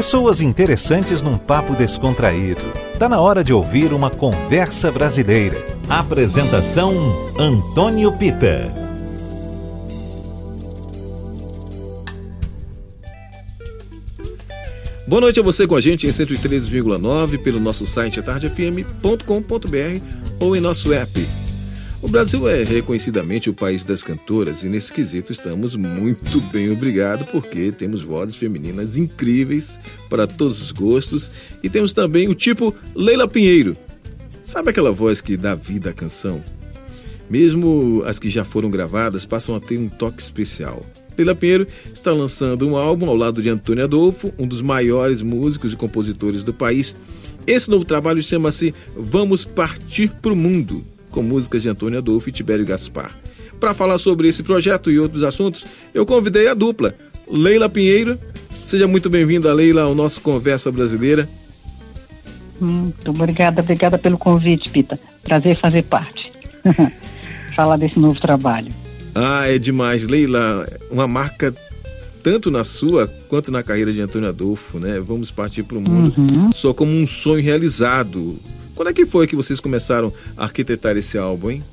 Pessoas 0.00 0.40
interessantes 0.40 1.20
num 1.20 1.36
papo 1.36 1.76
descontraído. 1.76 2.62
Tá 2.98 3.06
na 3.06 3.20
hora 3.20 3.44
de 3.44 3.52
ouvir 3.52 3.92
uma 3.92 4.08
conversa 4.08 4.90
brasileira. 4.90 5.62
Apresentação 5.90 6.94
Antônio 7.38 8.10
Pita. 8.10 8.72
Boa 15.06 15.20
noite 15.20 15.38
a 15.38 15.42
você 15.42 15.66
com 15.66 15.76
a 15.76 15.82
gente 15.82 16.06
em 16.06 16.10
103,9 16.10 17.36
pelo 17.42 17.60
nosso 17.60 17.84
site 17.84 18.22
tardefm.com.br 18.22 20.00
ou 20.40 20.56
em 20.56 20.60
nosso 20.60 20.94
app. 20.94 21.49
O 22.02 22.08
Brasil 22.08 22.48
é 22.48 22.64
reconhecidamente 22.64 23.50
o 23.50 23.54
país 23.54 23.84
das 23.84 24.02
cantoras 24.02 24.62
e 24.62 24.68
nesse 24.68 24.90
quesito 24.90 25.32
estamos 25.32 25.76
muito 25.76 26.40
bem 26.50 26.70
obrigado 26.70 27.26
porque 27.26 27.70
temos 27.70 28.02
vozes 28.02 28.36
femininas 28.36 28.96
incríveis 28.96 29.78
para 30.08 30.26
todos 30.26 30.62
os 30.62 30.72
gostos 30.72 31.30
e 31.62 31.68
temos 31.68 31.92
também 31.92 32.26
o 32.26 32.34
tipo 32.34 32.74
Leila 32.94 33.28
Pinheiro. 33.28 33.76
Sabe 34.42 34.70
aquela 34.70 34.90
voz 34.90 35.20
que 35.20 35.36
dá 35.36 35.54
vida 35.54 35.90
à 35.90 35.92
canção? 35.92 36.42
Mesmo 37.28 38.02
as 38.06 38.18
que 38.18 38.30
já 38.30 38.44
foram 38.44 38.70
gravadas 38.70 39.26
passam 39.26 39.54
a 39.54 39.60
ter 39.60 39.76
um 39.76 39.88
toque 39.88 40.22
especial. 40.22 40.84
Leila 41.18 41.34
Pinheiro 41.34 41.66
está 41.92 42.12
lançando 42.12 42.66
um 42.66 42.78
álbum 42.78 43.10
ao 43.10 43.14
lado 43.14 43.42
de 43.42 43.50
Antônio 43.50 43.84
Adolfo, 43.84 44.32
um 44.38 44.48
dos 44.48 44.62
maiores 44.62 45.20
músicos 45.20 45.74
e 45.74 45.76
compositores 45.76 46.42
do 46.44 46.54
país. 46.54 46.96
Esse 47.46 47.68
novo 47.68 47.84
trabalho 47.84 48.22
chama-se 48.22 48.74
Vamos 48.96 49.44
Partir 49.44 50.08
para 50.22 50.32
o 50.32 50.36
Mundo, 50.36 50.82
com 51.10 51.22
músicas 51.22 51.62
de 51.62 51.68
Antônio 51.68 51.98
Adolfo 51.98 52.28
e 52.28 52.32
Tibério 52.32 52.64
Gaspar. 52.64 53.10
Para 53.58 53.74
falar 53.74 53.98
sobre 53.98 54.28
esse 54.28 54.42
projeto 54.42 54.90
e 54.90 54.98
outros 54.98 55.22
assuntos, 55.22 55.64
eu 55.92 56.06
convidei 56.06 56.48
a 56.48 56.54
dupla, 56.54 56.94
Leila 57.30 57.68
Pinheiro. 57.68 58.18
Seja 58.50 58.86
muito 58.86 59.10
bem-vinda, 59.10 59.52
Leila, 59.52 59.82
ao 59.82 59.94
nosso 59.94 60.20
Conversa 60.20 60.72
Brasileira. 60.72 61.28
Muito 62.60 63.10
obrigada, 63.10 63.60
obrigada 63.60 63.98
pelo 63.98 64.18
convite, 64.18 64.70
Pita. 64.70 64.98
Prazer 65.22 65.58
fazer 65.58 65.82
parte. 65.84 66.30
Falar 67.56 67.76
desse 67.76 67.98
novo 67.98 68.20
trabalho. 68.20 68.72
Ah, 69.14 69.46
é 69.48 69.58
demais. 69.58 70.06
Leila, 70.06 70.66
uma 70.90 71.08
marca 71.08 71.54
tanto 72.22 72.50
na 72.50 72.64
sua 72.64 73.06
quanto 73.28 73.50
na 73.50 73.62
carreira 73.62 73.92
de 73.92 74.00
Antônio 74.00 74.28
Adolfo, 74.28 74.78
né? 74.78 75.00
Vamos 75.00 75.30
partir 75.30 75.62
para 75.62 75.78
o 75.78 75.80
mundo 75.80 76.14
uhum. 76.16 76.52
só 76.52 76.72
como 76.72 76.92
um 76.92 77.06
sonho 77.06 77.42
realizado. 77.42 78.38
Quando 78.80 78.88
é 78.88 78.94
que 78.94 79.04
foi 79.04 79.26
que 79.26 79.36
vocês 79.36 79.60
começaram 79.60 80.10
a 80.38 80.44
arquitetar 80.44 80.96
esse 80.96 81.18
álbum, 81.18 81.50
hein? 81.50 81.64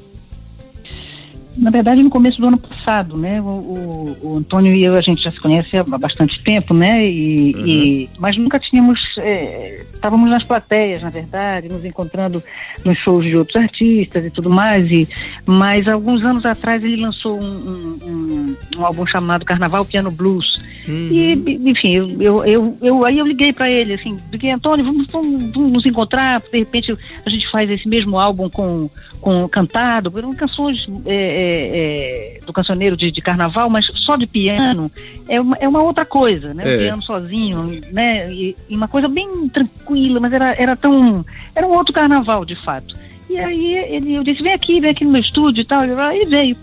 Na 1.55 1.69
verdade, 1.69 2.03
no 2.03 2.09
começo 2.09 2.41
do 2.41 2.47
ano 2.47 2.58
passado, 2.58 3.16
né? 3.16 3.39
O, 3.39 3.45
o, 3.45 4.17
o 4.23 4.38
Antônio 4.39 4.75
e 4.75 4.83
eu, 4.83 4.94
a 4.94 4.99
gente 4.99 5.23
já 5.23 5.31
se 5.31 5.39
conhece 5.39 5.77
há 5.77 5.83
bastante 5.86 6.44
tempo, 6.44 6.73
né? 6.73 7.09
E, 7.09 7.55
uhum. 7.55 7.66
e 7.66 8.09
mas 8.19 8.36
nunca 8.36 8.59
tínhamos. 8.59 9.17
É, 9.19 9.86
estávamos 9.94 10.30
nas 10.30 10.44
plateias, 10.44 11.02
na 11.02 11.09
verdade, 11.09 11.69
nos 11.69 11.86
encontrando 11.86 12.44
nos 12.83 12.97
shows 12.97 13.23
de 13.23 13.38
outros 13.38 13.55
artistas 13.55 14.25
e 14.25 14.30
tudo 14.30 14.49
mais. 14.49 14.92
E, 14.92 15.08
mas 15.45 15.88
alguns 15.88 16.25
anos 16.25 16.45
atrás 16.45 16.83
ele 16.83 17.02
lançou 17.02 17.39
um, 17.39 17.42
um, 17.42 17.99
um, 18.03 18.55
um 18.80 18.86
álbum 18.86 19.08
chamado 19.08 19.45
Carnaval 19.45 19.86
Piano 19.86 20.11
Blues. 20.11 20.61
Uhum. 20.88 21.09
E, 21.11 21.69
enfim, 21.69 21.95
eu, 21.95 22.21
eu, 22.21 22.45
eu, 22.45 22.77
eu, 22.81 23.05
aí 23.05 23.17
eu 23.19 23.25
liguei 23.25 23.52
para 23.52 23.69
ele, 23.69 23.93
assim, 23.93 24.17
liguei, 24.31 24.52
Antônio, 24.52 24.85
vamos, 24.85 25.07
vamos, 25.07 25.52
vamos 25.52 25.71
nos 25.71 25.85
encontrar, 25.85 26.39
de 26.39 26.59
repente 26.59 26.97
a 27.25 27.30
gente 27.30 27.49
faz 27.52 27.69
esse 27.69 27.88
mesmo 27.88 28.19
álbum 28.19 28.49
com 28.49 28.89
com 29.19 29.47
cantado, 29.49 30.13
eram 30.17 30.33
canções 30.35 30.88
é, 31.05 31.13
é, 31.13 32.38
é, 32.38 32.45
do 32.45 32.53
cancioneiro 32.53 32.95
de, 32.95 33.11
de, 33.11 33.21
carnaval, 33.21 33.69
mas 33.69 33.85
só 33.88 34.15
de 34.15 34.27
piano 34.27 34.91
é 35.27 35.41
uma, 35.41 35.58
é 35.59 35.67
uma 35.67 35.81
outra 35.81 36.05
coisa, 36.05 36.53
né? 36.53 36.63
É. 36.65 36.77
piano 36.77 37.03
sozinho, 37.03 37.81
né? 37.91 38.31
E, 38.31 38.55
e, 38.69 38.75
uma 38.75 38.88
coisa 38.88 39.08
bem 39.08 39.49
tranquila, 39.49 40.19
mas 40.19 40.33
era, 40.33 40.55
era 40.58 40.75
tão. 40.75 41.25
Era 41.55 41.67
um 41.67 41.71
outro 41.71 41.93
carnaval, 41.93 42.45
de 42.45 42.55
fato. 42.55 42.95
E 43.30 43.37
aí 43.37 43.75
ele, 43.89 44.15
eu 44.15 44.23
disse, 44.23 44.42
vem 44.42 44.54
aqui, 44.54 44.80
vem 44.80 44.92
aqui 44.92 45.04
no 45.04 45.11
meu 45.11 45.21
estúdio 45.21 45.61
e 45.61 45.65
tal. 45.65 45.83
E 45.83 46.25
veio. 46.25 46.55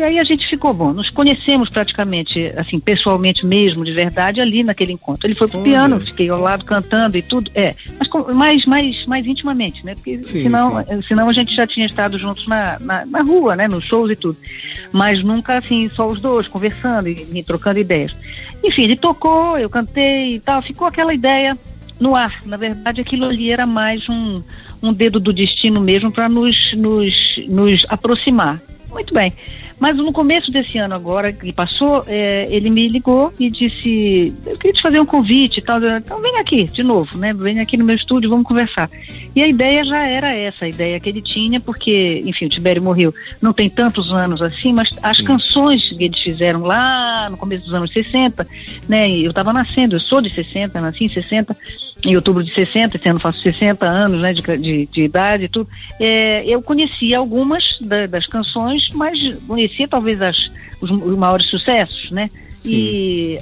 E 0.00 0.02
aí 0.02 0.18
a 0.18 0.24
gente 0.24 0.48
ficou 0.48 0.72
bom, 0.72 0.94
nos 0.94 1.10
conhecemos 1.10 1.68
praticamente, 1.68 2.50
assim, 2.56 2.80
pessoalmente 2.80 3.44
mesmo, 3.44 3.84
de 3.84 3.92
verdade, 3.92 4.40
ali 4.40 4.64
naquele 4.64 4.92
encontro. 4.94 5.26
Ele 5.26 5.34
foi 5.34 5.46
pro 5.46 5.60
piano, 5.60 6.00
fiquei 6.00 6.30
ao 6.30 6.40
lado 6.40 6.64
cantando 6.64 7.18
e 7.18 7.22
tudo, 7.22 7.50
é, 7.54 7.74
mas 7.98 8.34
mais, 8.34 8.64
mais, 8.64 9.04
mais 9.04 9.26
intimamente, 9.26 9.84
né? 9.84 9.94
Porque 9.94 10.24
sim, 10.24 10.44
senão, 10.44 10.82
sim. 10.82 11.02
senão 11.06 11.28
a 11.28 11.32
gente 11.34 11.54
já 11.54 11.66
tinha 11.66 11.84
estado 11.84 12.18
juntos 12.18 12.48
na, 12.48 12.78
na, 12.80 13.04
na, 13.04 13.18
rua, 13.18 13.54
né? 13.54 13.68
Nos 13.68 13.84
shows 13.84 14.10
e 14.10 14.16
tudo. 14.16 14.38
Mas 14.90 15.22
nunca, 15.22 15.58
assim, 15.58 15.90
só 15.90 16.08
os 16.08 16.18
dois, 16.18 16.48
conversando 16.48 17.06
e, 17.06 17.38
e 17.38 17.44
trocando 17.44 17.78
ideias. 17.78 18.16
Enfim, 18.64 18.84
ele 18.84 18.96
tocou, 18.96 19.58
eu 19.58 19.68
cantei 19.68 20.36
e 20.36 20.40
tal, 20.40 20.62
ficou 20.62 20.86
aquela 20.86 21.12
ideia 21.12 21.58
no 22.00 22.16
ar. 22.16 22.40
Na 22.46 22.56
verdade, 22.56 23.02
aquilo 23.02 23.26
ali 23.26 23.50
era 23.50 23.66
mais 23.66 24.08
um, 24.08 24.42
um 24.82 24.94
dedo 24.94 25.20
do 25.20 25.30
destino 25.30 25.78
mesmo 25.78 26.10
para 26.10 26.26
nos, 26.26 26.72
nos, 26.72 27.14
nos 27.48 27.84
aproximar. 27.90 28.58
Muito 28.90 29.12
bem. 29.12 29.30
Mas 29.80 29.96
no 29.96 30.12
começo 30.12 30.50
desse 30.50 30.76
ano 30.76 30.94
agora, 30.94 31.32
que 31.32 31.50
passou, 31.54 32.04
é, 32.06 32.46
ele 32.50 32.68
me 32.68 32.86
ligou 32.86 33.32
e 33.38 33.48
disse, 33.48 34.34
eu 34.46 34.58
queria 34.58 34.74
te 34.74 34.82
fazer 34.82 35.00
um 35.00 35.06
convite 35.06 35.58
e 35.58 35.62
tal. 35.62 35.82
Então 35.82 36.20
vem 36.20 36.38
aqui 36.38 36.64
de 36.64 36.82
novo, 36.82 37.16
né? 37.16 37.32
Vem 37.32 37.60
aqui 37.60 37.78
no 37.78 37.84
meu 37.84 37.96
estúdio, 37.96 38.28
vamos 38.28 38.46
conversar. 38.46 38.90
E 39.34 39.42
a 39.42 39.48
ideia 39.48 39.82
já 39.82 40.06
era 40.06 40.34
essa, 40.34 40.66
a 40.66 40.68
ideia 40.68 41.00
que 41.00 41.08
ele 41.08 41.22
tinha, 41.22 41.58
porque, 41.60 42.22
enfim, 42.26 42.44
o 42.44 42.48
Tibério 42.50 42.82
morreu 42.82 43.14
não 43.40 43.54
tem 43.54 43.70
tantos 43.70 44.12
anos 44.12 44.42
assim, 44.42 44.74
mas 44.74 44.90
as 45.02 45.16
Sim. 45.16 45.24
canções 45.24 45.88
que 45.88 46.04
eles 46.04 46.18
fizeram 46.18 46.60
lá 46.60 47.30
no 47.30 47.38
começo 47.38 47.64
dos 47.64 47.72
anos 47.72 47.90
60, 47.90 48.46
né? 48.86 49.10
Eu 49.10 49.30
estava 49.30 49.50
nascendo, 49.50 49.96
eu 49.96 50.00
sou 50.00 50.20
de 50.20 50.28
60, 50.28 50.78
nasci 50.78 51.04
em 51.04 51.08
60, 51.08 51.56
em 52.04 52.16
outubro 52.16 52.42
de 52.42 52.52
60, 52.52 52.96
esse 52.96 53.08
ano 53.08 53.18
faço 53.18 53.40
60 53.40 53.86
anos 53.86 54.20
né, 54.20 54.32
de, 54.32 54.42
de, 54.42 54.86
de 54.86 55.02
idade 55.02 55.44
e 55.44 55.48
tudo, 55.48 55.68
é, 55.98 56.44
eu 56.46 56.62
conhecia 56.62 57.18
algumas 57.18 57.78
da, 57.80 58.06
das 58.06 58.26
canções, 58.26 58.88
mas 58.94 59.34
conhecia 59.46 59.86
talvez 59.86 60.20
as, 60.22 60.50
os, 60.80 60.90
os 60.90 61.18
maiores 61.18 61.46
sucessos, 61.46 62.10
né? 62.10 62.30
Sim. 62.54 62.74
E 62.74 63.38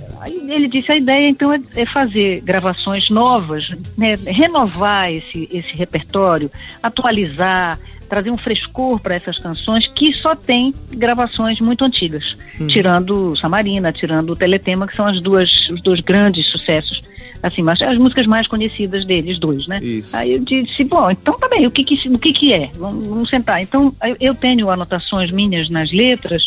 ele 0.49 0.69
disse 0.69 0.93
a 0.93 0.97
ideia 0.97 1.29
então 1.29 1.53
é, 1.53 1.61
é 1.75 1.85
fazer 1.85 2.41
gravações 2.43 3.11
novas, 3.11 3.67
né, 3.97 4.15
renovar 4.27 5.13
esse, 5.13 5.49
esse 5.53 5.73
repertório, 5.75 6.49
atualizar, 6.81 7.81
trazer 8.09 8.31
um 8.31 8.39
frescor 8.39 9.01
para 9.01 9.17
essas 9.17 9.37
canções 9.39 9.89
que 9.89 10.13
só 10.15 10.37
tem 10.37 10.73
gravações 10.91 11.61
muito 11.61 11.85
antigas, 11.85 12.37
hum. 12.61 12.69
tirando 12.69 13.37
Samarina, 13.37 13.93
tirando 13.93 14.31
o 14.31 14.37
Teletema, 14.37 14.87
que 14.87 14.97
são 14.97 15.07
as 15.07 15.21
duas, 15.21 15.69
os 15.69 15.83
dois 15.83 16.01
grandes 16.01 16.47
sucessos 16.47 17.03
assim, 17.43 17.63
mas 17.63 17.81
as 17.83 17.99
músicas 17.99 18.27
mais 18.27 18.47
conhecidas 18.47 19.05
deles, 19.05 19.39
dois, 19.39 19.67
né? 19.67 19.81
Isso. 19.83 20.17
Aí 20.17 20.33
eu 20.33 20.41
disse, 20.41 20.85
bom, 20.85 21.11
então 21.11 21.39
tá 21.39 21.49
bem, 21.49 21.67
o 21.67 21.71
que 21.71 21.85
que, 21.85 22.09
o 22.09 22.19
que, 22.19 22.33
que 22.33 22.53
é? 22.53 22.71
Vamos, 22.77 23.07
vamos 23.07 23.29
sentar. 23.29 23.63
Então, 23.63 23.95
eu 24.21 24.35
tenho 24.35 24.71
anotações 24.71 25.31
minhas 25.31 25.69
nas 25.69 25.93
letras 25.93 26.43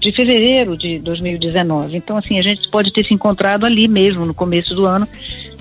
de 0.00 0.12
fevereiro 0.12 0.76
de 0.76 0.98
2019. 0.98 1.96
Então, 1.96 2.16
assim, 2.16 2.38
a 2.38 2.42
gente 2.42 2.68
pode 2.68 2.92
ter 2.92 3.04
se 3.04 3.14
encontrado 3.14 3.66
ali 3.66 3.88
mesmo, 3.88 4.24
no 4.24 4.34
começo 4.34 4.74
do 4.74 4.86
ano, 4.86 5.08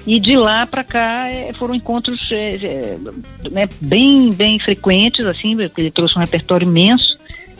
e 0.06 0.19
de 0.19 0.35
lá 0.38 0.68
para 0.68 0.84
cá 0.84 1.29
é, 1.29 1.52
foram 1.53 1.73
encontros 1.73 2.29
é, 2.31 2.56
é, 2.56 2.97
né, 3.52 3.67
bem, 3.81 4.31
bem 4.31 4.59
frequentes, 4.59 5.25
assim, 5.25 5.57
ele 5.78 5.90
trouxe 5.90 6.16
um 6.16 6.22
repertório 6.22 6.67
imenso. 6.67 7.17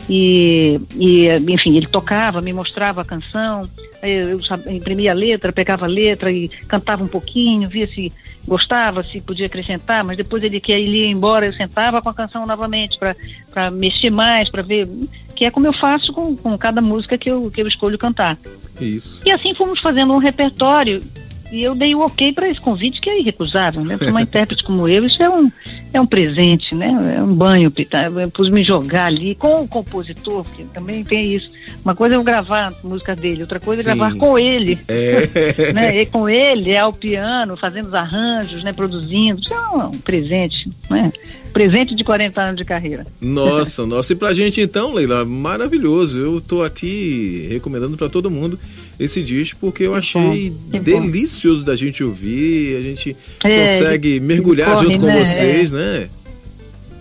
E, 0.08 0.80
e, 0.94 1.28
enfim, 1.48 1.76
ele 1.76 1.86
tocava, 1.86 2.40
me 2.40 2.52
mostrava 2.52 3.00
a 3.00 3.04
canção, 3.04 3.68
eu, 4.02 4.38
eu 4.38 4.72
imprimia 4.72 5.10
a 5.10 5.14
letra, 5.14 5.52
pegava 5.52 5.84
a 5.84 5.88
letra 5.88 6.30
e 6.30 6.48
cantava 6.68 7.02
um 7.02 7.08
pouquinho, 7.08 7.68
via 7.68 7.86
se 7.86 8.12
gostava, 8.46 9.02
se 9.02 9.20
podia 9.20 9.46
acrescentar, 9.46 10.04
mas 10.04 10.16
depois 10.16 10.42
ele 10.42 10.60
que 10.60 10.70
ele 10.70 10.98
ia 10.98 11.08
embora, 11.08 11.46
eu 11.46 11.52
sentava 11.52 12.00
com 12.00 12.08
a 12.08 12.14
canção 12.14 12.46
novamente 12.46 12.96
para 12.98 13.70
mexer 13.72 14.10
mais, 14.10 14.48
para 14.48 14.62
ver, 14.62 14.88
que 15.34 15.44
é 15.44 15.50
como 15.50 15.66
eu 15.66 15.72
faço 15.72 16.12
com, 16.12 16.36
com 16.36 16.56
cada 16.56 16.80
música 16.80 17.18
que 17.18 17.28
eu, 17.28 17.50
que 17.50 17.60
eu 17.60 17.66
escolho 17.66 17.98
cantar. 17.98 18.38
Isso. 18.80 19.22
E 19.24 19.32
assim 19.32 19.54
fomos 19.54 19.80
fazendo 19.80 20.12
um 20.12 20.18
repertório 20.18 21.02
e 21.50 21.62
eu 21.62 21.74
dei 21.74 21.94
o 21.94 22.00
ok 22.00 22.32
para 22.32 22.48
esse 22.48 22.60
convite, 22.60 23.00
que 23.00 23.08
é 23.08 23.20
irrecusável, 23.20 23.84
né? 23.84 23.96
Para 23.96 24.10
uma 24.10 24.22
intérprete 24.22 24.64
como 24.64 24.88
eu, 24.88 25.04
isso 25.04 25.22
é 25.22 25.30
um, 25.30 25.50
é 25.92 26.00
um 26.00 26.06
presente, 26.06 26.74
né? 26.74 27.16
É 27.16 27.22
um 27.22 27.34
banho, 27.34 27.72
eu 28.20 28.30
pus 28.30 28.48
me 28.48 28.62
jogar 28.64 29.06
ali 29.06 29.34
com 29.34 29.62
o 29.62 29.68
compositor, 29.68 30.44
porque 30.44 30.64
também 30.74 31.04
tem 31.04 31.34
isso. 31.34 31.50
Uma 31.84 31.94
coisa 31.94 32.14
é 32.14 32.18
eu 32.18 32.24
gravar 32.24 32.68
a 32.68 32.86
música 32.86 33.14
dele, 33.14 33.42
outra 33.42 33.60
coisa 33.60 33.82
é 33.82 33.84
Sim. 33.84 33.98
gravar 33.98 34.16
com 34.16 34.38
ele. 34.38 34.78
É. 34.88 35.72
né? 35.72 36.00
E 36.02 36.06
com 36.06 36.28
ele, 36.28 36.72
é 36.72 36.78
ao 36.78 36.92
piano, 36.92 37.56
fazendo 37.56 37.86
os 37.86 37.94
arranjos, 37.94 38.64
né? 38.64 38.72
Produzindo. 38.72 39.40
Isso 39.40 39.54
é 39.54 39.68
um 39.86 39.98
presente, 39.98 40.70
né? 40.90 41.12
Presente 41.56 41.94
de 41.94 42.04
40 42.04 42.42
anos 42.42 42.56
de 42.56 42.64
carreira. 42.64 43.06
Nossa, 43.18 43.84
nossa. 43.88 44.12
E 44.12 44.16
pra 44.16 44.34
gente 44.34 44.60
então, 44.60 44.92
Leila, 44.92 45.24
maravilhoso. 45.24 46.18
Eu 46.18 46.38
tô 46.38 46.62
aqui 46.62 47.46
recomendando 47.50 47.96
para 47.96 48.10
todo 48.10 48.30
mundo 48.30 48.58
esse 49.00 49.22
disco 49.22 49.58
porque 49.60 49.84
eu 49.84 49.94
achei 49.94 50.50
delicioso 50.82 51.64
da 51.64 51.74
gente 51.74 52.04
ouvir, 52.04 52.76
a 52.76 52.82
gente 52.82 53.16
é, 53.42 53.66
consegue 53.66 54.20
mergulhar 54.20 54.70
corre, 54.70 54.84
junto 54.84 54.98
com 54.98 55.06
né? 55.06 55.24
vocês, 55.24 55.72
né? 55.72 56.08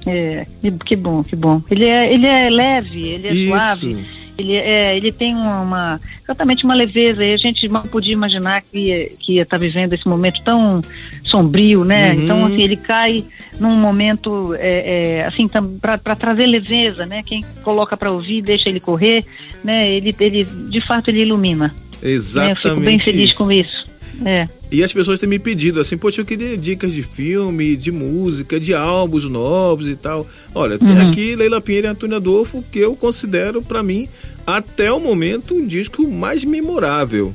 É, 0.08 0.46
que 0.86 0.96
bom, 0.96 1.22
que 1.22 1.36
bom. 1.36 1.62
Ele 1.70 1.86
é, 1.86 2.14
ele 2.14 2.28
é 2.28 2.50
leve, 2.50 3.08
ele 3.08 3.28
é 3.28 3.34
Isso. 3.34 3.48
suave. 3.48 3.98
Ele, 4.38 4.56
é, 4.56 4.98
ele 4.98 5.12
tem 5.12 5.34
uma, 5.34 6.00
exatamente 6.24 6.66
uma 6.66 6.74
leveza 6.74 7.24
e 7.24 7.34
a 7.34 7.38
gente 7.38 7.68
não 7.68 7.84
podia 7.84 8.14
imaginar 8.14 8.62
que 8.62 8.78
ia, 8.78 9.10
que 9.20 9.34
ia 9.34 9.44
estar 9.44 9.58
tá 9.58 9.62
vivendo 9.64 9.94
esse 9.94 10.08
momento 10.08 10.42
tão 10.44 10.82
sombrio, 11.24 11.86
né? 11.86 12.14
Uhum. 12.14 12.24
Então, 12.24 12.46
assim, 12.46 12.62
ele 12.62 12.76
cai 12.76 13.24
num 13.60 13.76
momento, 13.76 14.54
é, 14.56 15.20
é, 15.20 15.26
assim, 15.26 15.48
para 15.48 16.16
trazer 16.16 16.48
leveza, 16.48 17.06
né? 17.06 17.24
Quem 17.24 17.42
coloca 17.64 17.96
para 17.96 18.12
ouvir, 18.12 18.42
deixa 18.42 18.70
ele 18.70 18.80
correr, 18.80 19.24
né? 19.64 19.90
Ele, 19.90 20.14
ele, 20.20 20.44
de 20.44 20.82
fato, 20.82 21.10
ele 21.10 21.22
ilumina. 21.22 21.74
Exatamente. 22.04 22.66
Né? 22.66 22.72
Eu 22.72 22.76
fico 22.76 22.86
bem 22.86 23.00
feliz 23.00 23.30
isso. 23.30 23.38
com 23.38 23.52
isso. 23.52 23.95
É. 24.24 24.48
E 24.72 24.84
as 24.84 24.94
pessoas 24.94 25.20
têm 25.20 25.30
me 25.30 25.40
pedido 25.40 25.80
assim, 25.80 25.98
poxa, 25.98 26.22
eu 26.22 26.26
queria 26.26 26.58
dicas 26.58 26.92
de 26.92 27.04
filme, 27.04 27.76
de 27.76 27.92
música, 27.92 28.60
de 28.60 28.74
álbuns 28.74 29.26
novos 29.26 29.88
e 29.88 29.96
tal. 29.96 30.28
Olha, 30.54 30.78
tem 30.78 30.90
uhum. 30.90 31.10
aqui 31.10 31.36
Leila 31.36 31.62
Pinheiro 31.62 31.88
e 31.88 31.90
Antônio 31.90 32.16
Adolfo, 32.16 32.64
que 32.72 32.80
eu 32.80 32.96
considero 32.96 33.62
para 33.62 33.84
mim, 33.84 34.08
até 34.46 34.92
o 34.92 35.00
momento, 35.00 35.56
um 35.56 35.66
disco 35.66 36.08
mais 36.08 36.44
memorável. 36.44 37.34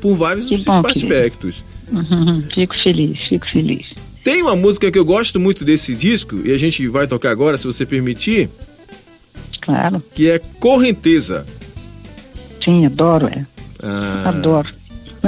Por 0.00 0.16
vários 0.16 0.48
bom, 0.64 0.82
aspectos. 0.86 1.64
Uhum. 1.90 2.42
Fico 2.54 2.74
feliz, 2.82 3.18
fico 3.28 3.48
feliz. 3.48 3.86
Tem 4.22 4.42
uma 4.42 4.56
música 4.56 4.90
que 4.90 4.98
eu 4.98 5.04
gosto 5.04 5.38
muito 5.38 5.64
desse 5.64 5.94
disco, 5.94 6.40
e 6.44 6.52
a 6.52 6.58
gente 6.58 6.86
vai 6.88 7.06
tocar 7.06 7.30
agora, 7.30 7.56
se 7.56 7.66
você 7.66 7.84
permitir. 7.84 8.48
Claro. 9.60 10.02
Que 10.14 10.28
é 10.28 10.38
Correnteza. 10.60 11.46
Sim, 12.62 12.86
adoro, 12.86 13.28
é. 13.28 13.46
Ah. 13.82 14.24
Adoro. 14.26 14.68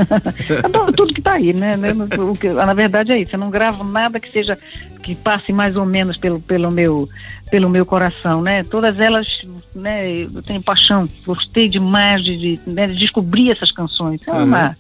Adoro 0.63 0.93
tudo 0.93 1.13
que 1.13 1.21
está 1.21 1.35
aí, 1.35 1.53
né? 1.53 1.77
né 1.77 1.93
que, 2.39 2.49
na 2.49 2.75
verdade 2.75 3.13
é 3.13 3.19
isso, 3.19 3.35
eu 3.35 3.39
não 3.39 3.51
gravo 3.51 3.85
nada 3.85 4.21
que 4.21 4.31
seja, 4.31 4.59
que 5.03 5.15
passe 5.15 5.53
mais 5.53 5.77
ou 5.77 5.85
menos 5.85 6.17
pelo, 6.17 6.41
pelo, 6.41 6.71
meu, 6.71 7.09
pelo 7.51 7.69
meu 7.69 7.87
coração, 7.87 8.43
né? 8.43 8.65
Todas 8.65 8.99
elas, 8.99 9.27
né, 9.75 10.23
eu 10.23 10.43
tenho 10.43 10.63
paixão, 10.63 11.09
gostei 11.25 11.69
demais 11.69 12.23
de, 12.25 12.37
de, 12.37 12.61
né, 12.67 12.87
de 12.87 12.97
descobrir 12.97 13.51
essas 13.51 13.71
canções. 13.71 14.21
É 14.27 14.33
uma, 14.33 14.69
uhum. 14.69 14.75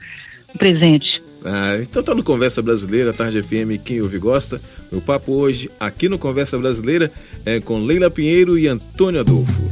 um 0.54 0.58
presente. 0.58 1.22
Ah, 1.44 1.78
então 1.80 2.02
tá 2.02 2.12
no 2.12 2.24
Conversa 2.24 2.60
Brasileira, 2.60 3.12
Tarde 3.12 3.40
FM, 3.40 3.80
quem 3.84 4.00
ouve 4.00 4.18
gosta. 4.18 4.60
Meu 4.90 5.00
papo 5.00 5.32
hoje, 5.32 5.70
aqui 5.78 6.08
no 6.08 6.18
Conversa 6.18 6.58
Brasileira, 6.58 7.10
é 7.44 7.60
com 7.60 7.78
Leila 7.78 8.10
Pinheiro 8.10 8.58
e 8.58 8.66
Antônio 8.66 9.20
Adolfo. 9.20 9.62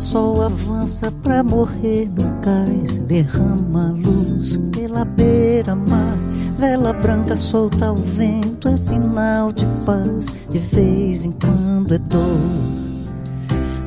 Sol 0.00 0.42
avança 0.42 1.10
pra 1.22 1.42
morrer 1.42 2.08
no 2.08 2.40
cais, 2.40 2.98
derrama 2.98 3.94
luz 4.04 4.58
pela 4.72 5.04
beira-mar. 5.04 6.16
Vela 6.58 6.92
branca 6.92 7.36
solta 7.36 7.86
ao 7.86 7.96
vento, 7.96 8.68
é 8.68 8.76
sinal 8.76 9.52
de 9.52 9.66
paz, 9.84 10.34
de 10.48 10.58
vez 10.58 11.24
em 11.24 11.32
quando 11.32 11.94
é 11.94 11.98
dor. 11.98 12.76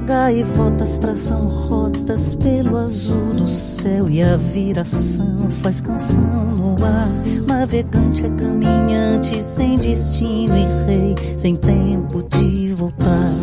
Gaivotas 0.06 0.98
traçam 0.98 1.48
rotas 1.48 2.36
pelo 2.36 2.78
azul 2.78 3.32
do 3.34 3.48
céu 3.48 4.10
e 4.10 4.24
a 4.24 4.38
viração 4.38 5.50
faz 5.62 5.82
canção 5.82 6.46
no 6.56 6.76
ar. 6.84 7.10
Navegante 7.46 8.26
é 8.26 8.30
caminhante 8.30 9.42
sem 9.42 9.78
destino 9.78 10.56
e 10.56 10.86
rei, 10.86 11.16
sem 11.38 11.56
tempo 11.56 12.24
de 12.24 12.74
voltar. 12.74 13.34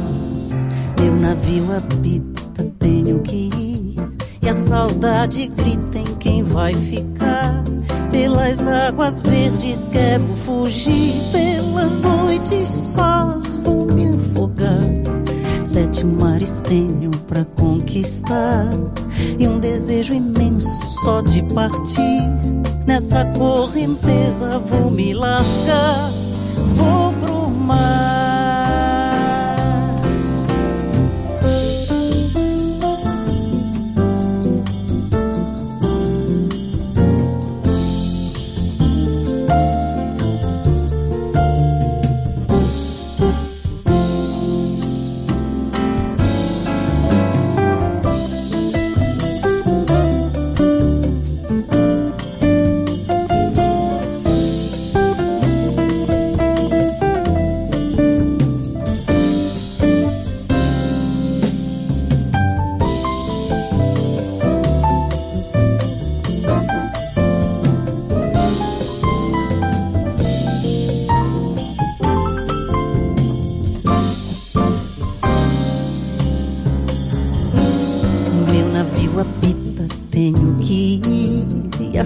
Meu 1.01 1.15
navio 1.15 1.65
habita 1.73 2.46
tenho 2.64 3.20
que 3.20 3.50
ir. 3.55 3.97
E 4.43 4.49
a 4.49 4.55
saudade 4.55 5.49
grita 5.49 5.99
em 5.99 6.17
quem 6.19 6.43
vai 6.43 6.75
ficar. 6.75 7.64
Pelas 8.11 8.67
águas 8.67 9.20
verdes 9.20 9.88
quero 9.93 10.25
fugir. 10.44 11.14
Pelas 11.32 11.99
noites 11.99 12.69
sós 12.69 13.56
vou 13.56 13.87
me 13.87 14.08
afogar. 14.08 15.17
Sete 15.64 16.06
mares 16.06 16.62
tenho 16.62 17.11
pra 17.26 17.44
conquistar. 17.44 18.69
E 19.38 19.47
um 19.47 19.59
desejo 19.59 20.14
imenso 20.14 20.69
só 21.02 21.20
de 21.20 21.43
partir. 21.52 22.23
Nessa 22.87 23.25
correnteza 23.26 24.59
vou 24.61 24.91
me 24.91 25.12
largar. 25.12 26.11
Vou 26.75 27.12
pro 27.14 27.50
mar. 27.50 28.06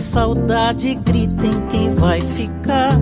Saudade 0.01 0.95
grita 0.95 1.47
em 1.47 1.67
quem 1.69 1.95
vai 1.95 2.21
ficar. 2.21 2.93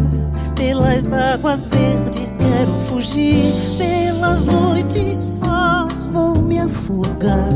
Pelas 0.56 1.12
águas 1.12 1.64
verdes 1.66 2.38
quero 2.38 2.72
fugir, 2.88 3.52
pelas 3.78 4.44
noites 4.44 5.16
sós 5.16 6.06
vou 6.06 6.42
me 6.42 6.58
afogar. 6.58 7.48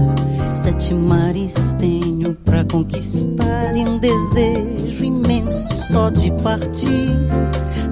Sete 0.54 0.94
mares 0.94 1.74
tenho 1.78 2.34
pra 2.36 2.64
conquistar 2.64 3.76
e 3.76 3.80
um 3.80 3.98
desejo 3.98 5.04
imenso 5.04 5.82
só 5.90 6.08
de 6.08 6.30
partir. 6.42 7.16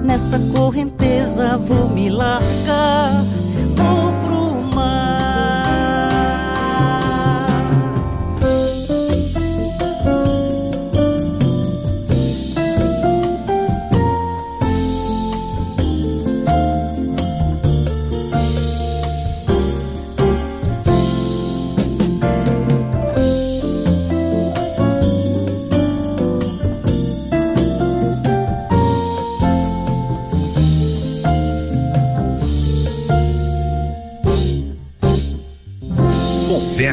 Nessa 0.03 0.39
correnteza 0.53 1.57
vou 1.57 1.89
me 1.89 2.09
largar 2.09 3.25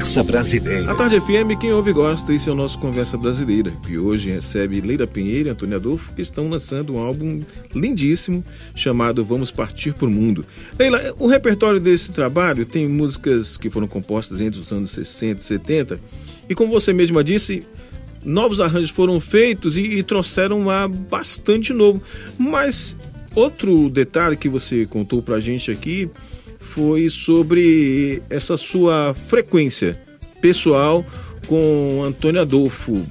Conversa 0.08 0.22
Brasileira. 0.22 0.90
A 0.90 0.94
Tarde 0.94 1.20
FM, 1.20 1.60
quem 1.60 1.70
ouve 1.70 1.92
gosta, 1.92 2.32
esse 2.32 2.48
é 2.48 2.52
o 2.52 2.54
nosso 2.54 2.78
Conversa 2.78 3.18
Brasileira, 3.18 3.70
que 3.86 3.98
hoje 3.98 4.30
recebe 4.30 4.80
Leila 4.80 5.06
Pinheiro 5.06 5.50
e 5.50 5.52
Antônio 5.52 5.76
Adolfo, 5.76 6.14
que 6.14 6.22
estão 6.22 6.48
lançando 6.48 6.94
um 6.94 6.98
álbum 6.98 7.42
lindíssimo 7.74 8.42
chamado 8.74 9.22
Vamos 9.22 9.50
Partir 9.50 9.92
por 9.92 10.08
Mundo. 10.08 10.46
Leila, 10.78 10.98
o 11.18 11.26
repertório 11.26 11.78
desse 11.78 12.10
trabalho 12.10 12.64
tem 12.64 12.88
músicas 12.88 13.58
que 13.58 13.68
foram 13.68 13.86
compostas 13.86 14.40
entre 14.40 14.58
os 14.58 14.72
anos 14.72 14.92
60 14.92 15.42
e 15.42 15.44
70, 15.44 16.00
e 16.48 16.54
como 16.54 16.72
você 16.72 16.90
mesma 16.94 17.22
disse, 17.22 17.62
novos 18.24 18.60
arranjos 18.60 18.90
foram 18.90 19.20
feitos 19.20 19.76
e, 19.76 19.98
e 19.98 20.02
trouxeram 20.02 20.70
a 20.70 20.88
bastante 20.88 21.74
novo. 21.74 22.00
Mas 22.38 22.96
outro 23.34 23.90
detalhe 23.90 24.38
que 24.38 24.48
você 24.48 24.86
contou 24.86 25.20
pra 25.20 25.38
gente 25.38 25.70
aqui 25.70 26.10
foi 26.78 27.10
sobre 27.10 28.22
essa 28.30 28.56
sua 28.56 29.12
frequência 29.12 30.00
pessoal 30.40 31.04
com 31.48 32.04
Antônio 32.04 32.40
Adolfo. 32.40 33.04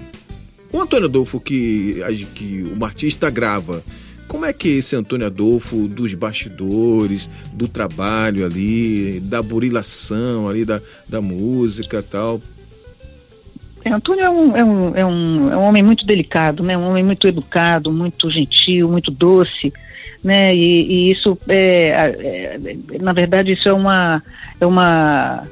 O 0.72 0.80
Antônio 0.80 1.10
Adolfo 1.10 1.38
que, 1.38 2.02
que 2.34 2.74
o 2.80 2.86
artista 2.86 3.30
grava, 3.30 3.84
como 4.26 4.46
é 4.46 4.54
que 4.54 4.70
é 4.70 4.78
esse 4.78 4.96
Antônio 4.96 5.28
Adolfo 5.28 5.86
dos 5.90 6.14
bastidores, 6.14 7.30
do 7.52 7.68
trabalho 7.68 8.46
ali, 8.46 9.20
da 9.20 9.44
burilação 9.44 10.48
ali 10.48 10.64
da, 10.64 10.80
da 11.06 11.20
música 11.20 12.02
tal? 12.02 12.42
É, 13.84 13.92
Antônio 13.92 14.24
é 14.24 14.30
um, 14.30 14.56
é, 14.56 14.64
um, 14.64 14.96
é, 14.96 15.06
um, 15.06 15.52
é 15.52 15.58
um 15.58 15.64
homem 15.64 15.84
muito 15.84 16.06
delicado, 16.06 16.64
né? 16.64 16.78
Um 16.78 16.88
homem 16.88 17.04
muito 17.04 17.28
educado, 17.28 17.92
muito 17.92 18.32
gentil, 18.32 18.88
muito 18.88 19.12
doce, 19.12 19.74
né? 20.28 20.54
E, 20.54 20.82
e 20.92 21.12
isso 21.12 21.40
é, 21.48 21.88
é, 21.90 23.00
na 23.00 23.14
verdade 23.14 23.54
isso 23.54 23.70
é 23.70 23.74
uma 23.74 24.22
é 24.60 24.66
uma 24.66 25.48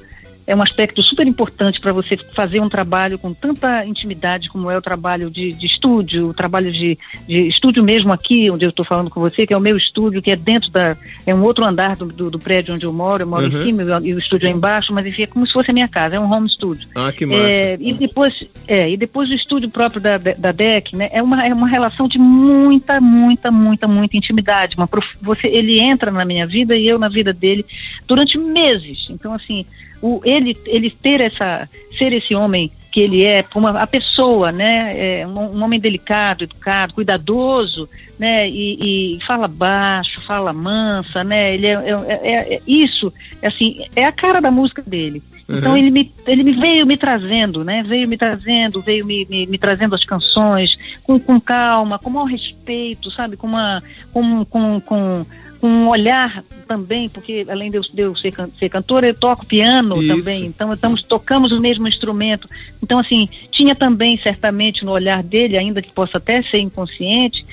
é 0.48 0.56
um 0.56 0.62
aspecto 0.62 1.02
super 1.02 1.25
importante 1.25 1.80
para 1.80 1.92
você 1.92 2.18
fazer 2.18 2.60
um 2.60 2.70
trabalho 2.70 3.18
com 3.18 3.34
tanta 3.34 3.86
intimidade 3.86 4.50
como 4.50 4.70
é 4.70 4.78
o 4.78 4.82
trabalho 4.82 5.30
de, 5.30 5.54
de 5.54 5.66
estúdio, 5.66 6.30
o 6.30 6.34
trabalho 6.34 6.72
de, 6.72 6.98
de, 7.28 7.48
estúdio 7.48 7.84
mesmo 7.84 8.14
aqui, 8.14 8.50
onde 8.52 8.66
eu 8.66 8.70
estou 8.70 8.86
falando 8.86 9.10
com 9.10 9.20
você, 9.20 9.48
que 9.48 9.54
é 9.54 9.58
o 9.58 9.62
meu 9.62 9.75
estúdio, 9.75 10.22
que 10.22 10.32
é 10.32 10.36
dentro 10.36 10.70
da. 10.70 10.96
é 11.25 11.34
um 11.34 11.42
outro 11.42 11.66
andar 11.66 11.96
do, 11.96 12.06
do, 12.06 12.30
do 12.30 12.40
prédio 12.40 12.75
onde 12.75 12.86
eu 12.86 12.94
moro, 12.94 13.24
eu 13.24 13.28
moro 13.28 13.46
uhum. 13.46 13.60
em 13.60 13.64
cima 13.64 13.84
e 14.04 14.14
o 14.14 14.20
estúdio 14.20 14.48
é 14.48 14.52
embaixo, 14.52 14.94
mas 14.94 15.06
enfim, 15.08 15.24
é 15.24 15.28
como 15.28 15.48
se 15.48 15.54
fosse 15.54 15.72
a 15.72 15.74
minha 15.74 15.88
casa, 15.88 16.16
é 16.16 16.20
um 16.20 16.32
home 16.32 16.50
studio. 16.50 16.88
Ah, 16.96 17.12
que 17.12 17.25
massa. 17.25 17.42
É, 17.42 17.78
e 17.80 17.94
depois, 17.94 18.48
é, 18.68 18.90
e 18.90 18.98
depois 18.98 19.30
o 19.30 19.34
estúdio 19.34 19.70
próprio 19.70 20.00
da, 20.00 20.18
da 20.18 20.52
DEC, 20.52 20.96
né, 20.96 21.10
é 21.12 21.24
uma, 21.24 21.46
é 21.46 21.54
uma 21.54 21.68
relação 21.68 22.08
de 22.08 22.20
muita, 22.20 23.02
muita, 23.02 23.50
muita, 23.50 23.88
muita 23.88 24.18
intimidade. 24.18 24.78
Uma, 24.78 24.88
você, 25.22 25.48
ele 25.48 25.80
entra 25.80 26.12
na 26.12 26.24
minha 26.24 26.46
vida 26.46 26.75
e 26.75 26.88
eu 26.88 27.00
na 27.00 27.10
vida 27.10 27.34
dele 27.34 27.66
durante 28.08 28.38
meses. 28.38 29.08
Então, 29.10 29.34
assim 29.34 29.66
o, 30.05 30.21
ele, 30.24 30.55
ele 30.67 30.91
ter 30.91 31.19
essa, 31.19 31.67
ser 31.97 32.13
esse 32.13 32.35
homem 32.35 32.71
que 32.91 33.01
ele 33.01 33.25
é, 33.25 33.43
uma, 33.55 33.81
a 33.81 33.88
pessoa, 33.88 34.51
né, 34.51 35.19
é 35.21 35.27
um, 35.27 35.57
um, 35.57 35.63
homem 35.63 35.79
delicado, 35.79 36.43
educado, 36.43 36.93
cuidadoso, 36.93 37.89
né, 38.17 38.47
e, 38.47 39.15
e, 39.17 39.25
fala 39.25 39.47
baixo, 39.47 40.21
fala 40.21 40.53
mansa, 40.53 41.24
né, 41.24 41.55
ele 41.55 41.65
é, 41.65 41.74
é, 41.74 42.19
é, 42.24 42.53
é 42.55 42.62
isso, 42.65 43.12
assim, 43.43 43.85
é 43.95 44.05
a 44.05 44.12
cara 44.12 44.39
da 44.39 44.51
música 44.51 44.81
dele. 44.81 45.21
Uhum. 45.50 45.57
Então 45.57 45.77
ele 45.77 45.89
me, 45.89 46.12
ele 46.25 46.43
me 46.43 46.53
veio 46.53 46.88
me 46.88 46.97
trazendo, 46.97 47.63
né? 47.63 47.83
Veio 47.83 48.07
me 48.07 48.17
trazendo, 48.17 48.81
veio 48.81 49.05
me, 49.05 49.27
me, 49.29 49.45
me, 49.45 49.59
trazendo 49.59 49.93
as 49.93 50.03
canções 50.03 50.75
com, 51.03 51.19
com 51.19 51.39
calma, 51.39 52.00
com 52.00 52.09
maior 52.09 52.25
respeito, 52.25 53.12
sabe? 53.12 53.38
Com 53.38 53.45
uma 53.45 53.83
com, 54.12 54.43
com, 54.43 54.81
com 54.81 55.24
com 55.65 55.69
um 55.69 55.89
olhar 55.89 56.43
também, 56.67 57.10
porque 57.10 57.43
além 57.50 57.72
de 57.72 57.77
eu, 57.77 57.81
de 57.81 58.01
eu 58.01 58.15
ser, 58.15 58.31
ser, 58.60 58.69
cantora, 58.69 59.07
eu 59.07 59.15
toco 59.15 59.48
piano 59.48 60.00
Isso. 60.00 60.15
também, 60.15 60.45
então 60.45 60.72
estamos 60.72 61.01
tocamos 61.01 61.51
o 61.51 61.60
mesmo 61.60 61.88
instrumento. 61.88 62.48
Então, 62.84 63.00
assim, 63.00 63.27
tinha 63.50 63.74
também, 63.74 64.15
certamente, 64.22 64.86
no 64.86 64.91
olhar 64.91 65.24
dele, 65.24 65.57
ainda 65.57 65.81
que 65.81 65.91
possa 65.91 66.19
até 66.19 66.43
ser 66.43 66.60
inconsciente, 66.60 67.43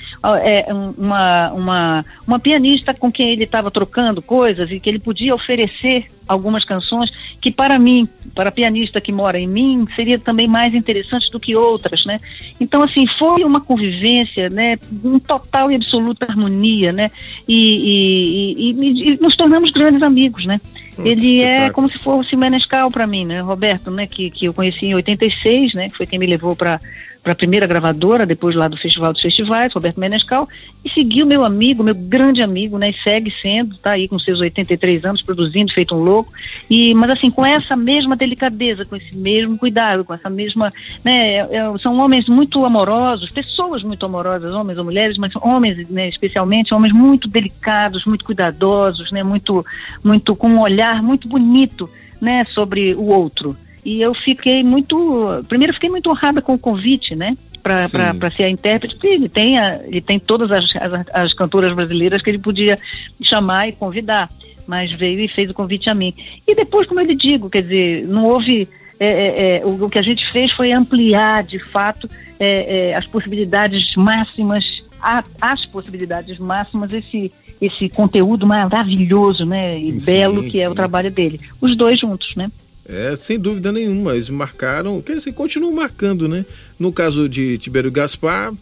é, 0.43 0.67
uma, 0.95 1.51
uma, 1.53 2.05
uma 2.27 2.39
pianista 2.39 2.93
com 2.93 3.11
quem 3.11 3.31
ele 3.31 3.45
estava 3.45 3.71
trocando 3.71 4.21
coisas 4.21 4.69
e 4.69 4.79
que 4.79 4.89
ele 4.89 4.99
podia 4.99 5.33
oferecer 5.33 6.05
algumas 6.27 6.63
canções 6.63 7.11
que 7.41 7.51
para 7.51 7.77
mim, 7.77 8.07
para 8.33 8.49
a 8.49 8.51
pianista 8.51 9.01
que 9.01 9.11
mora 9.11 9.39
em 9.39 9.47
mim, 9.47 9.85
seria 9.95 10.17
também 10.17 10.47
mais 10.47 10.73
interessante 10.73 11.29
do 11.29 11.39
que 11.39 11.55
outras, 11.55 12.05
né? 12.05 12.17
Então 12.59 12.81
assim 12.81 13.05
foi 13.19 13.43
uma 13.43 13.61
convivência, 13.61 14.49
né? 14.49 14.77
Em 15.03 15.19
total 15.19 15.71
e 15.71 15.75
absoluta 15.75 16.25
harmonia, 16.25 16.91
né? 16.91 17.11
E, 17.47 17.55
e, 17.55 18.02
e, 18.03 19.11
e 19.11 19.17
nos 19.21 19.35
tornamos 19.35 19.71
grandes 19.71 20.01
amigos, 20.01 20.45
né? 20.45 20.59
Hum, 20.97 21.05
Ele 21.05 21.41
é 21.41 21.69
como 21.69 21.89
se 21.89 21.97
fosse 21.97 22.35
Menescal 22.35 22.91
para 22.91 23.07
mim, 23.07 23.25
né? 23.25 23.41
Roberto, 23.41 23.89
né? 23.89 24.07
Que, 24.07 24.29
que 24.29 24.45
eu 24.45 24.53
conheci 24.53 24.87
em 24.87 24.95
86, 24.95 25.73
né? 25.73 25.89
Que 25.89 25.97
foi 25.97 26.05
quem 26.05 26.19
me 26.19 26.25
levou 26.25 26.55
para 26.55 26.79
para 27.23 27.31
a 27.31 27.35
primeira 27.35 27.65
gravadora, 27.65 28.25
depois 28.25 28.53
lá 28.53 28.67
do 28.67 28.75
Festival 28.75 29.13
dos 29.13 29.21
Festivais, 29.21 29.73
Roberto 29.73 29.97
Menescal, 29.97 30.47
e 30.83 30.89
seguiu 30.89 31.25
meu 31.25 31.45
amigo, 31.45 31.81
meu 31.81 31.95
grande 31.95 32.41
amigo, 32.41 32.77
né? 32.77 32.89
E 32.89 33.01
segue 33.01 33.33
sendo, 33.41 33.77
tá 33.77 33.91
aí 33.91 34.09
com 34.09 34.19
seus 34.19 34.41
83 34.41 35.05
anos, 35.05 35.21
produzindo, 35.21 35.73
feito 35.73 35.95
um 35.95 36.03
louco. 36.03 36.33
E, 36.69 36.93
mas 36.93 37.11
assim, 37.11 37.31
com 37.31 37.45
essa 37.45 37.77
mesma 37.77 38.17
delicadeza, 38.17 38.83
com 38.83 38.97
esse 38.97 39.15
mesmo 39.15 39.57
cuidado, 39.57 40.03
com 40.03 40.13
essa 40.13 40.29
mesma. 40.29 40.73
Né, 41.03 41.35
é, 41.35 41.55
é 41.55 41.77
são 41.81 41.97
homens 41.97 42.27
muito 42.27 42.65
amorosos, 42.65 43.31
pessoas 43.31 43.81
muito 43.83 44.05
amorosas, 44.05 44.53
homens 44.53 44.77
ou 44.77 44.83
mulheres, 44.83 45.17
mas 45.17 45.33
homens, 45.37 45.87
né, 45.89 46.09
especialmente, 46.09 46.73
homens 46.73 46.93
muito 46.93 47.29
delicados, 47.29 48.03
muito 48.03 48.25
cuidadosos, 48.25 49.11
né? 49.11 49.23
Muito, 49.23 49.65
muito, 50.03 50.35
com 50.35 50.49
um 50.49 50.59
olhar 50.59 51.01
muito 51.01 51.29
bonito, 51.29 51.89
né, 52.19 52.43
sobre 52.49 52.93
o 52.93 53.05
outro. 53.05 53.55
E 53.85 54.01
eu 54.01 54.13
fiquei 54.13 54.63
muito. 54.63 55.43
Primeiro, 55.47 55.73
fiquei 55.73 55.89
muito 55.89 56.09
honrada 56.09 56.41
com 56.41 56.53
o 56.53 56.59
convite, 56.59 57.15
né? 57.15 57.37
Para 57.61 57.87
ser 57.87 58.43
a 58.43 58.49
intérprete, 58.49 58.95
porque 58.95 59.07
ele 59.07 59.29
tem, 59.29 59.57
a, 59.57 59.79
ele 59.85 60.01
tem 60.01 60.19
todas 60.19 60.51
as, 60.51 60.75
as, 60.75 61.05
as 61.13 61.33
cantoras 61.33 61.73
brasileiras 61.73 62.21
que 62.21 62.29
ele 62.29 62.37
podia 62.37 62.77
chamar 63.21 63.69
e 63.69 63.71
convidar, 63.71 64.29
mas 64.67 64.91
veio 64.91 65.21
e 65.21 65.29
fez 65.29 65.49
o 65.49 65.53
convite 65.53 65.89
a 65.89 65.93
mim. 65.93 66.13
E 66.45 66.55
depois, 66.55 66.87
como 66.87 66.99
eu 66.99 67.05
lhe 67.05 67.15
digo, 67.15 67.49
quer 67.49 67.61
dizer, 67.61 68.07
não 68.07 68.25
houve. 68.25 68.67
É, 68.99 69.07
é, 69.07 69.57
é, 69.57 69.65
o, 69.65 69.85
o, 69.85 69.89
que 69.89 69.97
a 69.97 70.03
gente 70.03 70.29
fez 70.31 70.51
foi 70.51 70.71
ampliar, 70.71 71.43
de 71.43 71.57
fato, 71.57 72.09
é, 72.39 72.89
é, 72.89 72.95
as 72.95 73.07
possibilidades 73.07 73.95
máximas, 73.95 74.63
a, 75.01 75.23
as 75.41 75.65
possibilidades 75.65 76.37
máximas, 76.37 76.93
esse, 76.93 77.31
esse 77.59 77.89
conteúdo 77.89 78.45
maravilhoso 78.45 79.45
né, 79.45 79.77
e 79.77 79.99
sim, 79.99 80.11
belo 80.11 80.43
que 80.43 80.51
sim. 80.51 80.59
é 80.61 80.69
o 80.69 80.75
trabalho 80.75 81.11
dele. 81.11 81.39
Os 81.59 81.75
dois 81.75 81.99
juntos, 81.99 82.35
né? 82.35 82.49
É, 82.87 83.15
sem 83.15 83.39
dúvida 83.39 83.71
nenhuma. 83.71 84.13
Eles 84.13 84.29
marcaram, 84.29 85.01
quer 85.01 85.15
dizer, 85.15 85.31
continuam 85.33 85.73
marcando, 85.73 86.27
né? 86.27 86.45
No 86.77 86.91
caso 86.91 87.29
de 87.29 87.57
Tibério 87.57 87.91
Gaspar, 87.91 88.53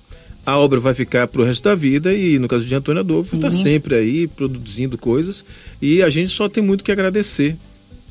a 0.46 0.58
obra 0.58 0.80
vai 0.80 0.94
ficar 0.94 1.28
para 1.28 1.42
o 1.42 1.46
resto 1.46 1.64
da 1.64 1.76
vida 1.76 2.14
e 2.14 2.40
no 2.40 2.48
caso 2.48 2.64
de 2.66 2.74
Antônio 2.74 3.02
Adolfo 3.02 3.36
está 3.36 3.48
uhum. 3.48 3.64
sempre 3.64 3.96
aí 3.96 4.28
produzindo 4.28 4.98
coisas 4.98 5.46
e 5.82 6.02
a 6.02 6.10
gente 6.10 6.32
só 6.32 6.50
tem 6.50 6.64
muito 6.64 6.84
que 6.84 6.92
agradecer 6.92 7.56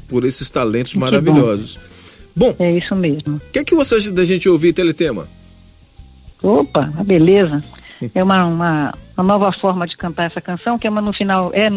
por 0.08 0.24
esses 0.24 0.48
talentos 0.48 0.92
que 0.92 0.98
maravilhosos. 0.98 1.78
Bom. 2.34 2.52
bom, 2.52 2.64
é 2.64 2.76
isso 2.76 2.94
mesmo. 2.94 3.36
O 3.36 3.40
que 3.52 3.58
é 3.58 3.64
que 3.64 3.74
você 3.74 3.96
acha 3.96 4.10
da 4.12 4.24
gente 4.24 4.48
ouvir 4.48 4.72
Teletema? 4.72 5.28
Opa, 6.42 6.92
a 6.96 7.04
beleza. 7.04 7.62
É 8.14 8.24
uma, 8.24 8.46
uma, 8.46 8.94
uma, 9.20 9.32
nova 9.32 9.52
forma 9.52 9.86
de 9.86 9.96
cantar 9.96 10.24
essa 10.24 10.40
canção, 10.40 10.78
que 10.78 10.86
é 10.86 10.90
uma 10.90 11.00
no 11.00 11.12
final, 11.12 11.50
é 11.54 11.68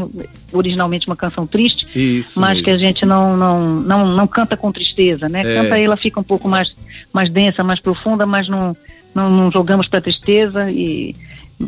originalmente 0.52 1.08
uma 1.08 1.16
canção 1.16 1.46
triste, 1.46 1.88
Isso 1.96 2.40
mas 2.40 2.58
mesmo. 2.58 2.64
que 2.64 2.72
a 2.72 2.78
gente 2.78 3.06
não, 3.06 3.36
não, 3.36 3.62
não, 3.62 4.08
não 4.08 4.28
canta 4.28 4.58
com 4.58 4.72
tristeza, 4.72 5.28
né? 5.30 5.42
É. 5.42 5.62
Canta 5.62 5.80
ela 5.80 5.98
fica 5.98 6.20
um 6.20 6.24
pouco 6.24 6.48
mais, 6.48 6.76
mais 7.12 7.30
densa, 7.30 7.64
mais 7.64 7.80
profunda, 7.80 8.26
mas 8.26 8.48
não, 8.48 8.76
não, 9.14 9.30
não 9.30 9.52
jogamos 9.52 9.88
para 9.88 10.02
tristeza 10.02 10.70
e 10.70 11.16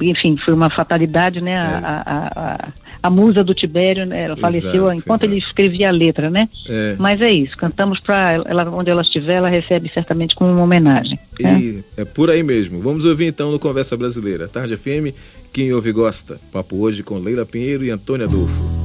enfim, 0.01 0.35
foi 0.37 0.53
uma 0.53 0.69
fatalidade, 0.69 1.41
né? 1.41 1.53
É. 1.53 1.57
A, 1.57 2.03
a, 2.05 2.41
a, 2.41 2.67
a, 3.05 3.09
musa 3.09 3.43
do 3.43 3.53
Tibério, 3.53 4.05
né? 4.05 4.23
ela 4.23 4.33
exato, 4.33 4.41
faleceu 4.41 4.93
enquanto 4.93 5.23
exato. 5.23 5.25
ele 5.25 5.37
escrevia 5.37 5.89
a 5.89 5.91
letra, 5.91 6.29
né? 6.29 6.49
É. 6.67 6.95
Mas 6.97 7.21
é 7.21 7.31
isso, 7.31 7.55
cantamos 7.57 7.99
para 7.99 8.33
ela, 8.45 8.69
onde 8.69 8.89
ela 8.89 9.01
estiver, 9.01 9.35
ela 9.35 9.49
recebe 9.49 9.89
certamente 9.93 10.35
como 10.35 10.51
uma 10.51 10.63
homenagem. 10.63 11.19
Né? 11.39 11.59
E 11.59 11.83
é 11.97 12.05
por 12.05 12.29
aí 12.29 12.43
mesmo. 12.43 12.79
Vamos 12.79 13.05
ouvir 13.05 13.27
então 13.27 13.51
no 13.51 13.59
Conversa 13.59 13.97
Brasileira. 13.97 14.47
Tarde 14.47 14.77
FM, 14.77 15.13
quem 15.51 15.73
ouve 15.73 15.91
gosta. 15.91 16.39
Papo 16.51 16.77
hoje 16.77 17.03
com 17.03 17.17
Leila 17.17 17.45
Pinheiro 17.45 17.83
e 17.83 17.89
Antônia 17.89 18.25
Adolfo. 18.25 18.84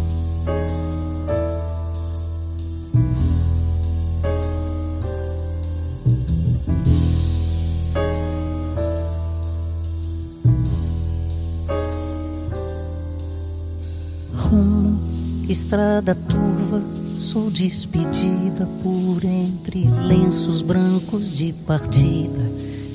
Estrada 15.50 16.14
turva, 16.14 16.80
sou 17.18 17.50
despedida 17.50 18.68
por 18.84 19.24
entre 19.24 19.84
lenços 20.06 20.62
brancos 20.62 21.36
de 21.36 21.52
partida. 21.66 22.40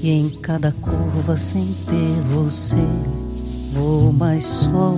E 0.01 0.09
em 0.09 0.29
cada 0.29 0.71
curva, 0.71 1.35
sem 1.35 1.65
ter 1.85 2.21
você, 2.33 2.87
vou 3.73 4.13
mais 4.13 4.43
só. 4.43 4.97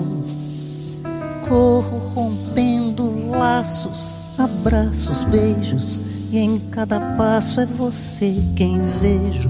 Corro 1.49 1.97
rompendo 2.13 3.31
laços, 3.31 4.17
abraços, 4.37 5.23
beijos. 5.23 5.99
E 6.31 6.37
em 6.37 6.59
cada 6.59 6.99
passo 7.15 7.59
é 7.59 7.65
você 7.65 8.35
quem 8.55 8.79
vejo 9.01 9.49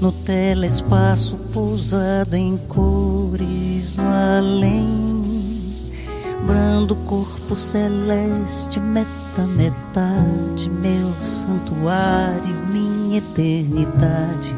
no 0.00 0.10
telespaço 0.10 1.36
pousado 1.52 2.34
em 2.34 2.56
cores 2.56 3.96
no 3.96 4.06
além 4.06 5.13
brando 6.46 6.94
corpo 6.94 7.56
celeste, 7.56 8.78
meta 8.80 9.46
metade, 9.56 10.70
meu 10.70 11.12
santuário, 11.22 12.54
minha 12.70 13.18
eternidade, 13.18 14.54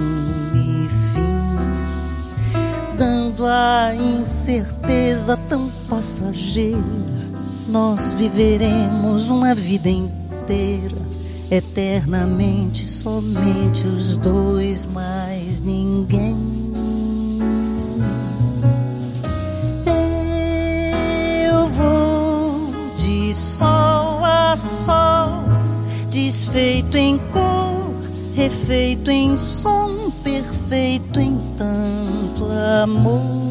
e 0.54 0.90
fim, 1.14 2.98
dando 2.98 3.46
a 3.46 3.96
incerteza 3.96 5.38
tão 5.50 5.70
passageira. 5.90 6.80
Nós 7.68 8.14
viveremos 8.14 9.30
uma 9.30 9.56
vida 9.56 9.90
inteira, 9.90 10.96
eternamente, 11.50 12.86
somente 12.86 13.88
os 13.88 14.18
dois, 14.18 14.86
mais 14.86 15.62
ninguém. 15.62 16.65
Só 24.56 25.44
desfeito 26.10 26.98
em 26.98 27.18
cor, 27.34 27.94
refeito 28.36 29.12
em 29.12 29.38
som, 29.38 30.10
perfeito 30.24 31.20
em 31.20 31.38
tanto 31.58 32.46
amor. 32.84 33.45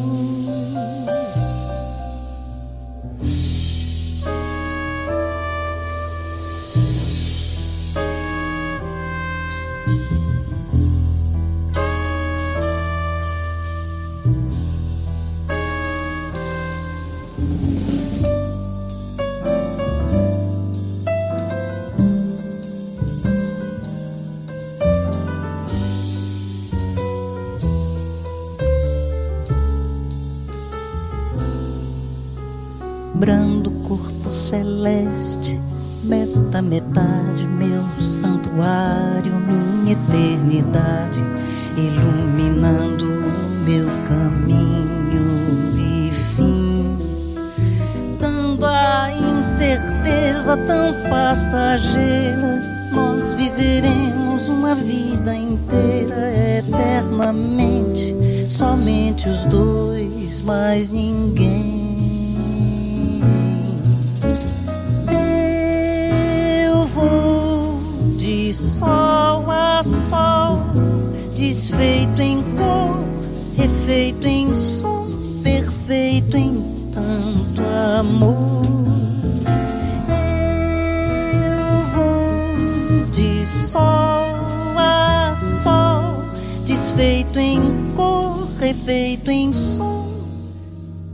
Refeito 89.15 89.31
em 89.31 89.53
som, 89.53 90.29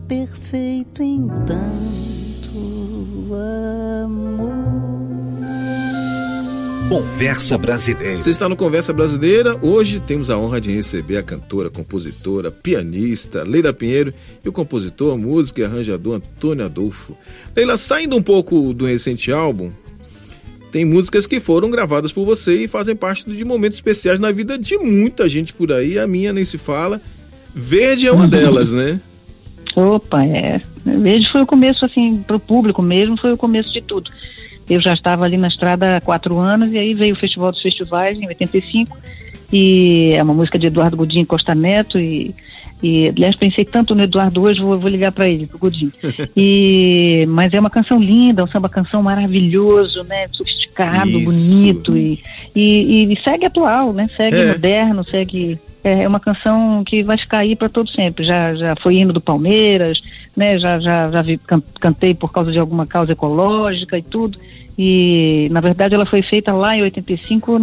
perfeito 0.08 1.04
em 1.04 1.28
tanto 1.46 3.36
amor. 4.04 4.52
Conversa 6.90 7.58
Brasileira. 7.60 8.20
Você 8.20 8.32
está 8.32 8.50
no 8.50 8.56
Conversa 8.56 8.92
Brasileira. 8.92 9.56
Hoje 9.62 10.00
temos 10.00 10.32
a 10.32 10.38
honra 10.38 10.60
de 10.60 10.72
receber 10.72 11.18
a 11.18 11.24
cantora, 11.24 11.70
compositora, 11.70 12.50
pianista 12.50 13.44
Leila 13.44 13.72
Pinheiro 13.72 14.12
e 14.44 14.50
o 14.50 14.52
compositor, 14.52 15.16
músico 15.16 15.60
e 15.60 15.64
arranjador 15.64 16.16
Antônio 16.16 16.66
Adolfo. 16.66 17.16
Leila, 17.56 17.78
saindo 17.78 18.18
um 18.18 18.24
pouco 18.24 18.74
do 18.74 18.88
recente 18.88 19.32
álbum, 19.32 19.72
tem 20.72 20.84
músicas 20.86 21.28
que 21.28 21.40
foram 21.40 21.70
gravadas 21.70 22.12
por 22.12 22.26
você 22.26 22.64
e 22.64 22.68
fazem 22.68 22.96
parte 22.96 23.30
de 23.30 23.46
momentos 23.46 23.78
especiais 23.78 24.20
na 24.20 24.32
vida 24.32 24.58
de 24.58 24.78
muita 24.80 25.30
gente 25.30 25.54
por 25.54 25.72
aí. 25.72 26.00
A 26.00 26.08
minha 26.08 26.34
nem 26.34 26.44
se 26.44 26.58
fala. 26.58 27.00
Verde 27.54 28.08
é 28.08 28.12
uma 28.12 28.28
delas, 28.28 28.72
né? 28.72 29.00
Opa, 29.76 30.24
é. 30.26 30.62
Verde 30.86 31.30
foi 31.30 31.42
o 31.42 31.48
começo, 31.48 31.86
assim, 31.86 32.24
para 32.24 32.36
o 32.36 32.40
público 32.40 32.82
mesmo, 32.82 33.18
foi 33.18 33.34
o 33.34 33.38
começo 33.38 33.72
de 33.72 33.82
tudo. 33.82 34.12
Eu 34.70 34.82
já 34.82 34.94
estava 34.94 35.26
ali 35.26 35.38
na 35.38 35.48
estrada 35.48 35.98
há 35.98 36.02
quatro 36.02 36.38
anos 36.38 36.72
e 36.72 36.78
aí 36.78 36.94
veio 36.94 37.14
o 37.14 37.18
Festival 37.18 37.52
dos 37.52 37.62
Festivais 37.62 38.18
em 38.18 38.28
85 38.28 38.98
e 39.52 40.14
é 40.16 40.24
uma 40.24 40.34
música 40.34 40.58
de 40.58 40.68
Eduardo 40.68 40.96
Godinho 40.96 41.26
Costa 41.26 41.54
Neto 41.54 42.00
e 42.00 42.34
e, 42.84 43.10
aliás, 43.10 43.36
pensei 43.36 43.64
tanto 43.64 43.94
no 43.94 44.02
Eduardo 44.02 44.42
hoje, 44.42 44.60
vou, 44.60 44.76
vou 44.76 44.90
ligar 44.90 45.12
para 45.12 45.30
ele, 45.30 45.46
pro 45.46 45.60
Godinho. 45.60 45.92
E, 46.36 47.26
mas 47.30 47.54
é 47.54 47.60
uma 47.60 47.70
canção 47.70 48.00
linda, 48.00 48.44
um 48.44 48.48
samba 48.48 48.70
canção 48.70 49.04
maravilhoso, 49.04 50.04
né? 50.06 50.28
Sofisticado, 50.30 51.10
Isso. 51.10 51.26
bonito 51.26 51.96
e, 51.98 52.20
e, 52.56 53.14
e, 53.14 53.22
segue 53.22 53.46
atual, 53.46 53.94
né? 53.94 54.10
Segue 54.16 54.38
é. 54.38 54.48
moderno, 54.54 55.04
segue 55.04 55.60
é, 55.84 56.04
é 56.04 56.08
uma 56.08 56.20
canção 56.20 56.84
que 56.84 57.04
vai 57.04 57.18
ficar 57.18 57.40
aí 57.40 57.56
para 57.56 57.70
todo 57.70 57.90
sempre. 57.90 58.24
Já, 58.24 58.54
já 58.54 58.76
foi 58.76 58.96
hino 58.96 59.14
do 59.14 59.22
Palmeiras, 59.22 60.02
né? 60.36 60.60
Já, 60.60 60.80
já, 60.80 61.10
já 61.10 61.22
vi, 61.22 61.40
cantei 61.80 62.14
por 62.14 62.32
causa 62.32 62.52
de 62.52 62.60
alguma 62.60 62.86
causa 62.86 63.12
ecológica 63.12 63.98
e 63.98 64.02
tudo. 64.02 64.38
E, 64.78 65.48
na 65.52 65.60
verdade, 65.60 65.94
ela 65.94 66.06
foi 66.06 66.22
feita 66.22 66.54
lá 66.54 66.76
em 66.76 66.82
85 66.84 67.60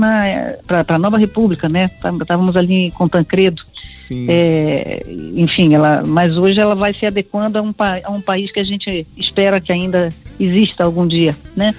para 0.67 0.85
a 0.89 0.99
Nova 0.99 1.19
República, 1.19 1.69
né? 1.69 1.91
Estávamos 2.21 2.57
ali 2.57 2.91
com 2.93 3.09
Tancredo. 3.09 3.63
Sim. 3.95 4.27
É, 4.29 5.03
enfim, 5.35 5.75
ela, 5.75 6.03
mas 6.07 6.37
hoje 6.37 6.61
ela 6.61 6.75
vai 6.75 6.95
se 6.95 7.05
adequando 7.05 7.59
a 7.59 7.63
um, 7.63 7.75
a 8.05 8.11
um 8.13 8.21
país 8.21 8.53
que 8.53 8.61
a 8.61 8.65
gente 8.65 9.07
espera 9.17 9.61
que 9.61 9.73
ainda 9.73 10.11
exista 10.39 10.85
algum 10.85 11.07
dia, 11.07 11.35
né? 11.57 11.75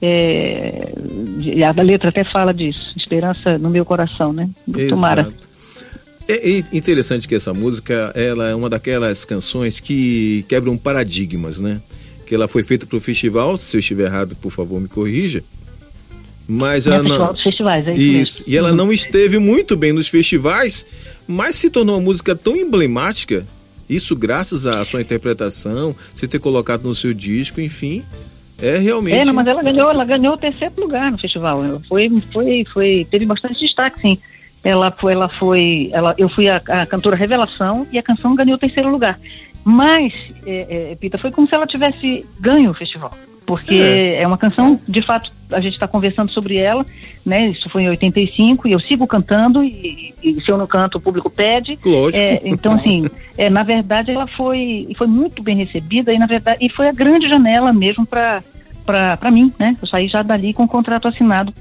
É, 0.00 0.92
a 1.66 1.82
letra 1.82 2.08
até 2.08 2.24
fala 2.24 2.54
disso, 2.54 2.94
esperança 2.96 3.58
no 3.58 3.68
meu 3.68 3.84
coração, 3.84 4.32
né? 4.32 4.48
Tomara. 4.88 5.30
É 6.28 6.58
interessante 6.76 7.26
que 7.26 7.34
essa 7.34 7.54
música 7.54 8.12
ela 8.14 8.50
é 8.50 8.54
uma 8.54 8.68
daquelas 8.68 9.24
canções 9.24 9.80
que 9.80 10.44
quebram 10.46 10.76
paradigmas, 10.76 11.58
né? 11.58 11.80
Que 12.26 12.34
ela 12.34 12.46
foi 12.46 12.62
feita 12.62 12.86
para 12.86 12.98
o 12.98 13.00
festival, 13.00 13.56
se 13.56 13.74
eu 13.74 13.80
estiver 13.80 14.04
errado, 14.04 14.36
por 14.36 14.52
favor, 14.52 14.78
me 14.78 14.88
corrija. 14.88 15.42
Mas 16.46 16.86
é 16.86 16.90
ela 16.90 17.02
não. 17.02 17.34
Festivais, 17.34 17.86
é 17.88 17.94
isso. 17.94 18.20
isso. 18.20 18.44
E 18.46 18.58
ela 18.58 18.70
uhum. 18.70 18.76
não 18.76 18.92
esteve 18.92 19.38
muito 19.38 19.74
bem 19.74 19.90
nos 19.90 20.06
festivais, 20.06 20.84
mas 21.26 21.56
se 21.56 21.70
tornou 21.70 21.96
uma 21.96 22.04
música 22.04 22.36
tão 22.36 22.54
emblemática. 22.54 23.46
Isso 23.88 24.14
graças 24.14 24.66
à 24.66 24.84
sua 24.84 25.00
interpretação, 25.00 25.96
você 26.14 26.28
ter 26.28 26.40
colocado 26.40 26.82
no 26.82 26.94
seu 26.94 27.14
disco, 27.14 27.58
enfim. 27.58 28.04
É 28.60 28.76
realmente. 28.76 29.16
É, 29.16 29.24
não, 29.24 29.32
mas 29.32 29.46
ela 29.46 29.62
ganhou, 29.62 29.90
ela 29.90 30.04
ganhou 30.04 30.34
o 30.34 30.38
terceiro 30.38 30.74
lugar 30.78 31.10
no 31.10 31.18
festival. 31.18 31.80
Foi, 31.88 32.10
foi, 32.30 32.66
foi, 32.70 33.06
teve 33.10 33.24
bastante 33.24 33.60
destaque, 33.60 33.98
sim 34.02 34.18
ela 34.62 34.90
foi, 34.90 35.12
ela 35.12 35.28
foi, 35.28 35.90
ela, 35.92 36.14
eu 36.18 36.28
fui 36.28 36.48
a, 36.48 36.56
a 36.56 36.86
cantora 36.86 37.16
revelação 37.16 37.86
e 37.92 37.98
a 37.98 38.02
canção 38.02 38.34
ganhou 38.34 38.56
o 38.56 38.58
terceiro 38.58 38.90
lugar. 38.90 39.18
Mas, 39.64 40.12
é, 40.46 40.92
é, 40.92 40.96
Pita, 40.96 41.18
foi 41.18 41.30
como 41.30 41.46
se 41.46 41.54
ela 41.54 41.66
tivesse 41.66 42.24
ganho 42.40 42.70
o 42.70 42.74
festival. 42.74 43.12
Porque 43.44 43.76
é, 43.76 44.22
é 44.22 44.26
uma 44.26 44.36
canção, 44.36 44.78
de 44.86 45.00
fato, 45.00 45.32
a 45.50 45.60
gente 45.60 45.72
está 45.72 45.88
conversando 45.88 46.30
sobre 46.30 46.56
ela, 46.56 46.84
né? 47.24 47.48
Isso 47.48 47.68
foi 47.70 47.84
em 47.84 47.88
85 47.88 48.68
e 48.68 48.72
eu 48.72 48.80
sigo 48.80 49.06
cantando 49.06 49.64
e, 49.64 50.14
e 50.22 50.34
se 50.42 50.50
eu 50.50 50.58
não 50.58 50.66
canto 50.66 50.98
o 50.98 51.00
público 51.00 51.30
pede. 51.30 51.78
Lógico. 51.82 52.22
É, 52.22 52.42
então, 52.44 52.74
assim, 52.74 53.08
é, 53.38 53.48
na 53.48 53.62
verdade 53.62 54.10
ela 54.10 54.26
foi, 54.26 54.88
foi 54.96 55.06
muito 55.06 55.42
bem 55.42 55.56
recebida 55.56 56.12
e 56.12 56.18
na 56.18 56.26
verdade 56.26 56.58
e 56.60 56.68
foi 56.68 56.88
a 56.88 56.92
grande 56.92 57.26
janela 57.26 57.72
mesmo 57.72 58.04
para 58.04 58.42
para 58.88 59.30
mim, 59.30 59.52
né? 59.58 59.76
Eu 59.80 59.86
saí 59.86 60.08
já 60.08 60.22
dali 60.22 60.54
com 60.54 60.64
o 60.64 60.68
contrato 60.68 61.08
assinado 61.08 61.52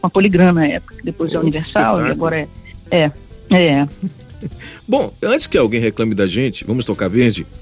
com 0.00 0.06
a 0.06 0.10
Poligrama 0.10 0.60
na 0.60 0.66
época, 0.66 0.96
depois 1.02 1.32
é 1.32 1.38
Universal 1.38 2.06
e 2.06 2.10
agora 2.10 2.36
é. 2.38 2.48
É. 2.90 3.10
é. 3.50 3.88
Bom, 4.86 5.12
antes 5.22 5.46
que 5.48 5.58
alguém 5.58 5.80
reclame 5.80 6.14
da 6.14 6.26
gente, 6.26 6.64
vamos 6.64 6.84
tocar 6.84 7.08
verde? 7.08 7.46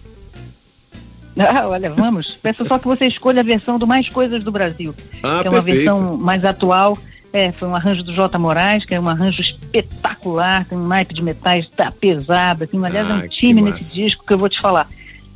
Ah, 1.36 1.66
olha, 1.66 1.90
vamos. 1.90 2.38
Peço 2.40 2.64
só 2.64 2.78
que 2.78 2.86
você 2.86 3.06
escolha 3.06 3.40
a 3.40 3.42
versão 3.42 3.76
do 3.76 3.88
Mais 3.88 4.08
Coisas 4.08 4.44
do 4.44 4.52
Brasil. 4.52 4.94
Ah, 5.20 5.40
que 5.40 5.48
é 5.48 5.50
uma 5.50 5.60
perfeito. 5.60 5.78
versão 5.78 6.16
mais 6.16 6.44
atual. 6.44 6.96
É, 7.32 7.50
foi 7.50 7.66
um 7.66 7.74
arranjo 7.74 8.04
do 8.04 8.14
J. 8.14 8.38
Moraes, 8.38 8.84
que 8.84 8.94
é 8.94 9.00
um 9.00 9.08
arranjo 9.08 9.42
espetacular, 9.42 10.64
tem 10.64 10.78
um 10.78 10.86
naipe 10.86 11.12
de 11.12 11.24
metais 11.24 11.68
tá 11.68 11.90
pesada, 11.90 12.64
tem, 12.64 12.86
aliás, 12.86 13.10
ah, 13.10 13.14
um 13.14 13.28
time 13.28 13.60
nesse 13.60 13.96
disco 13.96 14.24
que 14.24 14.32
eu 14.32 14.38
vou 14.38 14.48
te 14.48 14.60
falar. 14.60 14.88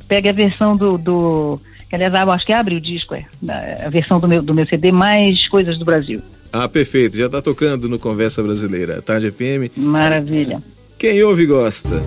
Pega 0.07 0.29
a 0.29 0.33
versão 0.33 0.77
do, 0.77 0.97
do 0.97 1.59
aliás, 1.95 2.13
acho 2.13 2.45
que 2.45 2.53
abre 2.53 2.75
o 2.75 2.81
disco, 2.81 3.15
é, 3.15 3.25
a 3.85 3.89
versão 3.89 4.19
do 4.19 4.27
meu, 4.27 4.41
do 4.41 4.53
meu 4.53 4.65
CD, 4.65 4.91
mais 4.91 5.47
coisas 5.47 5.77
do 5.77 5.85
Brasil. 5.85 6.21
Ah, 6.51 6.67
perfeito, 6.67 7.15
já 7.15 7.27
está 7.27 7.41
tocando 7.41 7.87
no 7.87 7.99
Conversa 7.99 8.41
Brasileira, 8.41 9.01
Tarde 9.01 9.31
FM. 9.31 9.77
Maravilha. 9.77 10.61
Quem 10.97 11.21
ouve 11.23 11.45
gosta. 11.45 12.01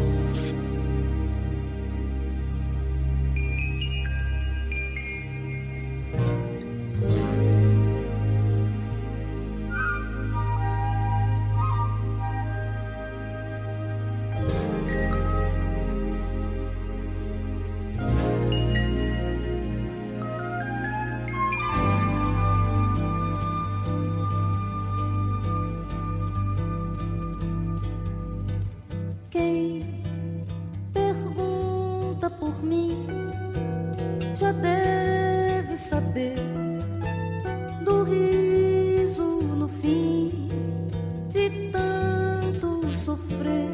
sofrer 43.03 43.69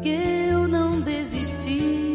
que 0.00 0.08
eu 0.08 0.68
não 0.68 1.00
desisti. 1.00 2.05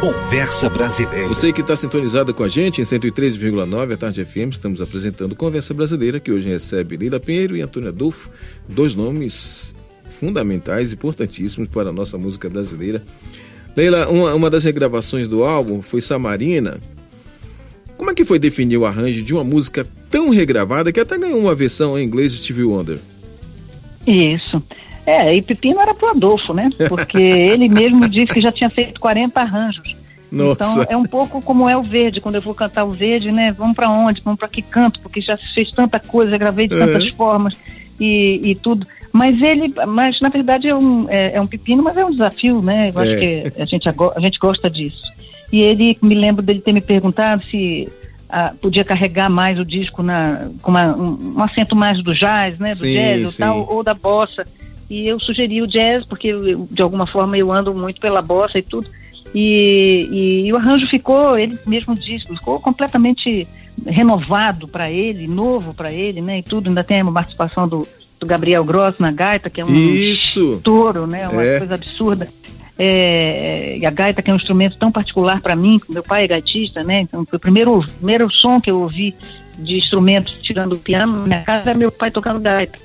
Conversa 0.00 0.70
Brasileira. 0.70 1.28
Você 1.28 1.52
que 1.52 1.60
está 1.60 1.76
sintonizado 1.76 2.32
com 2.32 2.42
a 2.42 2.48
gente 2.48 2.80
em 2.80 2.84
103,9 2.84 3.92
a 3.92 3.96
Tarde 3.98 4.24
FM, 4.24 4.50
estamos 4.50 4.80
apresentando 4.80 5.36
Conversa 5.36 5.74
Brasileira, 5.74 6.18
que 6.18 6.32
hoje 6.32 6.48
recebe 6.48 6.96
Leila 6.96 7.20
Pinheiro 7.20 7.54
e 7.54 7.60
Antônio 7.60 7.90
Adolfo, 7.90 8.30
dois 8.66 8.94
nomes 8.94 9.74
fundamentais, 10.08 10.94
importantíssimos 10.94 11.68
para 11.68 11.90
a 11.90 11.92
nossa 11.92 12.16
música 12.16 12.48
brasileira. 12.48 13.02
Leila, 13.76 14.08
uma, 14.08 14.34
uma 14.34 14.48
das 14.48 14.64
regravações 14.64 15.28
do 15.28 15.44
álbum 15.44 15.82
foi 15.82 16.00
Samarina. 16.00 16.80
Como 17.98 18.10
é 18.10 18.14
que 18.14 18.24
foi 18.24 18.38
definir 18.38 18.78
o 18.78 18.86
arranjo 18.86 19.22
de 19.22 19.34
uma 19.34 19.44
música 19.44 19.86
tão 20.08 20.30
regravada 20.30 20.90
que 20.90 21.00
até 21.00 21.18
ganhou 21.18 21.38
uma 21.38 21.54
versão 21.54 21.98
em 21.98 22.04
inglês 22.06 22.32
de 22.32 22.38
Stevie 22.38 22.64
Wonder? 22.64 22.98
Isso. 24.06 24.62
É, 25.06 25.34
e 25.34 25.42
Pepino 25.42 25.80
era 25.80 25.94
pro 25.94 26.10
Adolfo, 26.10 26.52
né? 26.52 26.68
Porque 26.88 27.20
ele 27.22 27.68
mesmo 27.68 28.08
disse 28.08 28.26
que 28.34 28.40
já 28.40 28.52
tinha 28.52 28.70
feito 28.70 29.00
40 29.00 29.40
arranjos. 29.40 29.96
Nossa. 30.30 30.52
Então 30.82 30.86
é 30.88 30.96
um 30.96 31.04
pouco 31.04 31.42
como 31.42 31.68
é 31.68 31.76
o 31.76 31.82
Verde, 31.82 32.20
quando 32.20 32.36
eu 32.36 32.40
vou 32.40 32.54
cantar 32.54 32.84
o 32.84 32.90
Verde, 32.90 33.32
né? 33.32 33.50
Vamos 33.52 33.74
para 33.74 33.90
onde? 33.90 34.20
Vamos 34.20 34.38
para 34.38 34.48
que 34.48 34.62
canto? 34.62 35.00
Porque 35.00 35.20
já 35.20 35.36
fez 35.36 35.70
tanta 35.72 35.98
coisa, 35.98 36.38
gravei 36.38 36.68
de 36.68 36.78
tantas 36.78 37.04
Uhum. 37.06 37.14
formas 37.14 37.56
e, 37.98 38.40
e 38.44 38.54
tudo. 38.54 38.86
Mas 39.12 39.40
ele, 39.42 39.74
mas 39.88 40.20
na 40.20 40.28
verdade 40.28 40.68
é 40.68 40.74
um, 40.74 41.06
é, 41.10 41.32
é 41.34 41.40
um 41.40 41.46
pepino, 41.46 41.82
mas 41.82 41.96
é 41.96 42.04
um 42.04 42.12
desafio, 42.12 42.62
né? 42.62 42.92
Eu 42.94 43.00
acho 43.00 43.10
É. 43.10 43.16
que 43.50 43.60
a 43.60 43.64
gente, 43.64 43.88
a 43.88 44.20
gente 44.20 44.38
gosta 44.38 44.70
disso. 44.70 45.02
E 45.52 45.60
ele, 45.62 45.98
me 46.00 46.14
lembro 46.14 46.42
dele 46.42 46.60
ter 46.60 46.72
me 46.72 46.80
perguntado 46.80 47.42
se 47.46 47.88
ah, 48.28 48.52
podia 48.62 48.84
carregar 48.84 49.28
mais 49.28 49.58
o 49.58 49.64
disco 49.64 50.00
na, 50.00 50.48
com 50.62 50.70
uma- 50.70 50.94
um, 50.96 51.34
um 51.38 51.42
acento 51.42 51.74
mais 51.74 52.00
do 52.00 52.14
jazz, 52.14 52.56
né? 52.60 52.68
Do 52.68 52.76
Sim, 52.76 52.92
jazz 52.94 53.22
ou 53.22 53.28
sim. 53.28 53.42
tal, 53.42 53.66
ou 53.68 53.82
da 53.82 53.94
bossa. 53.94 54.46
E 54.90 55.06
eu 55.06 55.20
sugeri 55.20 55.62
o 55.62 55.66
jazz, 55.68 56.04
porque 56.04 56.26
eu- 56.28 56.66
de 56.70 56.82
alguma 56.82 57.06
forma 57.06 57.38
eu 57.38 57.52
ando 57.52 57.72
muito 57.72 58.00
pela 58.00 58.20
bossa 58.20 58.58
e 58.58 58.62
tudo. 58.62 58.88
E, 59.32 60.08
e- 60.10 60.46
e 60.48 60.52
o 60.52 60.56
arranjo 60.56 60.86
ficou, 60.88 61.38
ele 61.38 61.56
mesmo 61.64 61.94
disse, 61.94 62.26
ficou 62.26 62.58
completamente 62.58 63.46
renovado 63.86 64.66
para 64.66 64.90
ele, 64.90 65.28
novo 65.28 65.72
para 65.72 65.92
ele, 65.92 66.20
né? 66.20 66.40
E 66.40 66.42
tudo. 66.42 66.68
Ainda 66.68 66.82
tem 66.82 67.00
uma 67.02 67.12
participação 67.12 67.68
do, 67.68 67.86
do 68.18 68.26
Gabriel 68.26 68.64
Gross 68.64 68.98
na 68.98 69.12
gaita, 69.12 69.48
que 69.48 69.60
é 69.60 69.64
um 69.64 69.68
Isso. 69.72 70.60
touro, 70.64 71.06
né? 71.06 71.28
Uma 71.28 71.44
É. 71.44 71.58
coisa 71.58 71.74
absurda. 71.76 72.28
É, 72.82 73.76
e 73.78 73.86
a 73.86 73.90
gaita, 73.90 74.22
que 74.22 74.30
é 74.30 74.32
um 74.32 74.36
instrumento 74.38 74.76
tão 74.78 74.90
particular 74.90 75.40
para 75.40 75.54
mim, 75.54 75.78
meu 75.88 76.02
pai 76.02 76.24
é 76.24 76.28
gaitista, 76.28 76.82
né? 76.82 77.02
Então, 77.02 77.24
foi 77.26 77.36
o 77.36 77.40
primeiro, 77.40 77.84
primeiro 77.98 78.30
som 78.32 78.60
que 78.60 78.70
eu 78.70 78.80
ouvi 78.80 79.14
de 79.58 79.76
instrumentos, 79.76 80.38
tirando 80.42 80.72
o 80.72 80.78
piano, 80.78 81.18
na 81.20 81.26
minha 81.26 81.42
casa 81.42 81.70
era 81.70 81.78
meu 81.78 81.92
pai 81.92 82.10
tocando 82.10 82.40
gaita. 82.40 82.78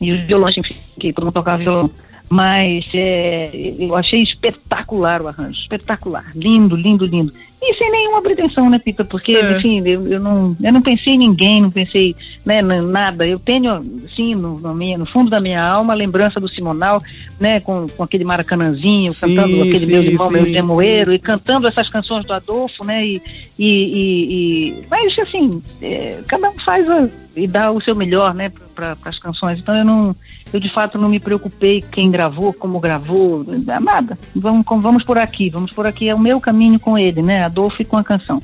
E 0.00 0.12
os 0.12 0.20
violões, 0.20 0.56
enfim, 0.56 0.76
que 0.98 1.12
todo 1.12 1.24
mundo 1.24 1.34
tocava 1.34 1.58
violão. 1.58 1.90
Mas 2.30 2.84
é, 2.92 3.50
eu 3.78 3.96
achei 3.96 4.20
espetacular 4.20 5.22
o 5.22 5.28
arranjo, 5.28 5.62
espetacular, 5.62 6.26
lindo, 6.34 6.76
lindo, 6.76 7.06
lindo. 7.06 7.32
E 7.60 7.74
sem 7.74 7.90
nenhuma 7.90 8.20
pretensão, 8.22 8.68
né, 8.68 8.78
Pita? 8.78 9.02
Porque, 9.02 9.32
É. 9.32 9.52
enfim, 9.56 9.82
eu, 9.84 10.06
eu, 10.06 10.20
não, 10.20 10.54
eu 10.62 10.72
não 10.72 10.82
pensei 10.82 11.14
em 11.14 11.18
ninguém, 11.18 11.60
não 11.62 11.70
pensei 11.70 12.14
né, 12.44 12.60
em 12.60 12.82
nada. 12.82 13.26
Eu 13.26 13.38
tenho, 13.38 13.82
sim, 14.14 14.34
no, 14.34 14.58
no, 14.60 14.74
minha, 14.74 14.98
no 14.98 15.06
fundo 15.06 15.30
da 15.30 15.40
minha 15.40 15.64
alma, 15.64 15.94
a 15.94 15.96
lembrança 15.96 16.38
do 16.38 16.48
Simonal, 16.48 17.02
né, 17.40 17.60
com, 17.60 17.88
com 17.88 18.02
aquele 18.02 18.24
maracanãzinho, 18.24 19.10
Sim, 19.12 19.34
cantando 19.34 19.56
aquele 19.62 19.78
sim, 19.78 19.90
meu 19.92 20.02
irmão, 20.02 20.30
meu 20.30 20.44
sim. 20.44 20.52
gemoeiro, 20.52 21.12
e 21.14 21.18
cantando 21.18 21.66
essas 21.66 21.88
canções 21.88 22.24
do 22.26 22.32
Adolfo, 22.34 22.84
né, 22.84 23.04
e, 23.06 23.22
e, 23.58 23.64
e- 23.64 24.68
e- 24.68 24.74
mas 24.90 25.18
assim, 25.18 25.62
é, 25.82 26.20
cada 26.28 26.50
um 26.50 26.58
faz 26.60 26.88
a- 26.88 27.08
e 27.38 27.46
dá 27.46 27.70
o 27.70 27.80
seu 27.80 27.94
melhor, 27.94 28.34
né, 28.34 28.50
para 28.74 28.96
as 29.04 29.18
canções. 29.18 29.58
Então 29.58 29.76
eu 29.76 29.84
não, 29.84 30.16
eu 30.52 30.60
de 30.60 30.72
fato 30.72 30.98
não 30.98 31.08
me 31.08 31.20
preocupei 31.20 31.82
quem 31.82 32.10
gravou, 32.10 32.52
como 32.52 32.80
gravou, 32.80 33.44
nada. 33.80 34.18
Vamos, 34.34 34.64
vamos 34.66 35.04
por 35.04 35.18
aqui, 35.18 35.50
vamos 35.50 35.72
por 35.72 35.86
aqui. 35.86 36.08
É 36.08 36.14
o 36.14 36.18
meu 36.18 36.40
caminho 36.40 36.78
com 36.78 36.98
ele, 36.98 37.22
né, 37.22 37.44
Adolfo 37.44 37.82
e 37.82 37.84
com 37.84 37.96
a 37.96 38.04
canção. 38.04 38.42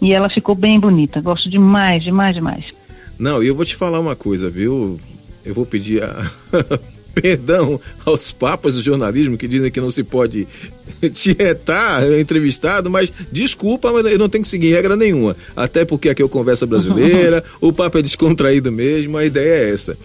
E 0.00 0.12
ela 0.12 0.30
ficou 0.30 0.54
bem 0.54 0.80
bonita. 0.80 1.20
Gosto 1.20 1.50
demais, 1.50 2.02
demais, 2.02 2.34
demais. 2.34 2.64
Não, 3.18 3.42
e 3.42 3.48
eu 3.48 3.54
vou 3.54 3.64
te 3.64 3.76
falar 3.76 4.00
uma 4.00 4.16
coisa, 4.16 4.48
viu? 4.48 4.98
Eu 5.44 5.54
vou 5.54 5.66
pedir 5.66 6.02
a... 6.02 6.24
perdão 7.14 7.80
aos 8.04 8.32
papas 8.32 8.74
do 8.74 8.82
jornalismo 8.82 9.36
que 9.36 9.48
dizem 9.48 9.70
que 9.70 9.80
não 9.80 9.90
se 9.90 10.02
pode 10.02 10.46
tietar 11.12 12.10
entrevistado, 12.18 12.90
mas 12.90 13.12
desculpa, 13.30 13.92
mas 13.92 14.10
eu 14.12 14.18
não 14.18 14.28
tenho 14.28 14.42
que 14.42 14.50
seguir 14.50 14.70
regra 14.72 14.96
nenhuma. 14.96 15.36
Até 15.56 15.84
porque 15.84 16.08
aqui 16.08 16.22
é 16.22 16.24
o 16.24 16.28
Conversa 16.28 16.66
Brasileira, 16.66 17.42
o 17.60 17.72
papo 17.72 17.98
é 17.98 18.02
descontraído 18.02 18.70
mesmo, 18.70 19.16
a 19.16 19.24
ideia 19.24 19.64
é 19.64 19.70
essa. 19.70 19.96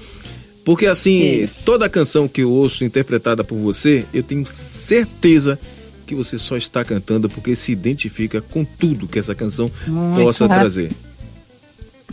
Porque 0.64 0.88
assim, 0.88 1.44
Isso. 1.44 1.54
toda 1.64 1.88
canção 1.88 2.28
que 2.28 2.42
eu 2.42 2.52
ouço 2.52 2.84
interpretada 2.84 3.44
por 3.44 3.56
você, 3.56 4.04
eu 4.12 4.24
tenho 4.24 4.44
certeza 4.48 5.60
que 6.08 6.16
você 6.16 6.40
só 6.40 6.58
está 6.58 6.84
cantando 6.84 7.30
porque 7.30 7.56
se 7.56 7.72
identifica 7.72 8.42
com 8.42 8.64
tudo 8.64 9.08
que 9.08 9.20
essa 9.20 9.36
canção 9.36 9.72
Muito 9.88 10.22
possa 10.22 10.48
rápido. 10.48 10.62
trazer. 10.62 10.92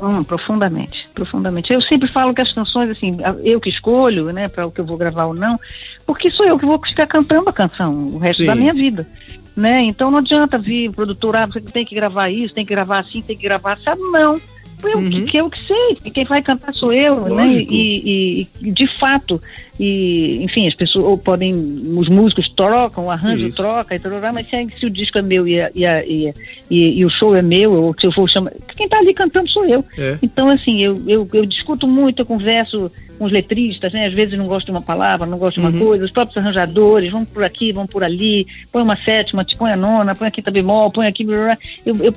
Hum, 0.03 0.25
profundamente, 0.25 1.09
profundamente. 1.15 1.73
Eu 1.73 1.81
sempre 1.81 2.09
falo 2.09 2.35
que 2.35 2.41
as 2.41 2.51
canções, 2.51 2.91
assim, 2.91 3.17
eu 3.45 3.61
que 3.61 3.69
escolho, 3.69 4.33
né, 4.33 4.49
para 4.49 4.67
o 4.67 4.73
que 4.73 4.81
eu 4.81 4.85
vou 4.85 4.97
gravar 4.97 5.27
ou 5.27 5.35
não, 5.35 5.61
porque 6.05 6.29
sou 6.29 6.45
eu 6.45 6.59
que 6.59 6.67
vou 6.67 6.77
ficar 6.85 7.07
cantando 7.07 7.49
a 7.49 7.53
canção 7.53 8.09
o 8.09 8.19
resto 8.19 8.43
Sim. 8.43 8.49
da 8.49 8.57
minha 8.57 8.75
vida, 8.75 9.07
né? 9.55 9.81
Então 9.83 10.11
não 10.11 10.19
adianta 10.19 10.59
vir 10.59 10.91
produtor, 10.91 11.37
ah, 11.37 11.47
você 11.47 11.61
tem 11.61 11.85
que 11.87 11.95
gravar 11.95 12.31
isso, 12.31 12.53
tem 12.53 12.67
que 12.67 12.75
gravar 12.75 12.99
assim, 12.99 13.23
tem 13.23 13.37
que 13.37 13.45
gravar 13.45 13.79
sabe? 13.79 14.03
Não. 14.03 14.41
Eu 14.89 14.99
Uhum. 14.99 15.25
que, 15.27 15.37
eu 15.37 15.49
que 15.51 15.61
sei, 15.61 15.95
que 16.03 16.11
quem 16.11 16.25
vai 16.25 16.43
cantar 16.43 16.75
sou 16.75 16.93
eu, 16.93 17.21
né? 17.21 17.31
Lógico. 17.45 17.73
E, 17.73 18.03
e- 18.43 18.49
e, 18.63 18.71
de 18.73 18.87
fato, 18.99 19.41
e 19.79 20.43
enfim, 20.43 20.67
as 20.69 20.75
pessoas 20.75 21.05
ou 21.05 21.17
podem, 21.19 21.55
os 21.97 22.09
músicos 22.09 22.49
trocam, 22.51 23.07
o 23.07 23.11
arranjo 23.11 23.47
Isso. 23.47 23.57
troca, 23.57 23.95
e 23.95 23.99
tal, 23.99 24.13
mas 24.33 24.49
se, 24.49 24.69
se 24.79 24.87
o 24.87 24.91
disco 24.91 25.19
é 25.19 25.23
meu 25.23 25.47
e, 25.47 25.61
a- 25.61 25.71
e, 25.75 25.87
a- 25.87 26.05
e, 26.07 26.29
a- 26.29 26.35
e- 26.71 26.99
e 26.99 27.05
o 27.05 27.11
show 27.11 27.35
é 27.35 27.43
meu, 27.43 27.73
ou 27.73 27.95
se 27.99 28.07
eu 28.07 28.13
for 28.13 28.29
chamar, 28.29 28.53
quem 28.77 28.89
tá 28.89 28.99
ali 28.99 29.15
cantando 29.15 29.49
sou 29.49 29.65
eu. 29.65 29.85
É. 29.99 30.19
Então, 30.23 30.49
assim, 30.49 30.83
eu, 30.83 31.01
eu, 31.07 31.29
eu 31.33 31.47
discuto 31.47 31.87
muito, 31.87 32.21
eu 32.23 32.27
converso 32.27 32.91
com 33.23 33.27
os 33.27 33.33
letristas, 33.33 33.93
né? 33.93 34.07
Às 34.07 34.13
vezes 34.13 34.37
não 34.37 34.47
gosto 34.47 34.67
de 34.67 34.73
uma 34.73 34.83
palavra, 34.83 35.25
não 35.27 35.39
gosto 35.39 35.61
de 35.61 35.67
uma 35.67 35.71
Uhum. 35.71 35.79
coisa, 35.79 36.05
os 36.05 36.11
próprios 36.11 36.37
arranjadores, 36.37 37.13
vão 37.13 37.25
por 37.25 37.45
aqui, 37.45 37.71
vão 37.71 37.87
por 37.87 38.03
ali, 38.03 38.49
põe 38.73 38.83
uma 38.83 38.97
sétima, 38.97 39.45
te 39.45 39.57
põe 39.57 39.71
a 39.71 39.77
nona, 39.77 40.13
põe 40.17 40.27
a 40.27 40.31
quinta 40.31 40.51
bemol, 40.51 40.91
põe 40.91 41.07
aqui, 41.07 41.25
blá, 41.25 41.37
blá. 41.37 41.59
eu, 41.87 41.97
eu 41.99 42.13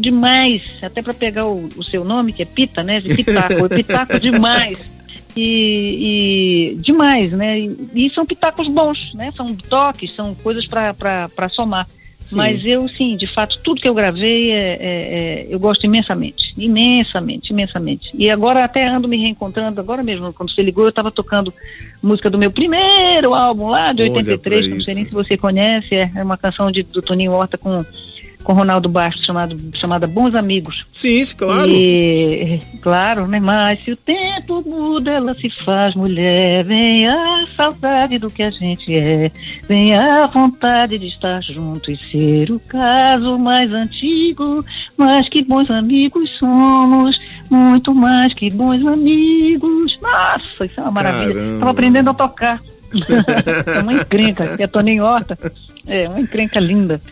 demais, 0.00 0.62
até 0.82 1.00
para 1.00 1.14
pegar 1.14 1.46
o, 1.46 1.68
o 1.76 1.84
seu 1.84 2.04
nome, 2.04 2.32
que 2.32 2.42
é 2.42 2.44
Pita, 2.44 2.82
né? 2.82 2.98
De 2.98 3.14
pitaco, 3.14 3.52
eu 3.52 3.68
pitaco 3.68 4.18
demais. 4.18 4.78
E, 5.36 6.72
e 6.72 6.82
demais, 6.82 7.30
né? 7.32 7.60
E, 7.60 7.76
e 7.94 8.10
são 8.10 8.26
pitacos 8.26 8.66
bons, 8.66 9.12
né? 9.14 9.32
São 9.36 9.54
toques, 9.54 10.12
são 10.12 10.34
coisas 10.34 10.66
para 10.66 11.48
somar. 11.50 11.86
Sim. 12.26 12.36
Mas 12.36 12.64
eu, 12.64 12.88
sim, 12.88 13.16
de 13.16 13.26
fato, 13.26 13.58
tudo 13.62 13.80
que 13.80 13.88
eu 13.88 13.94
gravei, 13.94 14.50
é, 14.50 14.56
é- 14.56 14.78
é- 14.80 15.46
eu 15.48 15.60
gosto 15.60 15.86
imensamente. 15.86 16.52
Imensamente, 16.58 17.52
imensamente. 17.52 18.10
E 18.14 18.28
agora 18.28 18.64
até 18.64 18.84
ando 18.84 19.06
me 19.06 19.16
reencontrando, 19.16 19.80
agora 19.80 20.02
mesmo, 20.02 20.32
quando 20.32 20.52
você 20.52 20.60
ligou, 20.60 20.84
eu 20.84 20.88
estava 20.88 21.12
tocando 21.12 21.54
música 22.02 22.28
do 22.28 22.36
meu 22.36 22.50
primeiro 22.50 23.32
álbum 23.32 23.68
lá, 23.68 23.92
de 23.92 24.02
Olha 24.02 24.12
83, 24.12 24.66
pra 24.66 24.74
não 24.76 24.82
sei 24.82 24.94
nem 24.96 25.04
se 25.04 25.12
você 25.12 25.36
conhece, 25.36 25.94
é, 25.94 26.10
é 26.16 26.22
uma 26.24 26.36
canção 26.36 26.68
de, 26.70 26.82
do 26.82 27.00
Toninho 27.00 27.30
Horta 27.30 27.56
com, 27.56 27.84
com 28.46 28.52
Ronaldo 28.52 28.88
Bastos, 28.88 29.26
chamado, 29.26 29.58
chamada 29.74 30.06
Bons 30.06 30.36
Amigos. 30.36 30.86
Sim, 30.92 31.24
claro. 31.36 31.68
E, 31.68 32.60
claro, 32.80 33.26
né? 33.26 33.40
Mas 33.40 33.82
se 33.82 33.90
o 33.90 33.96
tempo 33.96 34.62
muda, 34.64 35.10
ela 35.10 35.34
se 35.34 35.50
faz 35.50 35.96
mulher. 35.96 36.62
Vem 36.62 37.08
a 37.08 37.44
saudade 37.56 38.18
do 38.18 38.30
que 38.30 38.44
a 38.44 38.50
gente 38.50 38.96
é. 38.96 39.32
Vem 39.68 39.96
a 39.96 40.26
vontade 40.26 40.96
de 40.96 41.08
estar 41.08 41.42
junto 41.42 41.90
e 41.90 41.96
ser 41.96 42.52
o 42.52 42.60
caso 42.60 43.36
mais 43.36 43.72
antigo. 43.72 44.64
Mas 44.96 45.28
que 45.28 45.42
bons 45.42 45.68
amigos 45.68 46.30
somos. 46.38 47.18
Muito 47.50 47.92
mais 47.92 48.32
que 48.32 48.48
bons 48.48 48.86
amigos. 48.86 49.98
Nossa, 50.00 50.66
isso 50.66 50.78
é 50.78 50.82
uma 50.84 50.92
maravilha. 50.92 51.40
Estava 51.54 51.70
aprendendo 51.72 52.10
a 52.10 52.14
tocar. 52.14 52.62
é 53.66 53.80
uma 53.80 53.92
encrenca, 53.92 54.56
que 54.56 54.62
é 54.62 54.68
Toninho 54.68 55.04
Horta. 55.04 55.36
É, 55.84 56.08
uma 56.08 56.20
encrenca 56.20 56.60
linda. 56.60 57.02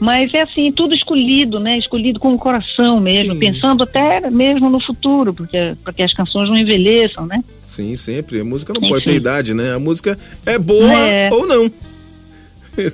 Mas 0.00 0.32
é 0.32 0.42
assim, 0.42 0.70
tudo 0.70 0.94
escolhido, 0.94 1.58
né? 1.58 1.76
Escolhido 1.76 2.20
com 2.20 2.32
o 2.32 2.38
coração 2.38 3.00
mesmo, 3.00 3.32
Sim. 3.34 3.38
pensando 3.40 3.82
até 3.82 4.30
mesmo 4.30 4.70
no 4.70 4.80
futuro, 4.80 5.34
porque 5.34 5.74
para 5.82 5.92
que 5.92 6.02
as 6.02 6.12
canções 6.12 6.48
não 6.48 6.56
envelheçam, 6.56 7.26
né? 7.26 7.42
Sim, 7.66 7.96
sempre. 7.96 8.40
A 8.40 8.44
música 8.44 8.72
não 8.72 8.80
Enfim. 8.80 8.90
pode 8.90 9.04
ter 9.04 9.14
idade, 9.14 9.54
né? 9.54 9.74
A 9.74 9.78
música 9.78 10.16
é 10.46 10.58
boa 10.58 10.92
É. 10.92 11.28
ou 11.32 11.46
não. 11.46 11.70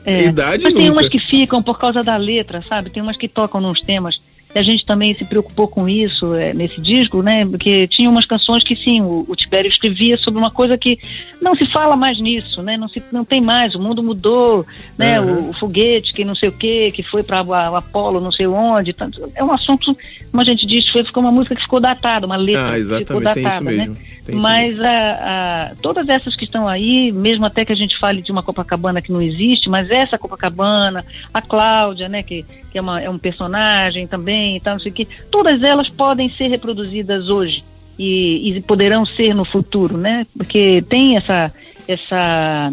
É. 0.06 0.24
Idade 0.28 0.64
Mas 0.64 0.72
tem 0.74 0.86
nunca. 0.86 1.00
umas 1.02 1.08
que 1.10 1.20
ficam 1.20 1.62
por 1.62 1.78
causa 1.78 2.02
da 2.02 2.16
letra, 2.16 2.64
sabe? 2.66 2.88
Tem 2.88 3.02
umas 3.02 3.18
que 3.18 3.28
tocam 3.28 3.60
nos 3.60 3.80
temas 3.82 4.18
a 4.58 4.62
gente 4.62 4.86
também 4.86 5.14
se 5.14 5.24
preocupou 5.24 5.66
com 5.66 5.88
isso 5.88 6.34
é, 6.34 6.54
nesse 6.54 6.80
disco, 6.80 7.22
né? 7.22 7.44
Porque 7.44 7.88
tinha 7.88 8.08
umas 8.08 8.24
canções 8.24 8.62
que 8.62 8.76
sim, 8.76 9.00
o, 9.00 9.24
o 9.28 9.34
Tibério 9.34 9.68
escrevia 9.68 10.16
sobre 10.16 10.38
uma 10.38 10.50
coisa 10.50 10.78
que 10.78 10.98
não 11.40 11.54
se 11.54 11.66
fala 11.66 11.96
mais 11.96 12.20
nisso, 12.20 12.62
né? 12.62 12.76
Não, 12.76 12.88
se, 12.88 13.02
não 13.10 13.24
tem 13.24 13.40
mais, 13.40 13.74
o 13.74 13.80
mundo 13.80 14.02
mudou, 14.02 14.64
né? 14.96 15.20
Uhum. 15.20 15.46
O, 15.46 15.50
o, 15.50 15.52
foguete 15.54 16.12
que 16.12 16.24
não 16.24 16.34
sei 16.34 16.48
o 16.48 16.52
que, 16.52 16.90
que 16.92 17.02
foi 17.02 17.22
para 17.22 17.42
o 17.42 17.76
Apolo 17.76 18.20
não 18.20 18.32
sei 18.32 18.46
onde. 18.46 18.92
Tanto, 18.92 19.30
é 19.34 19.42
um 19.42 19.52
assunto, 19.52 19.96
como 20.30 20.40
a 20.40 20.44
gente 20.44 20.66
diz, 20.66 20.88
foi, 20.88 21.04
ficou 21.04 21.22
uma 21.22 21.32
música 21.32 21.54
que 21.54 21.62
ficou 21.62 21.80
datada, 21.80 22.26
uma 22.26 22.36
letra 22.36 22.74
ah, 22.74 22.98
que 22.98 23.06
ficou 23.06 23.20
datada, 23.20 23.60
né? 23.60 23.96
Mas 24.32 24.80
a, 24.80 25.68
a, 25.70 25.74
todas 25.82 26.08
essas 26.08 26.34
que 26.34 26.44
estão 26.44 26.66
aí, 26.66 27.12
mesmo 27.12 27.44
até 27.44 27.64
que 27.64 27.72
a 27.72 27.76
gente 27.76 27.98
fale 27.98 28.22
de 28.22 28.32
uma 28.32 28.42
Copacabana 28.42 29.02
que 29.02 29.12
não 29.12 29.20
existe, 29.20 29.68
mas 29.68 29.90
essa 29.90 30.16
Copacabana, 30.16 31.04
a 31.32 31.42
Cláudia, 31.42 32.08
né, 32.08 32.22
que, 32.22 32.44
que 32.70 32.78
é, 32.78 32.80
uma, 32.80 33.02
é 33.02 33.10
um 33.10 33.18
personagem 33.18 34.06
também 34.06 34.43
e 34.56 34.60
tal, 34.60 34.74
não 34.74 34.80
sei 34.80 34.92
o 34.92 34.94
que, 34.94 35.08
todas 35.30 35.62
elas 35.62 35.88
podem 35.88 36.28
ser 36.28 36.48
reproduzidas 36.48 37.28
hoje 37.28 37.64
e, 37.98 38.56
e 38.56 38.60
poderão 38.62 39.04
ser 39.06 39.34
no 39.34 39.44
futuro, 39.44 39.96
né? 39.96 40.26
Porque 40.36 40.82
tem 40.88 41.16
essa 41.16 41.52
essa 41.86 42.72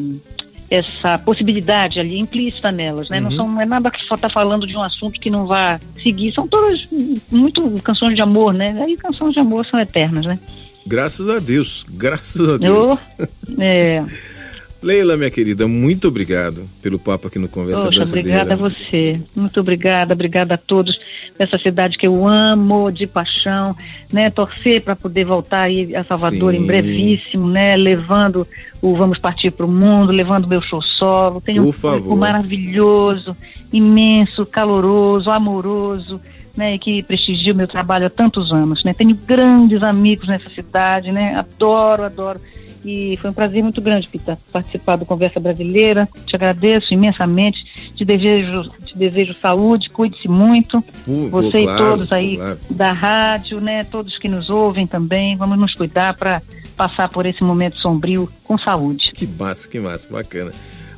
essa 0.69 1.19
possibilidade 1.19 1.99
ali 1.99 2.17
implícita 2.17 2.71
nelas, 2.71 3.09
né? 3.09 3.17
Uhum. 3.17 3.23
Não, 3.23 3.31
são, 3.31 3.49
não 3.49 3.61
é 3.61 3.65
nada 3.65 3.91
que 3.91 4.01
só 4.05 4.15
está 4.15 4.29
falando 4.29 4.65
de 4.65 4.75
um 4.77 4.81
assunto 4.81 5.19
que 5.19 5.29
não 5.29 5.45
vá 5.45 5.77
seguir. 6.01 6.33
São 6.33 6.47
todas 6.47 6.87
muito 7.29 7.69
canções 7.83 8.15
de 8.15 8.21
amor, 8.21 8.53
né? 8.53 8.81
Aí 8.81 8.95
canções 8.95 9.33
de 9.33 9.39
amor 9.39 9.65
são 9.65 9.77
eternas, 9.77 10.25
né? 10.25 10.39
Graças 10.87 11.27
a 11.27 11.39
Deus, 11.39 11.85
graças 11.89 12.47
a 12.47 12.57
Deus. 12.57 12.97
Eu, 13.19 13.27
é. 13.59 14.05
Leila, 14.81 15.15
minha 15.15 15.29
querida, 15.29 15.67
muito 15.67 16.07
obrigado 16.07 16.67
pelo 16.81 16.97
papo 16.97 17.27
aqui 17.27 17.37
no 17.37 17.47
Conversa 17.47 17.83
Poxa, 17.83 17.99
Brasileira. 17.99 18.41
Obrigada 18.41 18.53
a 18.53 18.69
você, 18.69 19.21
muito 19.35 19.59
obrigada, 19.59 20.13
obrigada 20.13 20.53
a 20.55 20.57
todos 20.57 20.99
dessa 21.37 21.55
cidade 21.59 21.99
que 21.99 22.07
eu 22.07 22.27
amo 22.27 22.91
de 22.91 23.05
paixão, 23.05 23.75
né? 24.11 24.31
Torcer 24.31 24.81
para 24.81 24.95
poder 24.95 25.23
voltar 25.23 25.61
aí 25.61 25.95
a 25.95 26.03
Salvador 26.03 26.53
Sim. 26.53 26.63
em 26.63 26.65
brevíssimo, 26.65 27.47
né? 27.47 27.77
Levando 27.77 28.47
o 28.81 28.95
Vamos 28.95 29.19
Partir 29.19 29.51
para 29.51 29.67
o 29.67 29.71
Mundo, 29.71 30.11
levando 30.11 30.47
meu 30.47 30.63
show 30.63 30.81
solo. 30.81 31.39
Tenho 31.39 31.67
um 31.67 31.71
público 31.71 32.15
maravilhoso, 32.15 33.37
imenso, 33.71 34.47
caloroso, 34.47 35.29
amoroso. 35.29 36.19
Né, 36.53 36.77
que 36.77 37.01
prestigia 37.01 37.53
o 37.53 37.55
meu 37.55 37.65
trabalho 37.65 38.07
há 38.07 38.09
tantos 38.09 38.51
anos, 38.51 38.83
né? 38.83 38.93
Tenho 38.93 39.15
grandes 39.15 39.81
amigos 39.81 40.27
nessa 40.27 40.49
cidade, 40.49 41.09
né? 41.09 41.33
Adoro, 41.33 42.03
adoro 42.03 42.41
e 42.83 43.17
foi 43.21 43.29
um 43.29 43.33
prazer 43.33 43.61
muito 43.61 43.81
grande, 43.81 44.07
Pita, 44.07 44.37
participar 44.51 44.95
do 44.95 45.05
Conversa 45.05 45.39
Brasileira. 45.39 46.09
Te 46.25 46.35
agradeço 46.35 46.93
imensamente. 46.93 47.63
Te 47.95 48.03
desejo, 48.03 48.69
te 48.83 48.97
desejo 48.97 49.35
saúde, 49.39 49.89
cuide-se 49.89 50.27
muito. 50.27 50.83
Você 51.05 51.63
claro, 51.63 51.83
e 51.83 51.89
todos 51.89 52.11
aí 52.11 52.37
claro. 52.37 52.59
da 52.71 52.91
rádio, 52.91 53.61
né? 53.61 53.83
Todos 53.83 54.17
que 54.17 54.27
nos 54.27 54.49
ouvem 54.49 54.87
também. 54.87 55.35
Vamos 55.35 55.59
nos 55.59 55.73
cuidar 55.75 56.15
para 56.15 56.41
passar 56.75 57.09
por 57.09 57.25
esse 57.25 57.43
momento 57.43 57.77
sombrio 57.77 58.27
com 58.43 58.57
saúde. 58.57 59.11
Que 59.13 59.27
massa, 59.27 59.69
que 59.69 59.79
massa, 59.79 60.09
bacana. 60.09 60.51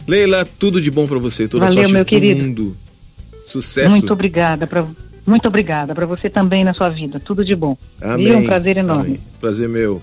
Leila, 0.08 0.46
tudo 0.46 0.82
de 0.82 0.90
bom 0.90 1.06
para 1.06 1.20
você, 1.20 1.48
toda 1.48 1.66
Valeu, 1.66 1.82
sorte 1.82 1.94
meu 1.94 2.06
querido. 2.06 2.44
mundo. 2.44 2.78
Sucesso. 3.46 3.90
Muito 3.90 4.14
obrigada 4.14 4.66
para 4.66 4.86
muito 5.26 5.48
obrigada 5.48 5.96
para 5.96 6.06
você 6.06 6.30
também 6.30 6.64
na 6.64 6.74
sua 6.74 6.90
vida. 6.90 7.20
Tudo 7.20 7.46
de 7.46 7.56
bom. 7.56 7.78
Amém. 8.02 8.28
E 8.28 8.36
um 8.36 8.46
prazer 8.46 8.78
enorme. 8.78 9.06
Amém. 9.06 9.20
Prazer 9.40 9.70
meu. 9.70 10.02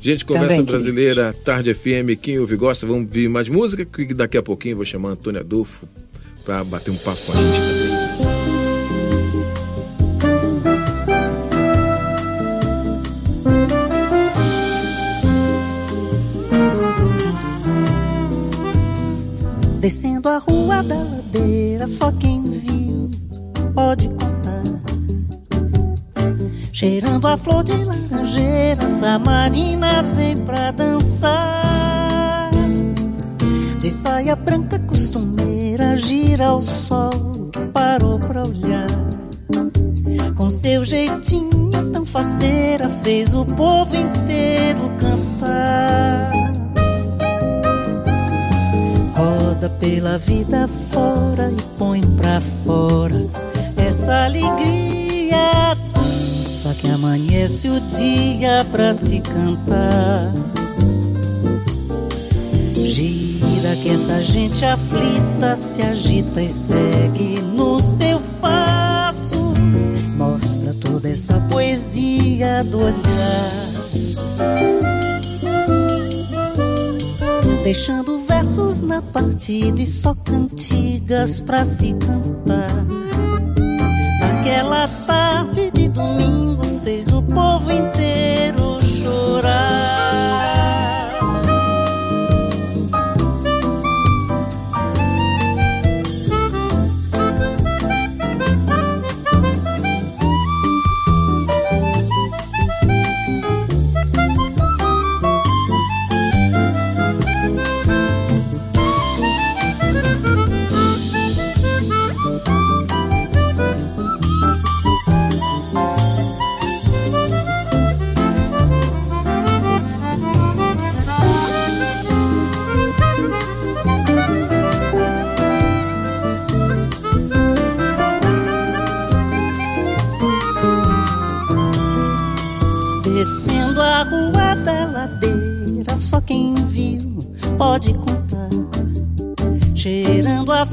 Gente, 0.00 0.24
Conversa 0.24 0.56
Também, 0.56 0.64
Brasileira, 0.64 1.32
Tarde 1.44 1.74
FM, 1.74 2.16
quem 2.20 2.38
ouve 2.38 2.56
gosta, 2.56 2.86
vamos 2.86 3.06
ouvir 3.06 3.28
mais 3.28 3.48
música, 3.48 3.84
que 3.84 4.14
daqui 4.14 4.38
a 4.38 4.42
pouquinho 4.42 4.76
vou 4.76 4.84
chamar 4.84 5.10
Antônio 5.10 5.40
Adolfo 5.40 5.88
para 6.44 6.62
bater 6.64 6.90
um 6.90 6.96
papo 6.96 7.20
com 7.26 7.32
a 7.32 7.36
gente 7.36 7.58
também. 7.60 7.88
Descendo 19.80 20.28
a 20.28 20.38
rua 20.38 20.82
da 20.82 21.02
ladeira, 21.02 21.86
só 21.86 22.12
quem 22.12 22.42
viu 22.42 23.10
pode 23.74 24.08
contar 24.08 24.47
Cheirando 26.78 27.26
a 27.26 27.36
flor 27.36 27.64
de 27.64 27.72
laranjeira, 27.72 28.88
Samarina 28.88 30.00
vem 30.14 30.36
pra 30.36 30.70
dançar. 30.70 32.52
De 33.80 33.90
saia 33.90 34.36
branca 34.36 34.78
costumeira, 34.78 35.96
gira 35.96 36.46
ao 36.46 36.60
sol 36.60 37.50
que 37.52 37.66
parou 37.72 38.20
pra 38.20 38.44
olhar. 38.44 38.86
Com 40.36 40.48
seu 40.48 40.84
jeitinho 40.84 41.90
tão 41.92 42.06
faceira, 42.06 42.88
fez 43.02 43.34
o 43.34 43.44
povo 43.44 43.96
inteiro 43.96 44.92
cantar. 45.00 46.30
Roda 49.16 49.68
pela 49.80 50.16
vida 50.16 50.68
fora 50.68 51.50
e 51.50 51.60
põe 51.76 52.02
pra 52.02 52.40
fora 52.64 53.26
essa 53.76 54.26
alegria 54.26 54.88
só 56.68 56.74
que 56.74 56.90
amanhece 56.90 57.66
o 57.70 57.80
dia 57.80 58.66
pra 58.70 58.92
se 58.92 59.20
cantar. 59.20 60.34
Gira 62.74 63.74
que 63.82 63.88
essa 63.88 64.20
gente 64.20 64.66
aflita 64.66 65.56
se 65.56 65.80
agita 65.80 66.42
e 66.42 66.48
segue 66.48 67.40
no 67.40 67.80
seu 67.80 68.20
passo. 68.38 69.54
Mostra 70.14 70.74
toda 70.74 71.08
essa 71.08 71.40
poesia 71.48 72.62
do 72.64 72.80
olhar. 72.80 73.68
Deixando 77.64 78.18
versos 78.26 78.82
na 78.82 79.00
partida 79.00 79.80
e 79.80 79.86
só 79.86 80.14
cantigas 80.14 81.40
pra 81.40 81.64
se 81.64 81.94
cantar. 81.94 82.68
Aquela 84.20 84.86
tarde 85.06 85.70
de 85.70 85.88
domingo 85.88 86.37
fez 86.98 87.12
o 87.12 87.22
povo 87.22 87.70
inteiro 87.70 87.97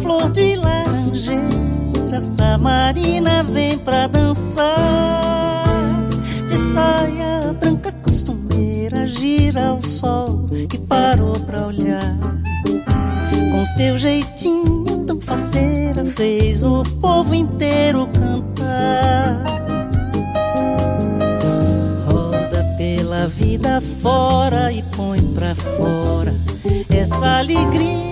flor 0.05 0.29
de 0.29 0.55
laranjeira, 0.55 2.19
Samarina 2.19 3.43
vem 3.43 3.75
pra 3.75 4.05
dançar. 4.05 4.75
De 6.47 6.55
saia 6.55 7.51
branca 7.59 7.91
costumeira, 7.91 9.07
gira 9.07 9.73
o 9.73 9.81
sol 9.81 10.45
que 10.69 10.77
parou 10.77 11.33
pra 11.39 11.65
olhar. 11.65 12.15
Com 13.51 13.65
seu 13.65 13.97
jeitinho 13.97 15.05
tão 15.07 15.19
faceira, 15.19 16.05
fez 16.05 16.63
o 16.63 16.83
povo 17.01 17.33
inteiro 17.33 18.07
cantar. 18.13 19.43
Roda 22.05 22.63
pela 22.77 23.27
vida 23.27 23.81
fora 24.03 24.71
e 24.71 24.83
põe 24.95 25.19
pra 25.33 25.55
fora 25.55 26.35
essa 26.91 27.39
alegria 27.39 28.05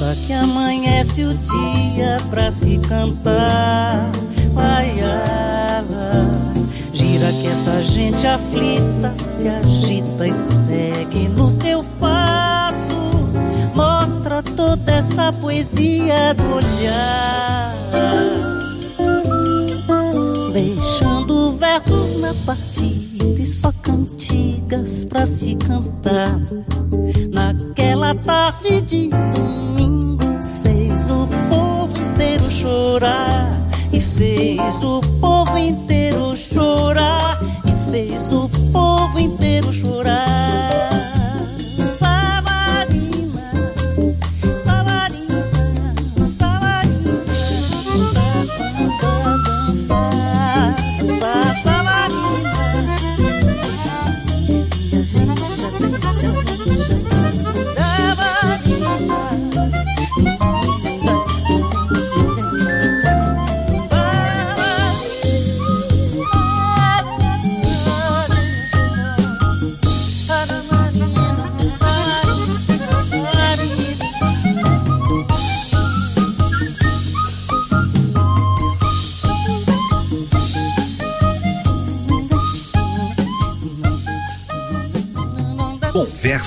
dança 0.00 0.16
que 0.26 0.32
amanhece 0.32 1.24
o 1.24 1.34
dia 1.34 2.18
pra 2.30 2.50
se 2.50 2.78
cantar. 2.78 4.10
Ai, 4.56 4.94
gira 6.92 7.30
que 7.32 7.46
essa 7.46 7.82
gente 7.82 8.26
aflita 8.26 9.14
se 9.16 9.48
agita 9.48 10.26
e 10.26 10.32
segue 10.32 11.28
no 11.28 11.50
seu 11.50 11.84
passo. 12.00 13.28
Mostra 13.74 14.42
toda 14.42 14.90
essa 14.90 15.32
poesia 15.32 16.34
do 16.34 16.54
olhar. 16.54 17.60
versos 21.80 22.14
na 22.14 22.34
partida 22.46 23.40
e 23.40 23.46
só 23.46 23.72
cantigas 23.82 25.04
pra 25.04 25.24
se 25.24 25.54
cantar. 25.56 26.40
Naquela 27.30 28.14
tarde 28.14 28.80
de 28.80 29.08
domingo 29.08 29.79
fez 31.00 31.10
o 31.10 31.26
povo 31.48 31.98
inteiro 31.98 32.50
chorar 32.50 33.58
e 33.90 33.98
fez 33.98 34.84
o 34.84 35.00
povo 35.18 35.56
inteiro 35.56 36.36
chorar 36.36 37.40
e 37.64 37.90
fez 37.90 38.32
o 38.32 38.50
povo 38.70 39.18
inteiro 39.18 39.72
chorar. 39.72 40.29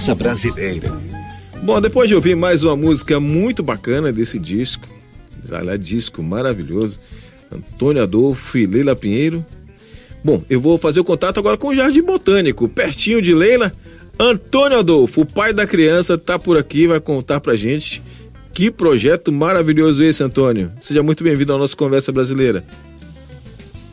Conversa 0.03 0.15
Brasileira. 0.15 0.87
Bom, 1.63 1.79
depois 1.79 2.09
de 2.09 2.15
ouvir 2.15 2.35
mais 2.35 2.61
uma 2.65 2.75
música 2.75 3.21
muito 3.21 3.63
bacana 3.63 4.11
desse 4.11 4.37
disco, 4.37 4.85
olha, 5.49 5.77
disco 5.77 6.21
maravilhoso, 6.21 6.99
Antônio 7.49 8.03
Adolfo 8.03 8.57
e 8.57 8.65
Leila 8.65 8.97
Pinheiro. 8.97 9.45
Bom, 10.21 10.43
eu 10.49 10.59
vou 10.59 10.77
fazer 10.77 10.99
o 10.99 11.05
contato 11.05 11.39
agora 11.39 11.55
com 11.55 11.69
o 11.69 11.73
Jardim 11.73 12.01
Botânico, 12.01 12.67
pertinho 12.67 13.21
de 13.21 13.33
Leila. 13.33 13.71
Antônio 14.19 14.79
Adolfo, 14.79 15.21
o 15.21 15.25
pai 15.25 15.53
da 15.53 15.65
criança, 15.65 16.17
tá 16.17 16.37
por 16.37 16.57
aqui, 16.57 16.85
vai 16.85 16.99
contar 16.99 17.39
pra 17.39 17.55
gente 17.55 18.03
que 18.51 18.69
projeto 18.69 19.31
maravilhoso 19.31 20.03
esse, 20.03 20.21
Antônio. 20.21 20.69
Seja 20.81 21.01
muito 21.01 21.23
bem-vindo 21.23 21.53
ao 21.53 21.59
nosso 21.59 21.77
Conversa 21.77 22.11
Brasileira. 22.11 22.61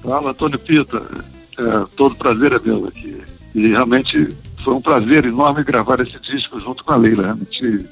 Fala, 0.02 0.32
Antônio 0.32 0.58
Pita. 0.58 1.00
É, 1.56 1.86
todo 1.94 2.16
prazer 2.16 2.52
é 2.52 2.58
meu 2.58 2.88
aqui. 2.88 3.16
E 3.54 3.68
realmente 3.68 4.34
foi 4.60 4.74
um 4.74 4.80
prazer 4.80 5.24
enorme 5.24 5.64
gravar 5.64 6.00
esse 6.00 6.18
disco 6.20 6.60
junto 6.60 6.84
com 6.84 6.92
a 6.92 6.96
Leila. 6.96 7.22
Realmente 7.24 7.86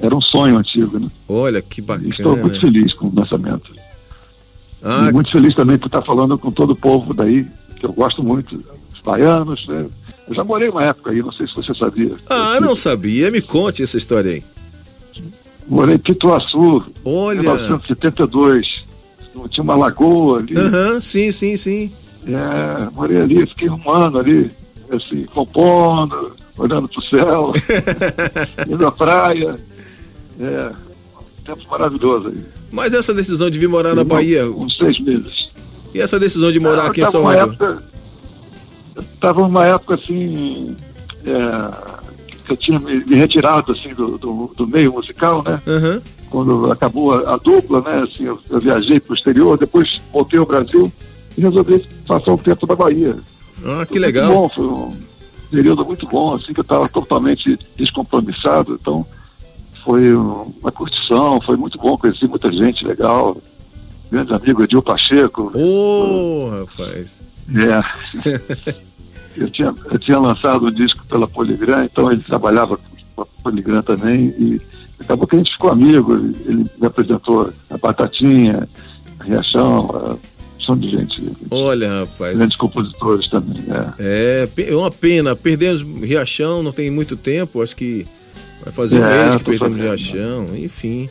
era 0.00 0.14
um 0.14 0.20
sonho 0.20 0.56
antigo, 0.56 0.98
né? 0.98 1.08
Olha 1.28 1.60
que 1.60 1.82
bacana. 1.82 2.06
E 2.06 2.10
estou 2.10 2.36
muito 2.36 2.60
feliz 2.60 2.92
com 2.94 3.08
o 3.08 3.14
lançamento. 3.14 3.70
Ah, 4.82 5.08
e 5.08 5.12
muito 5.12 5.30
feliz 5.30 5.54
também 5.54 5.76
por 5.76 5.86
estar 5.86 6.02
falando 6.02 6.38
com 6.38 6.50
todo 6.50 6.70
o 6.70 6.76
povo 6.76 7.12
daí, 7.12 7.46
que 7.76 7.84
eu 7.84 7.92
gosto 7.92 8.22
muito, 8.22 8.56
os 8.94 9.00
baianos. 9.00 9.66
Né? 9.68 9.86
Eu 10.26 10.34
já 10.34 10.42
morei 10.42 10.70
uma 10.70 10.84
época 10.84 11.10
aí, 11.10 11.22
não 11.22 11.32
sei 11.32 11.46
se 11.46 11.54
você 11.54 11.74
sabia. 11.74 12.12
Ah, 12.28 12.58
não 12.60 12.74
sabia. 12.74 13.30
Me 13.30 13.42
conte 13.42 13.82
essa 13.82 13.98
história 13.98 14.32
aí. 14.32 14.44
Morei 15.68 15.96
em 15.96 15.98
Pituaçu, 15.98 16.82
Olha. 17.04 17.38
em 17.38 17.42
1972. 17.42 18.84
Tinha 19.50 19.64
uma 19.64 19.76
lagoa 19.76 20.38
ali. 20.38 20.56
Aham, 20.56 20.94
uhum, 20.94 21.00
sim, 21.00 21.30
sim, 21.30 21.56
sim. 21.56 21.92
É, 22.26 22.90
morei 22.92 23.20
ali, 23.20 23.46
fiquei 23.46 23.70
um 23.70 23.90
ano 23.90 24.18
ali 24.18 24.50
assim, 24.96 25.24
compondo, 25.26 26.36
olhando 26.56 26.88
para 26.88 26.98
o 26.98 27.02
céu, 27.02 27.52
indo 28.68 28.86
à 28.86 28.92
praia. 28.92 29.58
É, 30.38 30.72
um 31.18 31.44
tempo 31.44 31.70
maravilhoso 31.70 32.28
aí. 32.28 32.44
Mas 32.70 32.94
essa 32.94 33.12
decisão 33.12 33.50
de 33.50 33.58
vir 33.58 33.68
morar 33.68 33.94
na 33.94 34.04
Bahia. 34.04 34.46
Uns 34.46 34.76
seis 34.76 34.98
meses. 35.00 35.50
E 35.92 36.00
essa 36.00 36.18
decisão 36.20 36.52
de 36.52 36.60
morar 36.60 36.86
aqui 36.86 37.02
em 37.02 37.06
São 37.06 37.24
Paulo? 37.24 37.56
Estava 38.96 39.40
numa 39.42 39.66
época 39.66 39.94
assim. 39.94 40.76
É, 41.24 42.00
que 42.44 42.52
eu 42.52 42.56
tinha 42.56 42.78
me, 42.78 43.04
me 43.04 43.16
retirado 43.16 43.72
assim, 43.72 43.94
do, 43.94 44.18
do, 44.18 44.52
do, 44.56 44.66
meio 44.66 44.92
musical, 44.92 45.42
né? 45.42 45.60
Uhum. 45.66 46.00
Quando 46.30 46.72
acabou 46.72 47.12
a, 47.12 47.34
a, 47.34 47.36
dupla, 47.36 47.80
né? 47.80 48.02
Assim, 48.02 48.24
eu, 48.24 48.38
eu 48.48 48.60
viajei 48.60 48.98
para 48.98 49.12
o 49.12 49.16
exterior, 49.16 49.58
depois 49.58 50.00
voltei 50.12 50.38
ao 50.38 50.46
Brasil 50.46 50.90
e 51.36 51.40
resolvi 51.40 51.84
passar 52.06 52.32
um 52.32 52.38
tempo 52.38 52.66
na 52.66 52.74
Bahia. 52.74 53.16
Ah, 53.64 53.86
que 53.86 53.98
legal. 53.98 54.32
Bom, 54.32 54.48
foi 54.48 54.66
um 54.66 54.96
período 55.50 55.84
muito 55.84 56.06
bom, 56.06 56.34
assim, 56.34 56.52
que 56.52 56.60
eu 56.60 56.62
estava 56.62 56.88
totalmente 56.88 57.58
descompromissado, 57.76 58.78
então 58.80 59.06
foi 59.84 60.14
uma 60.14 60.70
curtição, 60.70 61.40
foi 61.40 61.56
muito 61.56 61.78
bom, 61.78 61.96
conheci 61.96 62.26
muita 62.26 62.52
gente 62.52 62.84
legal, 62.84 63.36
grande 64.10 64.32
amigo 64.32 64.62
Edil 64.62 64.82
Pacheco. 64.82 65.50
Ô, 65.54 65.58
oh, 65.58 66.60
rapaz! 66.60 67.22
É. 67.52 67.82
eu, 69.36 69.50
tinha, 69.50 69.74
eu 69.90 69.98
tinha 69.98 70.18
lançado 70.18 70.66
um 70.66 70.70
disco 70.70 71.04
pela 71.06 71.26
Poligram, 71.26 71.84
então 71.84 72.10
ele 72.12 72.22
trabalhava 72.22 72.78
com 73.16 73.22
a 73.22 73.26
Poligram 73.42 73.82
também, 73.82 74.34
e 74.38 74.60
acabou 75.00 75.26
que 75.26 75.34
a 75.34 75.38
gente 75.38 75.52
ficou 75.52 75.70
amigo, 75.70 76.14
ele 76.14 76.66
me 76.78 76.86
apresentou 76.86 77.50
a 77.70 77.78
Batatinha, 77.78 78.68
a 79.18 79.24
Riachão, 79.24 79.90
a 79.90 80.16
opção 80.72 80.76
de 80.76 80.88
gente. 80.88 81.32
Olha, 81.50 82.00
rapaz. 82.00 82.36
Grandes 82.36 82.56
compositores 82.56 83.28
também. 83.28 83.64
É. 83.98 84.48
é, 84.56 84.70
é 84.70 84.76
uma 84.76 84.90
pena. 84.90 85.34
Perdemos 85.34 85.82
Riachão, 85.82 86.62
não 86.62 86.72
tem 86.72 86.90
muito 86.90 87.16
tempo, 87.16 87.62
acho 87.62 87.76
que 87.76 88.06
vai 88.62 88.72
fazer 88.72 89.00
um 89.00 89.04
é, 89.04 89.24
mês 89.24 89.36
que 89.36 89.44
perdemos 89.44 89.78
sabendo. 89.78 89.82
Riachão, 89.82 90.56
enfim. 90.56 91.08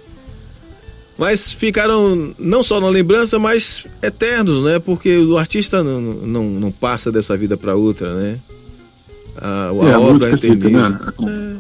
Mas 1.18 1.54
ficaram 1.54 2.34
não 2.40 2.64
só 2.64 2.80
na 2.80 2.88
lembrança, 2.88 3.38
mas 3.38 3.86
eternos, 4.02 4.64
né? 4.64 4.80
Porque 4.80 5.18
o 5.18 5.38
artista 5.38 5.84
não, 5.84 6.00
não, 6.00 6.44
não 6.46 6.72
passa 6.72 7.12
dessa 7.12 7.36
vida 7.36 7.58
para 7.58 7.76
outra, 7.76 8.16
né? 8.16 8.40
A, 9.42 9.70
a, 9.70 9.90
é, 9.90 9.94
a 9.94 10.00
obra 10.00 10.30
é 10.30 10.38
fica, 10.38 10.70
né? 10.70 11.00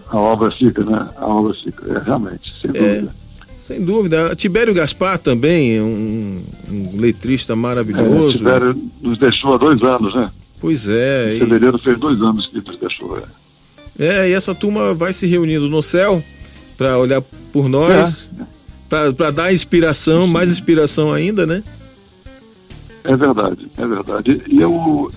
A 0.07 0.17
obra 0.17 0.51
fica, 0.51 0.83
né? 0.83 1.09
A 1.17 1.27
obra 1.27 1.53
fica, 1.53 1.93
é, 1.93 2.03
realmente, 2.03 2.53
sem 2.61 2.71
é. 2.73 2.73
dúvida. 2.73 3.15
Sem 3.69 3.85
dúvida. 3.85 4.35
Tibério 4.35 4.73
Gaspar 4.73 5.19
também, 5.19 5.79
um, 5.79 6.41
um 6.71 6.99
letrista 6.99 7.55
maravilhoso. 7.55 8.37
É, 8.37 8.37
Tibério 8.39 8.89
nos 8.99 9.19
deixou 9.19 9.53
há 9.53 9.57
dois 9.57 9.79
anos, 9.83 10.15
né? 10.15 10.31
Pois 10.59 10.87
é. 10.87 11.35
Em 11.35 11.39
fevereiro 11.41 11.77
e... 11.77 11.83
fez 11.83 11.99
dois 11.99 12.19
anos 12.19 12.47
que 12.47 12.57
nos 12.57 12.77
deixou. 12.77 13.19
É. 13.99 14.07
é, 14.07 14.29
e 14.31 14.33
essa 14.33 14.55
turma 14.55 14.95
vai 14.95 15.13
se 15.13 15.27
reunindo 15.27 15.69
no 15.69 15.83
céu 15.83 16.23
para 16.79 16.97
olhar 16.97 17.21
por 17.53 17.69
nós, 17.69 18.31
é. 18.89 19.11
para 19.11 19.29
dar 19.29 19.53
inspiração, 19.53 20.25
mais 20.25 20.49
inspiração 20.49 21.13
ainda, 21.13 21.45
né? 21.45 21.63
É 23.03 23.15
verdade, 23.15 23.67
é 23.77 23.85
verdade. 23.85 24.41
E 24.47 24.61
eu, 24.61 25.11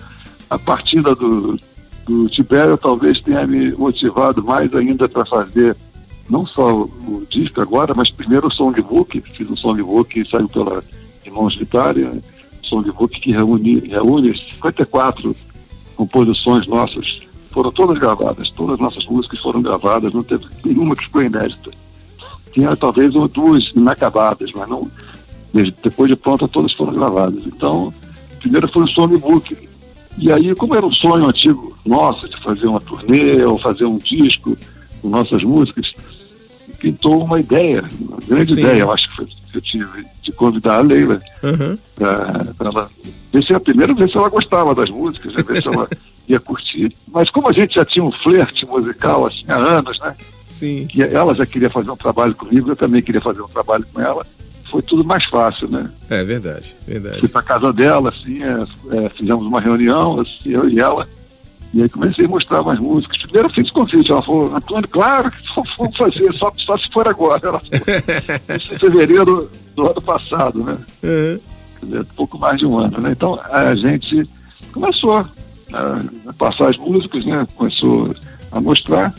a 0.47 0.59
partida 0.59 1.15
do, 1.15 1.59
do 2.05 2.29
Tibério 2.29 2.77
talvez 2.77 3.19
tenha 3.19 3.47
me 3.47 3.71
motivado 3.71 4.43
mais 4.43 4.71
ainda 4.75 5.09
para 5.09 5.25
fazer 5.25 5.75
não 6.29 6.45
só 6.45 6.83
o 6.83 7.25
disco 7.29 7.61
agora, 7.61 7.93
mas 7.93 8.09
primeiro 8.09 8.47
o 8.47 8.51
songbook, 8.51 9.21
fiz 9.21 9.49
um 9.49 9.55
songbook 9.55 10.09
que 10.23 10.29
saiu 10.29 10.47
pela 10.47 10.83
Irmãos 11.25 11.55
Vitória, 11.55 12.11
songbook 12.63 13.19
que 13.19 13.31
reúne, 13.31 13.79
reúne 13.79 14.37
54 14.37 15.35
composições 15.95 16.67
nossas, 16.67 17.21
foram 17.51 17.71
todas 17.71 17.99
gravadas, 17.99 18.49
todas 18.49 18.75
as 18.75 18.79
nossas 18.79 19.05
músicas 19.05 19.39
foram 19.39 19.61
gravadas, 19.61 20.13
não 20.13 20.23
teve 20.23 20.45
nenhuma 20.65 20.95
que 20.95 21.03
ficou 21.03 21.21
inédita. 21.21 21.71
Tinha 22.51 22.75
talvez 22.75 23.15
uma, 23.15 23.27
duas 23.27 23.69
inacabadas, 23.75 24.51
mas 24.55 24.67
não, 24.67 24.89
depois 25.83 26.09
de 26.09 26.15
pronta 26.15 26.47
todas 26.47 26.73
foram 26.73 26.93
gravadas. 26.93 27.45
Então, 27.45 27.93
primeiro 28.39 28.67
foi 28.67 28.83
um 28.83 28.87
songbook. 28.87 29.57
E 30.17 30.31
aí, 30.31 30.53
como 30.55 30.75
era 30.75 30.85
um 30.85 30.91
sonho 30.91 31.27
antigo 31.27 31.75
nosso 31.85 32.27
de 32.29 32.37
fazer 32.37 32.67
uma 32.67 32.79
turnê 32.79 33.43
ou 33.43 33.57
fazer 33.57 33.85
um 33.85 33.97
disco 33.97 34.57
com 35.01 35.09
nossas 35.09 35.43
músicas, 35.43 35.93
pintou 36.83 37.23
uma 37.23 37.39
ideia, 37.39 37.81
uma 37.97 38.17
grande 38.27 38.53
Sim. 38.53 38.59
ideia, 38.59 38.81
eu 38.81 38.91
acho 38.91 39.09
que 39.09 39.15
foi 39.15 39.25
que 39.25 39.57
eu 39.57 39.61
tive, 39.61 40.05
de 40.21 40.31
convidar 40.33 40.79
a 40.79 40.81
Leila 40.81 41.21
uhum. 41.41 41.77
para 41.95 42.53
ela 42.59 42.89
ver 43.31 43.43
se 43.43 43.53
a 43.53 43.59
primeira 43.59 43.93
ver 43.93 44.09
se 44.09 44.17
ela 44.17 44.27
gostava 44.27 44.75
das 44.75 44.89
músicas, 44.89 45.33
né, 45.33 45.43
ver 45.43 45.61
se 45.61 45.67
ela 45.69 45.87
ia 46.27 46.41
curtir. 46.41 46.93
Mas 47.07 47.29
como 47.29 47.47
a 47.47 47.53
gente 47.53 47.75
já 47.75 47.85
tinha 47.85 48.03
um 48.03 48.11
flerte 48.11 48.65
musical 48.65 49.25
assim 49.25 49.45
há 49.47 49.55
anos, 49.55 49.97
né? 50.01 50.13
Sim. 50.49 50.87
Que 50.87 51.03
ela 51.03 51.33
já 51.33 51.45
queria 51.45 51.69
fazer 51.69 51.89
um 51.89 51.95
trabalho 51.95 52.35
comigo, 52.35 52.69
eu 52.69 52.75
também 52.75 53.01
queria 53.01 53.21
fazer 53.21 53.41
um 53.41 53.47
trabalho 53.47 53.85
com 53.93 54.01
ela. 54.01 54.25
Foi 54.65 54.81
tudo 54.81 55.05
mais 55.05 55.23
fácil, 55.25 55.69
né? 55.69 55.89
É 56.09 56.23
verdade, 56.23 56.75
verdade. 56.85 57.19
Fui 57.19 57.29
para 57.29 57.43
casa 57.43 57.71
dela, 57.71 58.09
assim, 58.09 58.41
é, 58.43 59.05
é, 59.05 59.09
fizemos 59.09 59.45
uma 59.45 59.61
reunião, 59.61 60.19
assim, 60.19 60.49
eu 60.49 60.67
e 60.67 60.79
ela 60.79 61.07
e 61.73 61.81
aí 61.81 61.89
comecei 61.89 62.25
a 62.25 62.27
mostrar 62.27 62.61
mais 62.61 62.79
músicas. 62.79 63.17
Primeiro 63.23 63.47
eu 63.47 63.53
fiz 63.53 63.71
convite, 63.71 64.11
ela 64.11 64.21
falou, 64.21 64.55
Antônio, 64.55 64.87
claro 64.87 65.31
que 65.31 65.37
vamos 65.77 65.97
fazer, 65.97 66.31
só, 66.33 66.53
só 66.57 66.77
se 66.77 66.87
for 66.89 67.07
agora. 67.07 67.41
Ela 67.47 67.59
falou, 67.59 67.81
isso 68.57 68.73
em 68.73 68.77
fevereiro 68.77 69.49
do 69.75 69.87
ano 69.87 70.01
passado, 70.01 70.63
né? 70.63 70.77
Uhum. 71.01 71.39
Quer 71.79 71.85
dizer, 71.85 72.05
pouco 72.15 72.37
mais 72.37 72.59
de 72.59 72.65
um 72.67 72.77
ano, 72.77 72.99
né? 73.01 73.11
Então 73.11 73.39
a 73.49 73.73
gente 73.73 74.29
começou 74.71 75.17
a 75.17 76.33
passar 76.37 76.69
as 76.69 76.77
músicas, 76.77 77.25
né? 77.25 77.47
Começou 77.55 78.15
a 78.51 78.61
mostrar. 78.61 79.11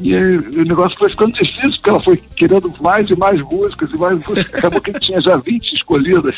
E 0.00 0.14
aí, 0.14 0.36
o 0.36 0.64
negócio 0.64 0.96
foi 0.96 1.10
ficando 1.10 1.32
difícil, 1.32 1.72
porque 1.72 1.90
ela 1.90 2.00
foi 2.00 2.16
querendo 2.16 2.72
mais 2.80 3.10
e 3.10 3.16
mais 3.16 3.40
músicas 3.40 3.90
e 3.90 3.96
mais 3.96 4.14
músicas. 4.14 4.54
Acabou 4.54 4.80
que 4.80 4.92
tinha 4.92 5.20
já 5.20 5.36
20 5.36 5.72
escolhidas. 5.72 6.36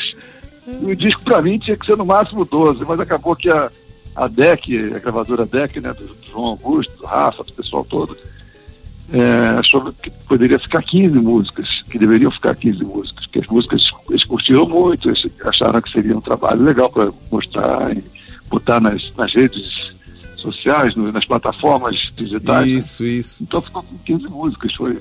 E 0.67 0.91
o 0.91 0.95
disco, 0.95 1.23
para 1.23 1.41
mim, 1.41 1.57
tinha 1.57 1.77
que 1.77 1.85
ser 1.85 1.95
no 1.95 2.05
máximo 2.05 2.43
12, 2.43 2.85
mas 2.85 2.99
acabou 2.99 3.35
que 3.35 3.49
a, 3.49 3.71
a 4.17 4.27
DEC, 4.27 4.95
a 4.95 4.99
gravadora 4.99 5.45
DEC, 5.45 5.79
né, 5.79 5.93
do 5.93 6.09
João 6.29 6.45
Augusto, 6.45 6.91
do 6.97 7.05
Rafa, 7.05 7.43
do 7.43 7.53
pessoal 7.53 7.85
todo, 7.85 8.17
é, 9.13 9.59
achou 9.59 9.93
que 9.93 10.09
poderia 10.09 10.57
ficar 10.57 10.81
15 10.81 11.15
músicas, 11.19 11.83
que 11.89 11.99
deveriam 11.99 12.31
ficar 12.31 12.55
15 12.55 12.83
músicas, 12.83 13.25
porque 13.27 13.39
as 13.39 13.47
músicas 13.47 13.83
eles 14.09 14.23
curtiram 14.23 14.67
muito, 14.67 15.09
eles 15.09 15.25
acharam 15.45 15.81
que 15.81 15.91
seria 15.91 16.17
um 16.17 16.21
trabalho 16.21 16.63
legal 16.63 16.89
para 16.89 17.11
mostrar 17.31 17.95
e 17.95 18.03
botar 18.49 18.81
nas, 18.81 19.13
nas 19.15 19.33
redes 19.33 19.95
sociais, 20.35 20.95
no, 20.95 21.11
nas 21.11 21.25
plataformas 21.25 22.11
digitais. 22.15 22.67
Isso, 22.67 23.03
né? 23.03 23.09
isso. 23.09 23.43
Então 23.43 23.61
ficou 23.61 23.83
com 23.83 23.97
15 23.99 24.27
músicas, 24.29 24.73
foi 24.73 24.99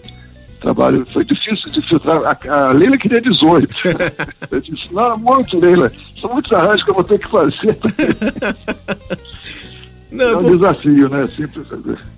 trabalho, 0.57 1.07
foi 1.13 1.25
difícil 1.25 1.71
de 1.71 1.83
filtrar. 1.83 2.23
A, 2.25 2.69
a 2.69 2.73
Leila 2.73 2.99
queria 2.99 3.21
18. 3.21 3.69
eu 4.51 4.61
disse, 4.61 4.93
não, 4.93 5.19
muito, 5.19 5.59
Leila, 5.59 5.91
são 6.21 6.33
muitos 6.33 6.53
arranjos 6.53 6.83
que 6.83 6.91
eu 6.91 6.95
vou 6.95 7.05
ter 7.05 7.19
que 7.19 7.29
fazer. 7.29 7.77
Não, 10.17 10.25
é 10.25 10.37
um 10.37 10.43
por... 10.43 10.57
desafio, 10.57 11.09
né? 11.09 11.29
Simples. 11.37 11.67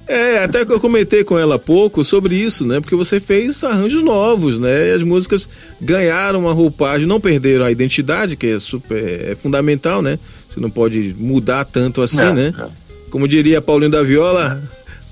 É, 0.07 0.45
até 0.45 0.65
que 0.65 0.73
eu 0.73 0.79
comentei 0.79 1.25
com 1.25 1.39
ela 1.39 1.57
há 1.57 1.59
pouco 1.59 2.05
sobre 2.05 2.35
isso, 2.35 2.67
né? 2.67 2.81
Porque 2.81 2.95
você 2.95 3.19
fez 3.19 3.63
arranjos 3.65 4.05
novos, 4.05 4.59
né? 4.59 4.89
E 4.89 4.93
as 4.93 5.03
músicas 5.03 5.49
ganharam 5.81 6.41
uma 6.41 6.53
roupagem, 6.53 7.07
não 7.07 7.21
perderam 7.21 7.65
a 7.65 7.71
identidade, 7.71 8.37
que 8.37 8.47
é 8.47 8.61
super 8.61 8.97
é 8.97 9.35
fundamental, 9.35 10.01
né? 10.01 10.19
Você 10.49 10.61
não 10.61 10.71
pode 10.71 11.15
mudar 11.19 11.65
tanto 11.65 12.01
assim, 12.01 12.21
é, 12.21 12.33
né? 12.33 12.55
É. 12.59 12.67
Como 13.11 13.27
diria 13.27 13.61
Paulinho 13.61 13.91
da 13.91 14.03
Viola, 14.03 14.63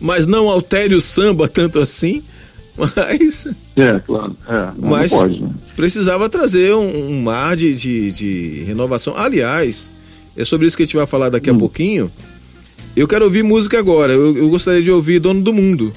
mas 0.00 0.26
não 0.26 0.48
altere 0.48 0.94
o 0.94 1.00
samba 1.00 1.48
tanto 1.48 1.78
assim. 1.78 2.22
Mas. 2.76 3.48
É, 3.74 3.98
claro. 4.00 4.36
É, 4.48 4.52
não, 4.76 4.90
mas 4.90 5.12
não 5.12 5.18
pode, 5.18 5.42
né? 5.42 5.50
precisava 5.74 6.28
trazer 6.28 6.74
um, 6.74 7.10
um 7.10 7.22
mar 7.22 7.56
de, 7.56 7.74
de, 7.74 8.12
de, 8.12 8.64
renovação. 8.64 9.16
Aliás, 9.16 9.92
é 10.36 10.44
sobre 10.44 10.66
isso 10.66 10.76
que 10.76 10.82
a 10.82 10.86
gente 10.86 10.96
vai 10.96 11.06
falar 11.06 11.30
daqui 11.30 11.50
hum. 11.50 11.56
a 11.56 11.58
pouquinho. 11.58 12.12
Eu 12.94 13.06
quero 13.06 13.24
ouvir 13.24 13.42
música 13.42 13.78
agora. 13.78 14.12
Eu, 14.12 14.36
eu, 14.36 14.48
gostaria 14.48 14.82
de 14.82 14.90
ouvir 14.90 15.18
Dono 15.18 15.42
do 15.42 15.52
Mundo. 15.52 15.92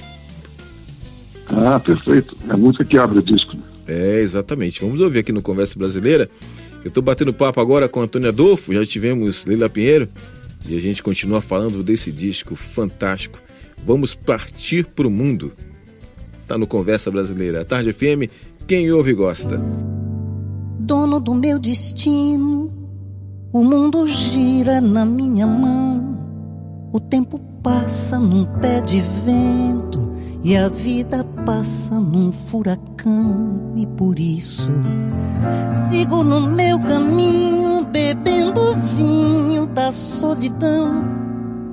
Ah, 1.48 1.80
perfeito. 1.80 2.36
É 2.48 2.52
a 2.52 2.56
música 2.56 2.84
que 2.84 2.98
abre 2.98 3.18
o 3.18 3.22
disco. 3.22 3.56
É, 3.86 4.20
exatamente. 4.20 4.80
Vamos 4.80 5.00
ouvir 5.00 5.20
aqui 5.20 5.32
no 5.32 5.42
Conversa 5.42 5.78
Brasileira. 5.78 6.28
Eu 6.84 6.88
estou 6.88 7.02
batendo 7.02 7.32
papo 7.32 7.60
agora 7.60 7.88
com 7.88 8.00
Antônio 8.00 8.28
Adolfo, 8.28 8.72
já 8.72 8.84
tivemos 8.86 9.44
Leila 9.44 9.68
Pinheiro 9.68 10.08
e 10.66 10.76
a 10.76 10.80
gente 10.80 11.02
continua 11.02 11.40
falando 11.40 11.82
desse 11.82 12.10
disco 12.10 12.54
fantástico. 12.54 13.38
Vamos 13.84 14.14
partir 14.14 14.84
para 14.86 15.06
o 15.06 15.10
mundo. 15.10 15.52
Tá 16.50 16.58
no 16.58 16.66
Conversa 16.66 17.12
Brasileira. 17.12 17.64
Tarde 17.64 17.92
FM, 17.92 18.28
quem 18.66 18.90
ouve 18.90 19.14
gosta. 19.14 19.62
Dono 20.80 21.20
do 21.20 21.32
meu 21.32 21.60
destino, 21.60 22.72
o 23.52 23.62
mundo 23.62 24.04
gira 24.04 24.80
na 24.80 25.04
minha 25.04 25.46
mão. 25.46 26.18
O 26.92 26.98
tempo 26.98 27.38
passa 27.62 28.18
num 28.18 28.46
pé 28.58 28.80
de 28.80 29.00
vento 29.24 30.10
e 30.42 30.56
a 30.56 30.66
vida 30.66 31.22
passa 31.46 32.00
num 32.00 32.32
furacão, 32.32 33.72
e 33.76 33.86
por 33.86 34.18
isso 34.18 34.72
sigo 35.72 36.24
no 36.24 36.40
meu 36.40 36.80
caminho, 36.80 37.84
bebendo 37.84 38.74
vinho 38.96 39.66
da 39.66 39.92
solidão, 39.92 41.04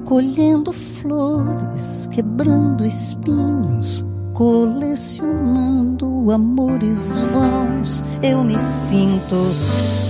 colhendo 0.06 0.72
flores, 0.72 2.08
quebrando 2.12 2.86
espinhos, 2.86 4.06
colecionando 4.38 6.32
amores 6.32 7.20
vãos. 7.34 8.04
Eu 8.22 8.44
me 8.44 8.60
sinto 8.60 9.36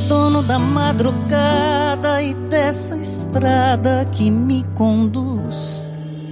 dono 0.09 0.43
da 0.43 0.59
madrugada 0.59 2.21
e 2.21 2.34
dessa 2.34 2.97
estrada 2.97 4.05
que 4.11 4.30
me 4.30 4.65
conduz 4.75 5.89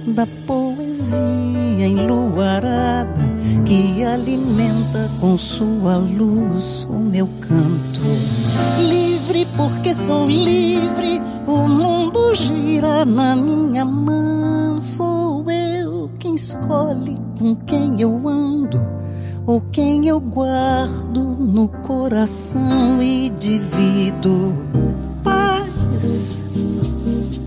da 0.08 0.26
poesia 0.46 1.86
enluarada 1.86 3.22
que 3.64 4.04
alimenta 4.04 5.10
com 5.18 5.34
sua 5.38 5.96
luz 5.96 6.86
o 6.90 6.98
meu 6.98 7.26
canto. 7.40 8.02
Livre 8.78 9.46
porque 9.56 9.94
sou 9.94 10.28
livre, 10.28 11.22
o 11.46 11.66
mundo 11.66 12.34
gira 12.34 13.06
na 13.06 13.34
minha 13.34 13.86
mão. 13.86 14.82
Sou 14.82 15.50
eu 15.50 15.65
quem 16.18 16.34
escolhe 16.34 17.16
com 17.38 17.54
quem 17.54 18.00
eu 18.00 18.28
ando 18.28 18.80
ou 19.46 19.60
quem 19.60 20.08
eu 20.08 20.20
guardo 20.20 21.20
no 21.20 21.68
coração 21.68 23.00
e 23.00 23.30
divido. 23.30 24.54
Paz, 25.22 26.48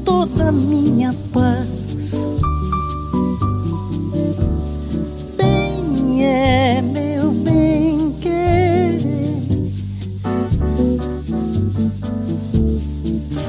toda 0.06 0.52
minha 0.52 1.14
paz. 1.34 2.28
É 6.22 6.82
meu 6.82 7.32
bem 7.32 8.12
querer. 8.20 9.72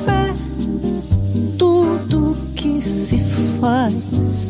Fé, 0.05 0.33
tudo 1.59 2.37
que 2.55 2.81
se 2.81 3.19
faz 3.61 4.50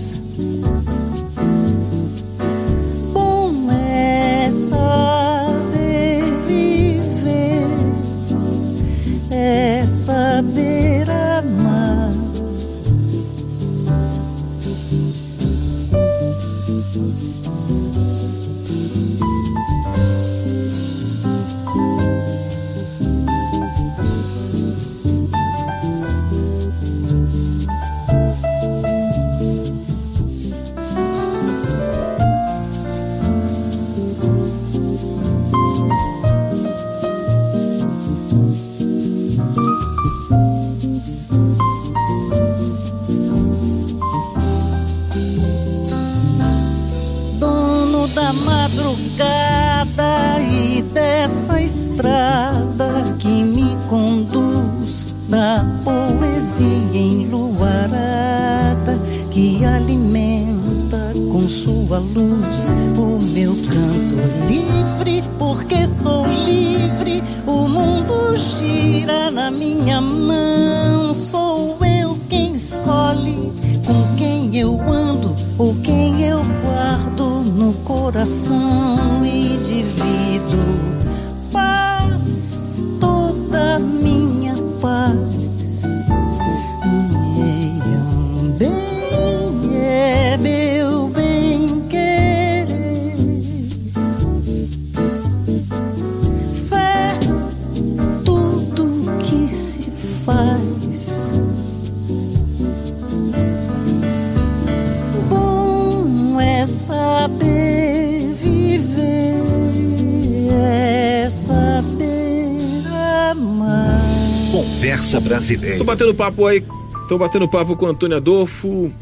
Conversa 115.50 115.56
Brasileira. 115.56 115.78
Tô 115.78 115.84
batendo 115.84 116.14
papo 116.14 116.46
aí, 116.46 116.62
tô 117.08 117.18
batendo 117.18 117.48
papo 117.48 117.76
com 117.76 117.86
Antônio 117.86 118.16
Adolfo, 118.16 118.92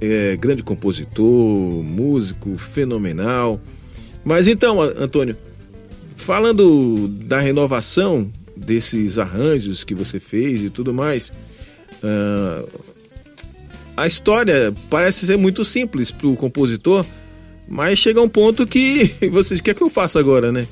é, 0.00 0.36
grande 0.36 0.62
compositor, 0.62 1.26
músico, 1.82 2.56
fenomenal. 2.56 3.60
Mas 4.24 4.46
então, 4.46 4.80
Antônio, 4.80 5.36
falando 6.16 7.08
da 7.08 7.38
renovação 7.38 8.30
desses 8.56 9.18
arranjos 9.18 9.84
que 9.84 9.94
você 9.94 10.20
fez 10.20 10.62
e 10.62 10.70
tudo 10.70 10.94
mais, 10.94 11.32
uh, 12.02 12.82
a 13.96 14.06
história 14.06 14.72
parece 14.88 15.26
ser 15.26 15.36
muito 15.36 15.64
simples 15.64 16.10
para 16.10 16.28
o 16.28 16.36
compositor, 16.36 17.04
mas 17.68 17.98
chega 17.98 18.20
um 18.20 18.28
ponto 18.28 18.66
que 18.66 19.10
vocês 19.30 19.60
querem 19.60 19.78
que 19.78 19.84
eu 19.84 19.90
faça 19.90 20.18
agora, 20.18 20.52
né? 20.52 20.66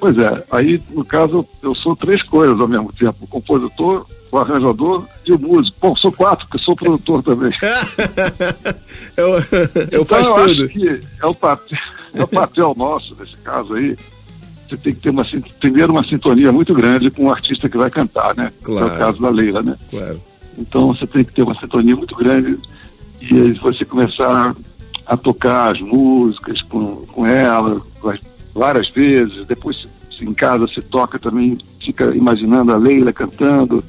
Pois 0.00 0.16
é, 0.16 0.42
aí 0.50 0.82
no 0.90 1.04
caso 1.04 1.46
eu 1.62 1.74
sou 1.74 1.94
três 1.94 2.22
coisas 2.22 2.58
ao 2.58 2.66
mesmo 2.66 2.90
tempo: 2.90 3.18
o 3.20 3.26
compositor, 3.26 4.06
o 4.32 4.38
arranjador 4.38 5.06
e 5.26 5.32
o 5.32 5.38
músico. 5.38 5.76
Bom, 5.78 5.94
sou 5.94 6.10
quatro, 6.10 6.48
porque 6.48 6.64
sou 6.64 6.74
produtor 6.74 7.22
também. 7.22 7.52
eu, 9.14 9.28
eu 9.28 10.02
então, 10.02 10.04
faço 10.06 10.30
eu 10.30 10.48
tudo. 10.48 10.64
Acho 10.64 10.68
que 10.68 11.00
é 11.22 11.26
o, 11.26 11.34
papel, 11.34 11.78
é 12.14 12.22
o 12.22 12.28
papel 12.28 12.74
nosso 12.76 13.14
nesse 13.20 13.36
caso 13.36 13.74
aí. 13.74 13.96
Você 14.66 14.76
tem 14.76 14.94
que 14.94 15.00
ter 15.00 15.10
uma, 15.10 15.24
primeiro 15.58 15.92
uma 15.92 16.06
sintonia 16.06 16.50
muito 16.50 16.72
grande 16.72 17.10
com 17.10 17.24
o 17.24 17.32
artista 17.32 17.68
que 17.68 17.76
vai 17.76 17.90
cantar, 17.90 18.34
né? 18.36 18.52
Claro. 18.62 18.88
É 18.88 18.94
o 18.94 18.98
caso 18.98 19.20
da 19.20 19.28
Leila, 19.28 19.62
né? 19.62 19.76
Claro. 19.90 20.22
Então 20.56 20.88
você 20.88 21.06
tem 21.06 21.24
que 21.24 21.32
ter 21.32 21.42
uma 21.42 21.58
sintonia 21.58 21.96
muito 21.96 22.14
grande 22.14 22.56
e 23.20 23.34
aí 23.34 23.52
você 23.52 23.84
começar 23.84 24.54
a 25.04 25.16
tocar 25.16 25.72
as 25.72 25.80
músicas 25.80 26.62
com, 26.62 27.04
com 27.06 27.26
ela 27.26 27.82
várias 28.54 28.88
vezes, 28.88 29.46
depois 29.46 29.86
em 30.20 30.34
casa 30.34 30.66
se 30.66 30.82
toca 30.82 31.18
também, 31.18 31.58
fica 31.80 32.14
imaginando 32.14 32.72
a 32.72 32.76
Leila 32.76 33.12
cantando. 33.12 33.82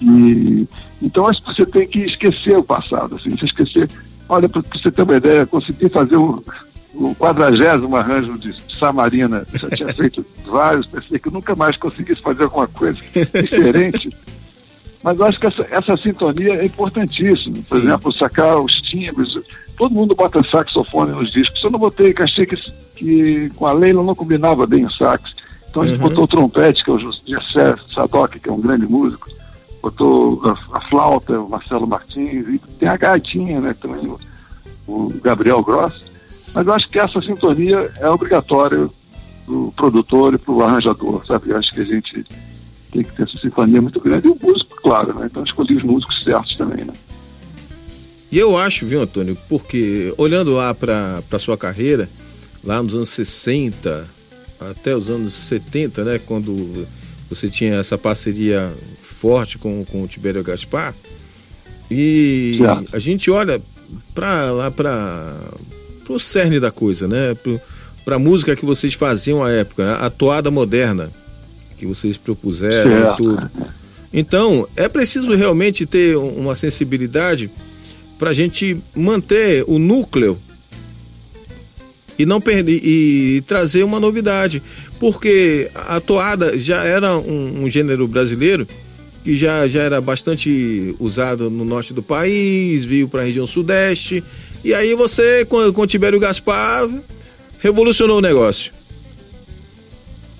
E, 0.00 0.66
então 1.02 1.26
acho 1.26 1.42
que 1.42 1.54
você 1.54 1.66
tem 1.66 1.86
que 1.86 2.00
esquecer 2.00 2.56
o 2.56 2.62
passado, 2.62 3.16
assim, 3.16 3.30
você 3.30 3.46
esquecer. 3.46 3.88
Olha, 4.28 4.48
para 4.48 4.62
você 4.62 4.90
ter 4.90 5.02
uma 5.02 5.16
ideia, 5.16 5.46
consegui 5.46 5.88
fazer 5.88 6.16
o, 6.16 6.42
o 6.94 7.14
quadragésimo 7.14 7.96
arranjo 7.96 8.38
de 8.38 8.54
Samarina. 8.78 9.46
Já 9.54 9.70
tinha 9.70 9.94
feito 9.94 10.24
vários, 10.44 10.86
pensei 10.86 11.18
que 11.18 11.32
nunca 11.32 11.54
mais 11.54 11.76
conseguisse 11.76 12.20
fazer 12.20 12.44
alguma 12.44 12.66
coisa 12.66 12.98
diferente. 13.42 14.14
Mas 15.02 15.18
eu 15.18 15.26
acho 15.26 15.40
que 15.40 15.46
essa, 15.46 15.66
essa 15.70 15.96
sintonia 15.96 16.54
é 16.54 16.64
importantíssima. 16.64 17.56
Por 17.56 17.64
Sim. 17.64 17.78
exemplo, 17.78 18.12
sacar 18.12 18.58
os 18.58 18.80
timbres. 18.82 19.34
Todo 19.78 19.94
mundo 19.94 20.14
bota 20.16 20.42
saxofone 20.42 21.12
nos 21.12 21.30
discos. 21.30 21.62
Eu 21.62 21.70
não 21.70 21.78
botei, 21.78 22.12
que 22.12 22.22
achei 22.22 22.44
que, 22.44 22.56
que 22.96 23.50
com 23.54 23.64
a 23.64 23.72
Leila 23.72 24.02
não 24.02 24.14
combinava 24.14 24.66
bem 24.66 24.84
o 24.84 24.90
sax. 24.90 25.32
Então 25.70 25.82
a 25.82 25.86
gente 25.86 26.02
uhum. 26.02 26.08
botou 26.08 26.24
o 26.24 26.28
trompete, 26.28 26.82
que 26.82 26.90
é 26.90 26.94
o 26.94 26.98
José 26.98 27.76
Sadoc, 27.94 28.32
que 28.40 28.48
é 28.48 28.52
um 28.52 28.60
grande 28.60 28.86
músico. 28.86 29.28
Botou 29.80 30.42
a, 30.44 30.78
a, 30.78 30.80
flauta, 30.80 31.38
o 31.38 31.48
Marcelo 31.48 31.86
Martins. 31.86 32.48
E 32.48 32.58
tem 32.78 32.88
a 32.88 32.96
gaitinha, 32.96 33.60
né? 33.60 33.72
Também 33.80 34.08
o, 34.08 34.18
o 34.88 35.14
Gabriel 35.22 35.62
Gross. 35.62 36.04
Mas 36.54 36.66
eu 36.66 36.72
acho 36.72 36.88
que 36.88 36.98
essa 36.98 37.20
sintonia 37.20 37.90
é 38.00 38.08
obrigatória 38.10 38.88
para 39.46 39.54
o 39.54 39.72
produtor 39.76 40.34
e 40.34 40.38
para 40.38 40.52
o 40.52 40.62
arranjador, 40.62 41.24
sabe? 41.24 41.50
Eu 41.50 41.58
acho 41.58 41.72
que 41.72 41.82
a 41.82 41.84
gente 41.84 42.26
tem 42.90 43.04
que 43.04 43.12
ter 43.12 43.22
essa 43.22 43.38
sinfonia 43.38 43.80
muito 43.80 44.00
grande. 44.00 44.26
E 44.26 44.30
o 44.30 44.38
músico, 44.42 44.76
claro, 44.82 45.14
né? 45.14 45.26
Então 45.30 45.44
escolhi 45.44 45.76
os 45.76 45.84
músicos 45.84 46.24
certos 46.24 46.56
também, 46.56 46.84
né? 46.84 46.92
E 48.30 48.38
eu 48.38 48.56
acho, 48.56 48.84
viu, 48.84 49.00
Antônio, 49.00 49.36
porque 49.48 50.12
olhando 50.18 50.52
lá 50.52 50.74
para 50.74 51.22
a 51.30 51.38
sua 51.38 51.56
carreira, 51.56 52.08
lá 52.62 52.82
nos 52.82 52.94
anos 52.94 53.08
60 53.10 54.18
até 54.60 54.94
os 54.94 55.08
anos 55.08 55.34
70, 55.34 56.04
né, 56.04 56.20
quando 56.24 56.86
você 57.30 57.48
tinha 57.48 57.76
essa 57.76 57.96
parceria 57.96 58.72
forte 59.00 59.56
com, 59.56 59.84
com 59.84 60.02
o 60.02 60.08
Tibério 60.08 60.42
Gaspar, 60.42 60.94
e 61.90 62.58
a 62.92 62.98
gente 62.98 63.30
olha 63.30 63.60
para 64.14 64.50
lá 64.50 64.70
para 64.70 65.34
o 66.08 66.18
cerne 66.18 66.60
da 66.60 66.70
coisa, 66.70 67.06
né, 67.06 67.36
para 68.04 68.16
a 68.16 68.18
música 68.18 68.56
que 68.56 68.64
vocês 68.64 68.94
faziam 68.94 69.42
à 69.44 69.50
época, 69.50 69.84
né? 69.84 69.98
a 70.00 70.10
toada 70.10 70.50
moderna 70.50 71.10
que 71.76 71.86
vocês 71.86 72.16
propuseram 72.16 72.90
e 72.90 73.16
tudo. 73.16 73.50
Então, 74.12 74.66
é 74.74 74.88
preciso 74.88 75.34
realmente 75.34 75.86
ter 75.86 76.16
uma 76.16 76.56
sensibilidade 76.56 77.50
para 78.18 78.30
a 78.30 78.34
gente 78.34 78.76
manter 78.94 79.64
o 79.66 79.78
núcleo 79.78 80.38
e 82.18 82.26
não 82.26 82.40
perder 82.40 82.80
e 82.82 83.42
trazer 83.46 83.84
uma 83.84 84.00
novidade, 84.00 84.60
porque 84.98 85.70
a 85.74 86.00
toada 86.00 86.58
já 86.58 86.82
era 86.82 87.16
um, 87.16 87.64
um 87.64 87.70
gênero 87.70 88.08
brasileiro 88.08 88.66
que 89.22 89.36
já, 89.36 89.68
já 89.68 89.82
era 89.82 90.00
bastante 90.00 90.96
usado 90.98 91.48
no 91.48 91.64
norte 91.64 91.92
do 91.92 92.02
país, 92.02 92.84
veio 92.84 93.08
para 93.08 93.22
a 93.22 93.24
região 93.24 93.46
sudeste, 93.46 94.24
e 94.64 94.74
aí 94.74 94.94
você, 94.94 95.44
com, 95.44 95.72
com 95.72 95.86
Tibério 95.86 96.18
Gaspar, 96.18 96.88
revolucionou 97.60 98.18
o 98.18 98.22
negócio. 98.22 98.72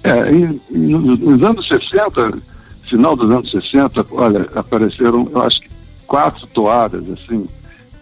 É, 0.03 0.31
nos 0.71 1.43
anos 1.43 1.69
60, 1.69 2.39
final 2.89 3.15
dos 3.15 3.31
anos 3.31 3.51
60, 3.51 4.07
olha, 4.11 4.49
apareceram, 4.55 5.29
eu 5.31 5.43
acho 5.43 5.61
que 5.61 5.69
quatro 6.07 6.47
toadas, 6.49 7.05
assim, 7.11 7.47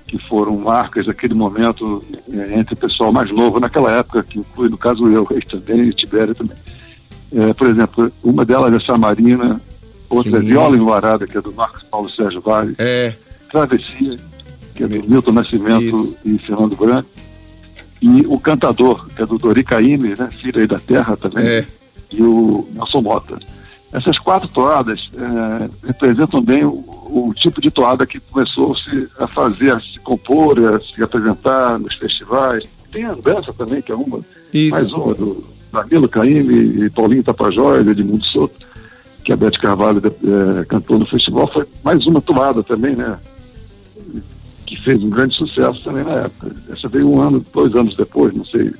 que 0.07 0.19
foram 0.19 0.57
marcas 0.57 1.07
daquele 1.07 1.35
momento 1.35 2.05
é, 2.33 2.59
entre 2.59 2.75
o 2.75 2.77
pessoal 2.77 3.13
mais 3.13 3.31
novo 3.31 3.59
naquela 3.59 3.91
época, 3.93 4.23
que 4.23 4.39
inclui, 4.39 4.69
no 4.69 4.79
caso, 4.79 5.09
eu, 5.09 5.25
Reis 5.25 5.45
também, 5.45 5.83
e 5.83 5.93
Tibério 5.93 6.35
também. 6.35 6.57
É, 7.33 7.53
por 7.53 7.67
exemplo, 7.67 8.13
uma 8.23 8.45
delas 8.45 8.73
é 8.73 8.85
Samarina, 8.85 9.61
outra 10.09 10.31
Sim. 10.31 10.37
é 10.37 10.41
Viola 10.41 10.77
Enluarada, 10.77 11.27
que 11.27 11.37
é 11.37 11.41
do 11.41 11.53
Marcos 11.53 11.83
Paulo 11.85 12.09
Sérgio 12.09 12.41
Vale. 12.41 12.75
É. 12.79 13.13
Travessia, 13.51 14.17
que 14.75 14.85
é 14.85 14.87
do 14.87 15.09
Milton 15.09 15.33
Nascimento 15.33 15.83
Isso. 15.83 16.17
e 16.25 16.39
Fernando 16.39 16.77
Branco. 16.77 17.09
E 18.01 18.27
O 18.27 18.39
Cantador, 18.39 19.09
que 19.09 19.23
é 19.23 19.27
do 19.27 19.39
Dori 19.39 19.65
Caymmi, 19.65 20.15
né, 20.17 20.29
filho 20.31 20.61
aí 20.61 20.67
da 20.67 20.79
terra 20.79 21.17
também. 21.17 21.45
É 21.45 21.67
e 22.13 22.23
o 22.23 22.67
Nelson 22.73 23.03
Mota. 23.03 23.39
Essas 23.97 24.18
quatro 24.18 24.47
toadas 24.49 25.09
é, 25.16 25.86
representam 25.86 26.42
bem 26.42 26.62
o, 26.66 26.84
o, 27.09 27.32
tipo 27.34 27.62
de 27.62 27.70
toada 27.70 28.07
que 28.07 28.20
começou 28.20 28.74
-se 28.76 29.09
a 29.18 29.26
fazer, 29.26 29.74
a 29.74 29.80
se 29.80 29.99
compor, 30.01 30.59
a 30.59 30.78
se 30.80 31.03
apresentar 31.03 31.78
nos 31.78 31.94
festivais. 31.94 32.64
Tem 32.92 33.07
a 33.07 33.14
dança 33.14 33.55
também, 33.55 33.80
que 33.80 33.90
é 33.90 33.94
uma, 33.94 34.20
Isso. 34.53 34.70
mais 34.70 34.92
uma, 34.92 35.14
do 35.14 35.42
Danilo 35.72 36.11
Caymmi 36.11 36.84
e 36.84 36.90
Paulinho 36.90 37.22
Tapajós, 37.22 37.88
Edmundo 37.88 38.22
Soto, 38.26 38.66
que 39.24 39.32
a 39.32 39.36
Beth 39.36 39.59
Carvalho 39.59 40.03
é, 40.05 40.64
cantou 40.66 40.99
no 40.99 41.07
festival. 41.07 41.51
Foi 41.51 41.66
mais 41.82 42.07
uma 42.07 42.20
toada 42.20 42.62
também, 42.62 42.94
né? 42.94 43.18
Que 44.66 44.76
fez 44.78 45.03
um 45.03 45.09
grande 45.09 45.34
sucesso 45.36 45.82
também 45.82 46.05
na 46.05 46.24
época. 46.24 46.55
Essa 46.70 46.86
veio 46.86 47.09
um 47.09 47.18
ano, 47.18 47.42
dois 47.51 47.74
anos 47.74 47.97
depois, 47.97 48.34
não 48.34 48.44
sei. 48.44 48.74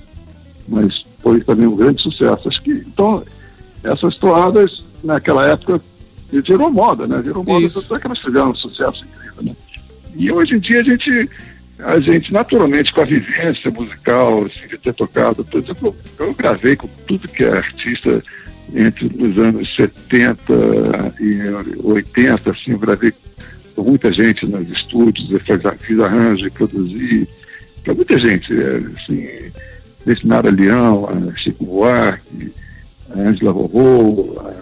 Mas 0.68 1.06
foi 1.22 1.40
também 1.40 1.66
um 1.66 1.74
grande 1.74 2.02
sucesso. 2.02 2.46
Acho 2.50 2.60
que, 2.60 2.72
então, 2.72 3.22
essas 3.82 4.16
toadas, 4.18 4.84
naquela 5.07 5.46
época, 5.46 5.80
virou 6.30 6.70
moda, 6.70 7.07
né? 7.07 7.20
Virou 7.22 7.44
moda, 7.44 7.68
tanto 7.70 7.96
é 7.96 8.00
que 8.00 8.07
elas 8.07 8.18
fizeram 8.18 8.50
um 8.50 8.54
sucesso 8.54 9.04
incrível, 9.04 9.42
né? 9.42 9.57
E 10.14 10.30
hoje 10.32 10.54
em 10.54 10.59
dia 10.59 10.80
a 10.80 10.82
gente, 10.82 11.30
a 11.78 11.98
gente 11.98 12.32
naturalmente, 12.32 12.92
com 12.92 13.00
a 13.00 13.04
vivência 13.04 13.70
musical, 13.70 14.44
assim, 14.44 14.66
de 14.68 14.78
ter 14.78 14.94
tocado, 14.94 15.44
por 15.44 15.62
exemplo, 15.62 15.96
eu 16.18 16.34
gravei 16.34 16.76
com 16.76 16.88
tudo 17.07 17.28
que 17.28 17.44
é 17.44 17.50
artista 17.50 18.22
entre 18.74 19.07
os 19.07 19.38
anos 19.38 19.74
70 19.76 20.52
e 21.20 21.84
80, 21.84 22.50
assim, 22.50 22.72
eu 22.72 22.78
gravei 22.78 23.12
com 23.74 23.82
muita 23.82 24.12
gente 24.12 24.46
nos 24.46 24.68
estúdios, 24.68 25.30
eu 25.30 25.40
fiz 25.78 26.00
arranjo, 26.00 26.50
produzi, 26.50 27.28
para 27.84 27.94
muita 27.94 28.18
gente, 28.18 28.52
é, 28.52 28.80
assim, 28.96 29.28
a 30.30 30.50
Leão, 30.50 31.09
a 31.09 31.36
Chico 31.36 31.64
Buarque, 31.64 32.52
a 33.14 33.20
Angela 33.20 33.52
Rorô, 33.52 34.40
a 34.40 34.55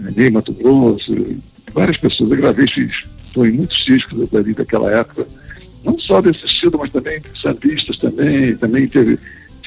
Ney 0.00 0.30
Mato 0.30 0.52
Grosso, 0.52 1.14
várias 1.72 1.96
pessoas. 1.96 2.30
Eu 2.30 2.36
gravei, 2.36 2.66
fiz, 2.68 2.92
em 3.36 3.52
muitos 3.52 3.84
discos 3.84 4.28
daquela 4.56 4.90
época, 4.90 5.26
não 5.84 5.98
só 5.98 6.20
desse 6.20 6.44
estilo, 6.44 6.78
mas 6.78 6.90
também 6.90 7.20
sambistas 7.40 7.98
também, 7.98 8.56
também 8.56 8.88
teve, 8.88 9.18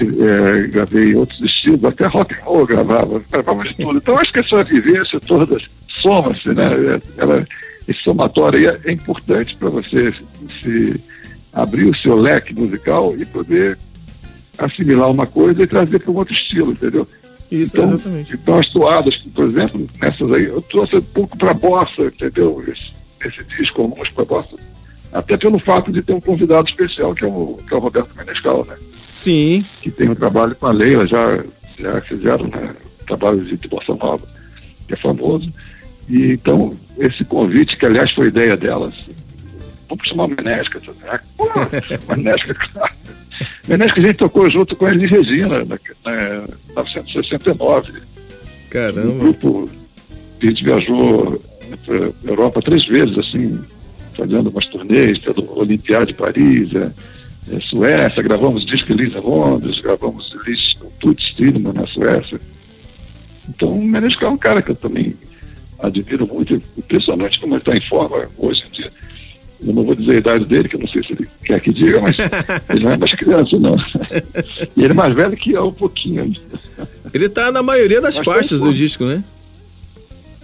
é, 0.02 0.68
gravei 0.68 1.16
outros 1.16 1.40
estilos, 1.42 1.84
até 1.86 2.06
rock 2.08 2.34
and 2.34 2.44
roll 2.44 2.66
gravava, 2.66 3.22
gravava 3.32 3.64
de 3.64 3.76
tudo. 3.76 3.98
Então 3.98 4.18
acho 4.18 4.34
que 4.34 4.40
essa 4.40 4.64
vivência 4.64 5.20
toda 5.20 5.58
soma-se, 6.02 6.50
né? 6.50 7.00
Ela, 7.18 7.46
esse 7.88 8.02
somatório 8.02 8.60
aí 8.60 8.66
é, 8.66 8.80
é 8.90 8.92
importante 8.92 9.56
para 9.56 9.70
você 9.70 10.14
se 10.62 11.02
abrir 11.54 11.86
o 11.86 11.96
seu 11.96 12.16
leque 12.16 12.54
musical 12.54 13.16
e 13.18 13.26
poder 13.26 13.78
assimilar 14.58 15.10
uma 15.10 15.26
coisa 15.26 15.64
e 15.64 15.68
trazer 15.68 16.00
para 16.00 16.12
um 16.12 16.16
outro 16.16 16.34
estilo, 16.34 16.72
entendeu? 16.72 17.08
Isso, 17.52 17.78
então, 17.78 17.94
exatamente. 17.94 18.34
Então 18.36 18.60
as 18.60 18.68
toadas, 18.68 19.16
por 19.18 19.46
exemplo, 19.46 19.90
nessas 20.00 20.32
aí, 20.32 20.46
eu 20.46 20.62
trouxe 20.62 20.98
um 20.98 21.02
pouco 21.02 21.38
para 21.38 21.54
bossa, 21.54 22.04
entendeu? 22.04 22.64
Esse, 22.68 22.92
esse 23.26 23.44
disco, 23.56 23.82
alguns 23.82 24.10
para 24.10 24.26
bossa. 24.26 24.56
Até 25.12 25.36
pelo 25.38 25.58
fato 25.58 25.92
de 25.92 26.04
ter 26.04 26.14
um 26.14 26.22
convidado 26.22 26.70
especial, 26.70 27.16
que 27.16 27.26
é 27.26 27.28
o, 27.28 27.60
que 27.68 27.74
é 27.74 27.78
o 27.78 27.80
Roberto 27.80 28.16
Menescal, 28.16 28.64
né? 28.66 28.76
Sim. 29.12 29.66
Que 29.82 29.90
tem 29.90 30.10
um 30.10 30.16
trabalho 30.16 30.56
com 30.56 30.68
a 30.68 30.72
Leila, 30.72 31.08
já, 31.08 31.44
já 31.80 32.00
fizeram 32.02 32.46
né, 32.46 32.76
trabalhos 33.08 33.48
de 33.48 33.68
bossa 33.68 33.96
nova. 33.96 34.28
Que 34.88 34.94
é 34.94 34.98
famoso. 34.98 35.52
E 36.08 36.34
então, 36.34 36.76
esse 36.98 37.26
convite, 37.26 37.78
que 37.78 37.86
aliás 37.86 38.12
foi 38.12 38.28
ideia 38.28 38.56
delas, 38.56 38.94
vamos 39.88 40.08
chamar 40.08 40.28
Menesca. 40.28 40.80
Né? 41.02 41.20
Pô, 41.36 41.50
Menesca, 42.16 42.54
claro. 42.54 42.94
Menesca 43.68 44.00
a 44.00 44.04
gente 44.04 44.18
tocou 44.18 44.50
junto 44.50 44.76
com 44.76 44.86
a 44.86 44.92
Elis 44.92 45.10
Regina, 45.10 45.60
na, 45.60 45.80
na 46.06 46.84
1969. 46.84 47.94
Caramba. 48.70 49.08
Um 49.08 49.20
grupo 49.20 49.70
a 50.42 50.46
gente 50.46 50.64
viajou 50.64 51.42
para 51.86 52.08
a 52.08 52.12
Europa 52.28 52.62
três 52.62 52.86
vezes, 52.86 53.18
assim, 53.18 53.60
fazendo 54.16 54.50
umas 54.50 54.66
turnês 54.68 55.18
pelo 55.20 55.60
Olimpiado 55.60 56.08
de 56.08 56.14
Paris, 56.14 56.74
é, 56.76 56.92
é, 57.54 57.60
Suécia, 57.60 58.24
gravamos 58.24 58.66
disco 58.66 58.92
Elisa 58.92 59.20
em 59.20 59.22
Londres, 59.22 59.80
gravamos 59.80 60.36
Elis 60.46 60.76
Tuts 61.00 61.26
Stillman 61.32 61.74
na 61.74 61.88
Suécia. 61.88 62.40
Então 63.48 63.74
o 63.74 63.84
Menesca 63.84 64.26
é 64.26 64.30
um 64.30 64.38
cara 64.38 64.62
que 64.62 64.72
eu 64.72 64.76
também 64.76 65.16
admiro 65.80 66.28
muito, 66.28 66.62
impressionante 66.78 67.40
como 67.40 67.54
ele 67.54 67.62
está 67.62 67.74
em 67.74 67.82
forma 67.82 68.28
hoje 68.38 68.64
em 68.68 68.72
dia. 68.72 68.92
Eu 69.66 69.74
não 69.74 69.84
vou 69.84 69.96
dizer 69.96 70.12
a 70.12 70.20
idade 70.20 70.46
dele, 70.46 70.70
que 70.70 70.76
eu 70.76 70.80
não 70.80 70.88
sei 70.88 71.04
se 71.04 71.14
ele 71.14 71.28
quer 71.44 71.60
que 71.60 71.74
diga, 71.74 72.00
mas 72.00 72.18
ele 72.70 72.86
não 72.86 72.92
é 72.92 72.98
mais 72.98 73.14
criança, 73.14 73.58
não. 73.60 73.76
E 74.76 74.84
ele 74.84 74.92
é 74.92 74.94
mais 74.94 75.14
velho 75.14 75.36
que 75.36 75.52
eu, 75.52 75.68
um 75.68 75.74
pouquinho. 75.74 76.34
Ele 77.14 77.26
está 77.26 77.52
na 77.52 77.62
maioria 77.62 78.00
das 78.00 78.18
mas 78.18 78.26
faixas 78.26 78.60
do 78.62 78.74
disco, 78.74 79.04
né? 79.04 79.24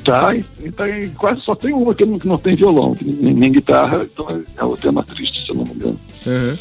Tá, 0.04 0.32
tá 0.76 0.90
em, 0.90 1.10
quase 1.10 1.42
só 1.42 1.56
tem 1.56 1.74
uma 1.74 1.96
que 1.96 2.06
não, 2.06 2.20
que 2.20 2.28
não 2.28 2.38
tem 2.38 2.56
violão, 2.56 2.96
nem, 3.02 3.34
nem, 3.34 3.52
guitarra, 3.52 4.04
então 4.04 4.44
é 4.56 4.64
o 4.64 4.78
tema 4.78 5.04
triste, 5.04 5.44
se 5.44 5.50
eu 5.50 5.56
não 5.56 5.66
me 5.66 5.72
engano. 5.72 6.00
Uhum. 6.28 6.58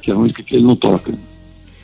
Que 0.00 0.10
é 0.12 0.14
a 0.14 0.16
única 0.16 0.42
que 0.44 0.54
ele 0.54 0.64
não 0.64 0.76
toca. 0.76 1.12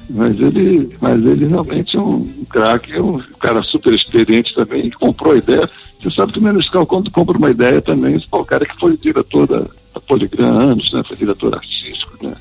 Mas 0.08 0.38
ele, 0.38 0.96
mas 1.00 1.24
ele 1.24 1.48
realmente 1.48 1.96
é 1.96 2.00
um, 2.00 2.24
craque, 2.48 2.92
é 2.92 3.02
um 3.02 3.18
cara 3.40 3.62
super 3.62 3.92
experiente 3.92 4.54
também, 4.54 4.82
que 4.82 4.96
comprou 4.96 5.32
a 5.32 5.38
ideia. 5.38 5.68
Você 6.00 6.10
sabe 6.10 6.32
que 6.32 6.38
o 6.38 6.42
Menescal, 6.42 6.86
quando 6.86 7.10
compra 7.10 7.36
uma 7.36 7.50
ideia 7.50 7.82
também, 7.82 8.14
é 8.14 8.36
o 8.36 8.44
cara 8.44 8.64
que 8.64 8.78
foi 8.78 8.96
diretor 8.96 9.48
da, 9.48 9.64
da 9.94 10.00
Poligram 10.00 10.58
anos, 10.58 10.92
né? 10.92 11.02
Foi 11.02 11.16
diretor 11.16 11.54
artístico, 11.54 12.16
né? 12.24 12.34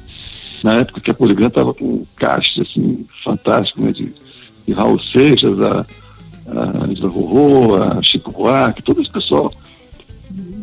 Na 0.64 0.76
época 0.76 1.02
que 1.02 1.12
a 1.12 1.14
Poligram 1.14 1.48
estava 1.48 1.74
com 1.74 1.86
um 1.86 2.06
caixa, 2.16 2.62
assim, 2.62 3.06
fantástico, 3.24 3.82
né? 3.82 3.92
De, 3.92 4.14
de 4.68 4.74
Raul 4.74 5.00
Seixas, 5.00 5.60
a 5.62 5.86
a 6.52 6.92
Isla 6.92 7.10
Rorô, 7.10 7.76
a 7.76 8.02
Chico 8.02 8.32
Buarque, 8.32 8.82
todo 8.82 9.02
esse 9.02 9.12
pessoal. 9.12 9.54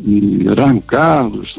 E 0.05 0.45
Erasmo 0.45 0.81
Carlos. 0.81 1.55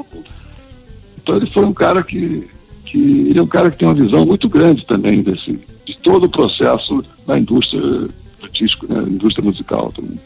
Então 1.22 1.36
ele 1.36 1.50
foi 1.50 1.64
um 1.64 1.74
cara 1.74 2.02
que, 2.02 2.48
que 2.84 2.98
ele 2.98 3.38
é 3.38 3.42
um 3.42 3.46
cara 3.46 3.70
que 3.70 3.78
tem 3.78 3.88
uma 3.88 3.94
visão 3.94 4.24
muito 4.24 4.48
grande 4.48 4.86
também 4.86 5.22
desse, 5.22 5.58
de 5.84 5.96
todo 5.98 6.24
o 6.24 6.30
processo 6.30 7.04
da 7.26 7.38
indústria 7.38 7.80
do 7.80 8.48
disco, 8.52 8.86
né? 8.88 9.04
indústria 9.06 9.44
musical 9.44 9.92
também. 9.92 10.18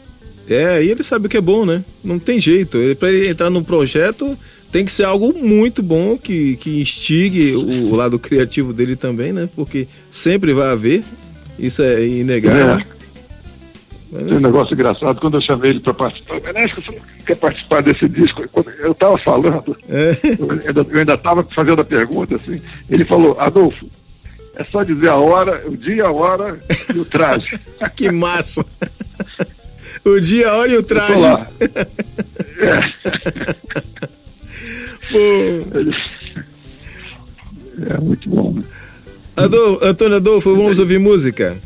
É, 0.47 0.83
e 0.83 0.89
ele 0.89 1.03
sabe 1.03 1.27
o 1.27 1.29
que 1.29 1.37
é 1.37 1.41
bom, 1.41 1.65
né? 1.65 1.83
Não 2.03 2.19
tem 2.19 2.39
jeito. 2.39 2.77
Para 2.99 3.11
ele 3.11 3.29
entrar 3.29 3.49
num 3.49 3.63
projeto 3.63 4.37
tem 4.73 4.83
que 4.83 4.91
ser 4.91 5.03
algo 5.03 5.31
muito 5.37 5.83
bom 5.83 6.17
que, 6.17 6.57
que 6.57 6.81
instigue 6.81 7.55
o, 7.55 7.91
o 7.91 7.95
lado 7.95 8.17
criativo 8.17 8.73
dele 8.73 8.95
também, 8.95 9.31
né? 9.31 9.47
Porque 9.55 9.87
sempre 10.09 10.51
vai 10.51 10.71
haver, 10.71 11.03
isso 11.59 11.83
é 11.83 12.03
inegável. 12.03 12.79
É. 12.79 14.23
Tem 14.25 14.37
um 14.37 14.39
negócio 14.39 14.73
engraçado, 14.73 15.21
quando 15.21 15.37
eu 15.37 15.41
chamei 15.41 15.69
ele 15.71 15.79
para 15.79 15.93
participar, 15.93 16.41
Menesco, 16.41 16.81
você 16.81 16.91
não 16.91 17.01
quer 17.23 17.35
participar 17.35 17.81
desse 17.83 18.09
disco? 18.09 18.47
Quando 18.51 18.71
eu 18.79 18.93
estava 18.93 19.15
falando, 19.19 19.77
é. 19.87 20.11
eu 20.91 20.99
ainda 20.99 21.13
estava 21.13 21.43
fazendo 21.43 21.81
a 21.81 21.85
pergunta, 21.85 22.35
assim, 22.35 22.59
ele 22.89 23.05
falou, 23.05 23.39
Adolfo, 23.39 23.87
é 24.55 24.63
só 24.63 24.83
dizer 24.83 25.09
a 25.09 25.17
hora, 25.17 25.63
o 25.67 25.77
dia, 25.77 26.05
a 26.05 26.11
hora 26.11 26.59
e 26.93 26.97
o 26.97 27.05
traje. 27.05 27.59
que 27.95 28.11
massa! 28.11 28.65
o 30.03 30.19
dia, 30.19 30.49
a 30.49 30.55
hora 30.57 30.73
e 30.73 30.77
o 30.77 30.83
traje. 30.83 31.21
lá. 31.21 31.47
É. 32.55 32.79
é 37.89 37.97
muito 37.99 38.29
bom, 38.29 38.53
né? 38.53 38.63
Adolfo, 39.35 39.85
Antônio 39.85 40.17
Adolfo, 40.17 40.55
vamos 40.55 40.79
ouvir 40.79 40.99
música? 40.99 41.57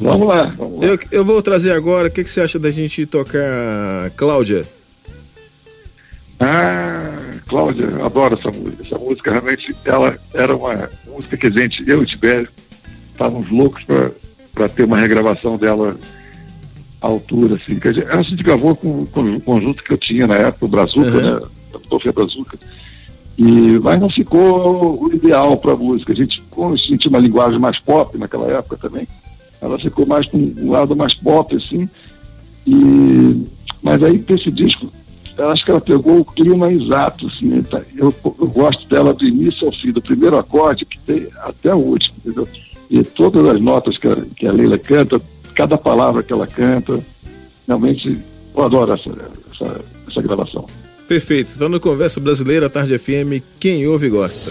Vamos 0.00 0.26
lá, 0.26 0.44
vamos 0.56 0.80
lá. 0.80 0.86
Eu, 0.86 0.98
eu 1.10 1.24
vou 1.24 1.40
trazer 1.42 1.72
agora, 1.72 2.08
o 2.08 2.10
que, 2.10 2.24
que 2.24 2.30
você 2.30 2.40
acha 2.40 2.58
da 2.58 2.70
gente 2.70 3.06
tocar 3.06 4.10
Cláudia? 4.16 4.66
Ah, 6.40 7.36
Cláudia, 7.46 7.84
eu 7.84 8.04
adoro 8.04 8.34
essa 8.34 8.50
música. 8.50 8.82
Essa 8.82 8.98
música 8.98 9.30
realmente 9.30 9.76
ela 9.84 10.16
era 10.34 10.56
uma 10.56 10.90
música 11.06 11.36
que 11.36 11.46
a 11.46 11.50
gente, 11.50 11.88
eu 11.88 12.00
e 12.00 12.02
o 12.02 12.06
Tibério, 12.06 12.48
estávamos 13.12 13.48
loucos 13.50 13.84
para 13.84 14.68
ter 14.68 14.84
uma 14.84 14.98
regravação 14.98 15.56
dela 15.56 15.96
à 17.00 17.06
altura. 17.06 17.54
Assim, 17.54 17.78
que 17.78 17.88
a, 17.88 17.92
gente, 17.92 18.08
a 18.08 18.22
gente 18.22 18.42
gravou 18.42 18.74
com, 18.74 19.06
com 19.06 19.36
o 19.36 19.40
conjunto 19.40 19.84
que 19.84 19.92
eu 19.92 19.98
tinha 19.98 20.26
na 20.26 20.36
época, 20.36 20.64
o 20.64 20.68
Brazuca, 20.68 21.10
uhum. 21.10 21.40
né? 21.40 21.46
A 21.78 22.12
Brazuca. 22.12 22.58
E, 23.38 23.78
mas 23.80 24.00
não 24.00 24.10
ficou 24.10 25.02
o 25.02 25.14
ideal 25.14 25.56
para 25.56 25.72
a 25.72 25.76
música. 25.76 26.12
A 26.12 26.16
gente, 26.16 26.42
como 26.50 26.74
uma 27.06 27.18
linguagem 27.18 27.58
mais 27.58 27.78
pop 27.78 28.16
naquela 28.18 28.46
época 28.48 28.76
também, 28.76 29.06
ela 29.60 29.78
ficou 29.78 30.06
mais 30.06 30.26
com 30.26 30.38
um 30.38 30.70
lado 30.70 30.94
mais 30.94 31.14
pop, 31.14 31.54
assim. 31.56 31.88
E, 32.66 33.46
mas 33.82 34.02
aí, 34.02 34.22
esse 34.28 34.50
disco, 34.50 34.92
eu 35.36 35.50
acho 35.50 35.64
que 35.64 35.70
ela 35.70 35.80
pegou 35.80 36.20
o 36.20 36.24
clima 36.24 36.70
exato, 36.72 37.26
assim. 37.26 37.62
Tá? 37.62 37.80
Eu, 37.96 38.14
eu 38.24 38.48
gosto 38.48 38.86
dela 38.88 39.14
do 39.14 39.26
início 39.26 39.66
ao 39.66 39.72
fim, 39.72 39.92
do 39.92 40.02
primeiro 40.02 40.36
acorde 40.36 40.84
que 40.84 40.98
tem 40.98 41.28
até 41.38 41.74
o 41.74 41.78
último, 41.78 42.16
entendeu? 42.18 42.48
E 42.90 43.02
todas 43.02 43.46
as 43.46 43.60
notas 43.60 43.96
que 43.96 44.06
a, 44.06 44.16
que 44.36 44.46
a 44.46 44.52
Leila 44.52 44.78
canta, 44.78 45.20
cada 45.54 45.78
palavra 45.78 46.22
que 46.22 46.32
ela 46.32 46.46
canta, 46.46 46.98
realmente 47.66 48.18
eu 48.54 48.62
adoro 48.62 48.92
essa, 48.92 49.10
essa, 49.50 49.80
essa 50.08 50.22
gravação. 50.22 50.66
Perfeito. 51.06 51.48
Está 51.48 51.68
no 51.68 51.80
Conversa 51.80 52.20
Brasileira, 52.20 52.70
Tarde 52.70 52.98
FM. 52.98 53.42
Quem 53.58 53.86
ouve 53.86 54.08
gosta. 54.08 54.50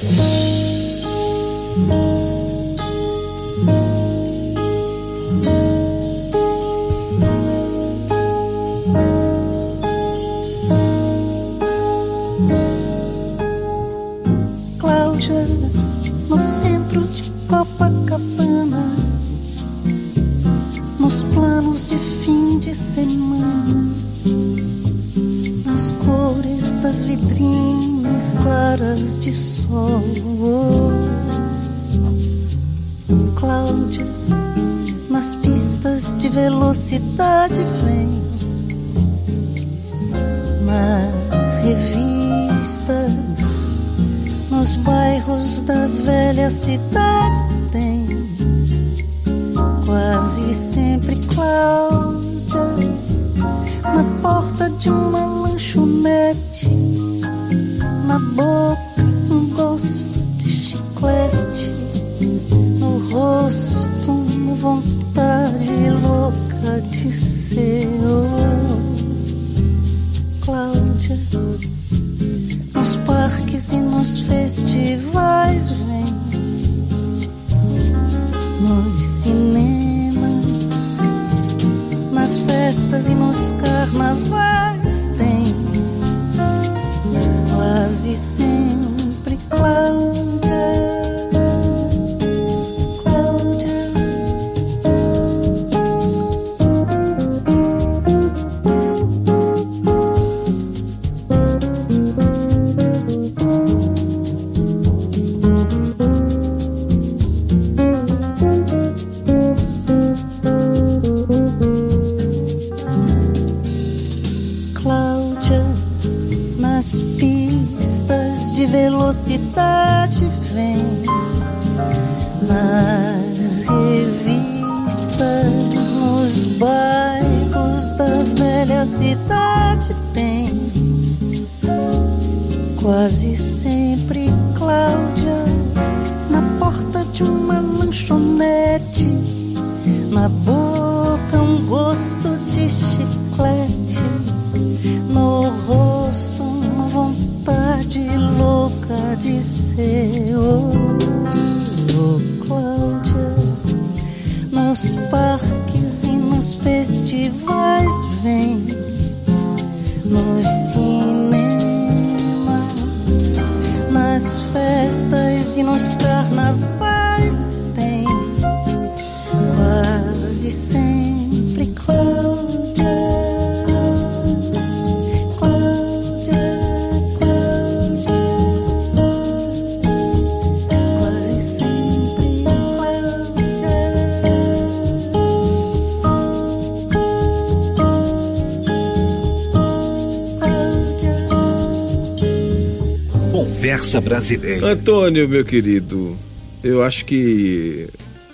Conversa 193.91 193.99
Brasileira. 193.99 194.67
Antônio, 194.67 195.27
meu 195.27 195.43
querido, 195.43 196.17
eu 196.63 196.81
acho 196.81 197.03
que 197.03 197.89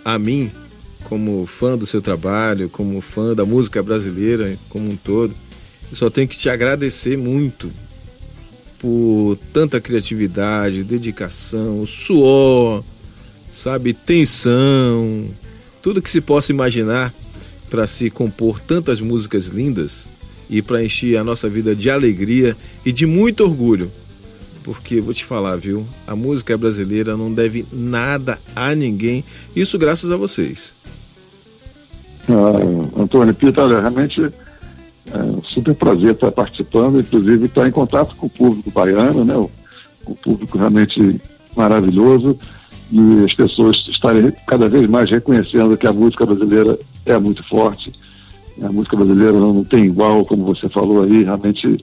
a 0.05 0.19
mim, 0.19 0.51
como 1.05 1.47
fã 1.47 1.75
do 1.75 1.87
seu 1.87 1.99
trabalho, 1.99 2.69
como 2.69 3.01
fã 3.01 3.33
da 3.33 3.43
música 3.43 3.81
brasileira 3.81 4.55
como 4.69 4.91
um 4.91 4.95
todo, 4.95 5.33
eu 5.89 5.97
só 5.97 6.11
tenho 6.11 6.27
que 6.27 6.37
te 6.37 6.47
agradecer 6.47 7.17
muito 7.17 7.71
por 8.77 9.35
tanta 9.51 9.81
criatividade, 9.81 10.83
dedicação, 10.83 11.83
suor, 11.87 12.83
sabe, 13.49 13.93
tensão, 13.93 15.27
tudo 15.81 16.03
que 16.03 16.09
se 16.09 16.21
possa 16.21 16.51
imaginar 16.51 17.11
para 17.67 17.87
se 17.87 18.11
compor 18.11 18.59
tantas 18.59 19.01
músicas 19.01 19.47
lindas 19.47 20.07
e 20.47 20.61
para 20.61 20.83
encher 20.83 21.17
a 21.17 21.23
nossa 21.23 21.49
vida 21.49 21.75
de 21.75 21.89
alegria 21.89 22.55
e 22.85 22.91
de 22.91 23.07
muito 23.07 23.43
orgulho. 23.43 23.91
Porque 24.67 24.99
vou 24.99 25.13
te 25.13 25.23
falar, 25.23 25.55
viu? 25.55 25.87
A 26.05 26.13
música 26.13 26.57
brasileira 26.57 27.15
não 27.15 27.33
deve 27.33 27.65
nada 27.71 28.37
a 28.53 28.75
ninguém. 28.75 29.23
Isso 29.55 29.79
graças 29.79 30.11
a 30.11 30.17
vocês. 30.17 30.75
Ah, 32.27 33.01
Antônio 33.01 33.33
Pita, 33.33 33.63
olha, 33.63 33.79
realmente 33.79 34.21
é 35.13 35.17
um 35.19 35.41
super 35.41 35.73
prazer 35.73 36.11
estar 36.11 36.33
participando, 36.33 36.99
inclusive 36.99 37.45
estar 37.45 37.65
em 37.65 37.71
contato 37.71 38.13
com 38.17 38.27
o 38.27 38.29
público 38.29 38.69
baiano, 38.69 39.23
né? 39.23 39.37
O, 39.37 39.49
o 40.05 40.15
público 40.15 40.57
realmente 40.57 41.21
maravilhoso 41.55 42.37
e 42.91 43.23
as 43.23 43.33
pessoas 43.33 43.87
estarem 43.87 44.33
cada 44.45 44.67
vez 44.67 44.89
mais 44.89 45.09
reconhecendo 45.09 45.77
que 45.77 45.87
a 45.87 45.93
música 45.93 46.25
brasileira 46.25 46.77
é 47.05 47.17
muito 47.17 47.41
forte. 47.41 47.89
A 48.61 48.69
música 48.69 48.97
brasileira 48.97 49.31
não, 49.31 49.53
não 49.53 49.63
tem 49.63 49.85
igual, 49.85 50.25
como 50.25 50.43
você 50.43 50.67
falou 50.67 51.03
aí, 51.03 51.23
realmente 51.23 51.81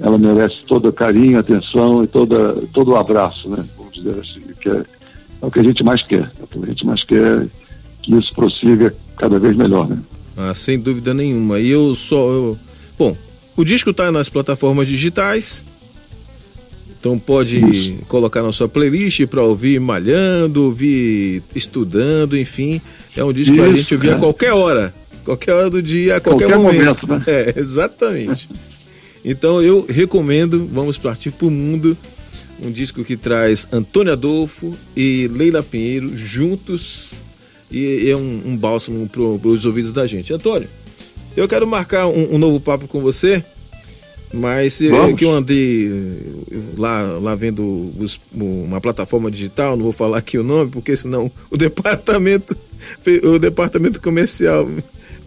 ela 0.00 0.16
merece 0.16 0.56
todo 0.66 0.92
carinho, 0.92 1.38
atenção 1.38 2.04
e 2.04 2.06
toda, 2.06 2.54
todo 2.72 2.92
o 2.92 2.96
abraço, 2.96 3.48
né? 3.48 3.64
Vamos 3.76 3.94
dizer 3.94 4.14
assim, 4.20 4.40
que 4.60 4.68
é, 4.68 4.84
é 5.42 5.46
o 5.46 5.50
que 5.50 5.58
a 5.58 5.64
gente 5.64 5.82
mais 5.82 6.02
quer. 6.02 6.30
É 6.40 6.44
o 6.44 6.46
que 6.46 6.58
a 6.62 6.66
gente 6.66 6.86
mais 6.86 7.02
quer 7.04 7.46
que 8.02 8.14
isso 8.14 8.32
prossiga 8.34 8.94
cada 9.16 9.38
vez 9.38 9.56
melhor, 9.56 9.88
né? 9.88 9.98
Ah, 10.36 10.54
sem 10.54 10.78
dúvida 10.78 11.12
nenhuma. 11.12 11.58
E 11.58 11.68
eu 11.68 11.94
só. 11.96 12.30
Eu... 12.30 12.58
Bom, 12.96 13.16
o 13.56 13.64
disco 13.64 13.90
está 13.90 14.12
nas 14.12 14.28
plataformas 14.28 14.86
digitais. 14.86 15.64
Então 17.00 17.18
pode 17.18 17.58
Isso. 17.58 18.04
colocar 18.06 18.42
na 18.42 18.52
sua 18.52 18.68
playlist 18.68 19.24
para 19.26 19.42
ouvir 19.42 19.80
malhando, 19.80 20.64
ouvir 20.64 21.42
estudando, 21.54 22.36
enfim. 22.36 22.80
É 23.16 23.22
um 23.22 23.32
disco 23.32 23.54
para 23.54 23.66
a 23.66 23.72
gente 23.72 23.94
ouvir 23.94 24.10
é. 24.10 24.12
a 24.14 24.16
qualquer 24.16 24.52
hora. 24.52 24.92
Qualquer 25.24 25.52
hora 25.52 25.70
do 25.70 25.82
dia, 25.82 26.16
a 26.16 26.20
qualquer, 26.20 26.48
Qualquer 26.48 26.58
momento. 26.58 27.06
momento, 27.06 27.06
né? 27.06 27.24
É, 27.26 27.54
exatamente. 27.56 28.48
então 29.24 29.62
eu 29.62 29.84
recomendo, 29.88 30.68
vamos 30.72 30.96
partir 30.98 31.30
para 31.30 31.46
o 31.46 31.50
mundo. 31.50 31.96
Um 32.60 32.72
disco 32.72 33.04
que 33.04 33.16
traz 33.16 33.68
Antônio 33.70 34.12
Adolfo 34.12 34.76
e 34.96 35.30
Leila 35.32 35.62
Pinheiro 35.62 36.16
juntos 36.16 37.22
e 37.70 38.10
é 38.10 38.16
um, 38.16 38.42
um 38.46 38.56
bálsamo 38.56 39.08
para 39.08 39.20
os 39.22 39.64
ouvidos 39.64 39.92
da 39.92 40.06
gente. 40.08 40.32
Antônio, 40.32 40.68
eu 41.36 41.46
quero 41.46 41.68
marcar 41.68 42.08
um, 42.08 42.34
um 42.34 42.38
novo 42.38 42.58
papo 42.58 42.88
com 42.88 43.00
você, 43.00 43.44
mas 44.32 44.80
é 44.80 44.88
Vamos. 44.88 45.14
que 45.16 45.24
eu 45.24 45.30
andei 45.30 45.86
eh, 45.86 46.56
lá, 46.76 47.02
lá 47.20 47.34
vendo 47.36 47.92
os- 47.96 48.20
uma 48.34 48.80
plataforma 48.80 49.30
digital, 49.30 49.76
não 49.76 49.84
vou 49.84 49.92
falar 49.92 50.18
aqui 50.18 50.36
o 50.36 50.42
nome, 50.42 50.68
porque 50.70 50.96
senão 50.96 51.30
o 51.50 51.56
departamento, 51.56 52.56
o 53.22 53.38
departamento 53.38 54.00
comercial 54.02 54.68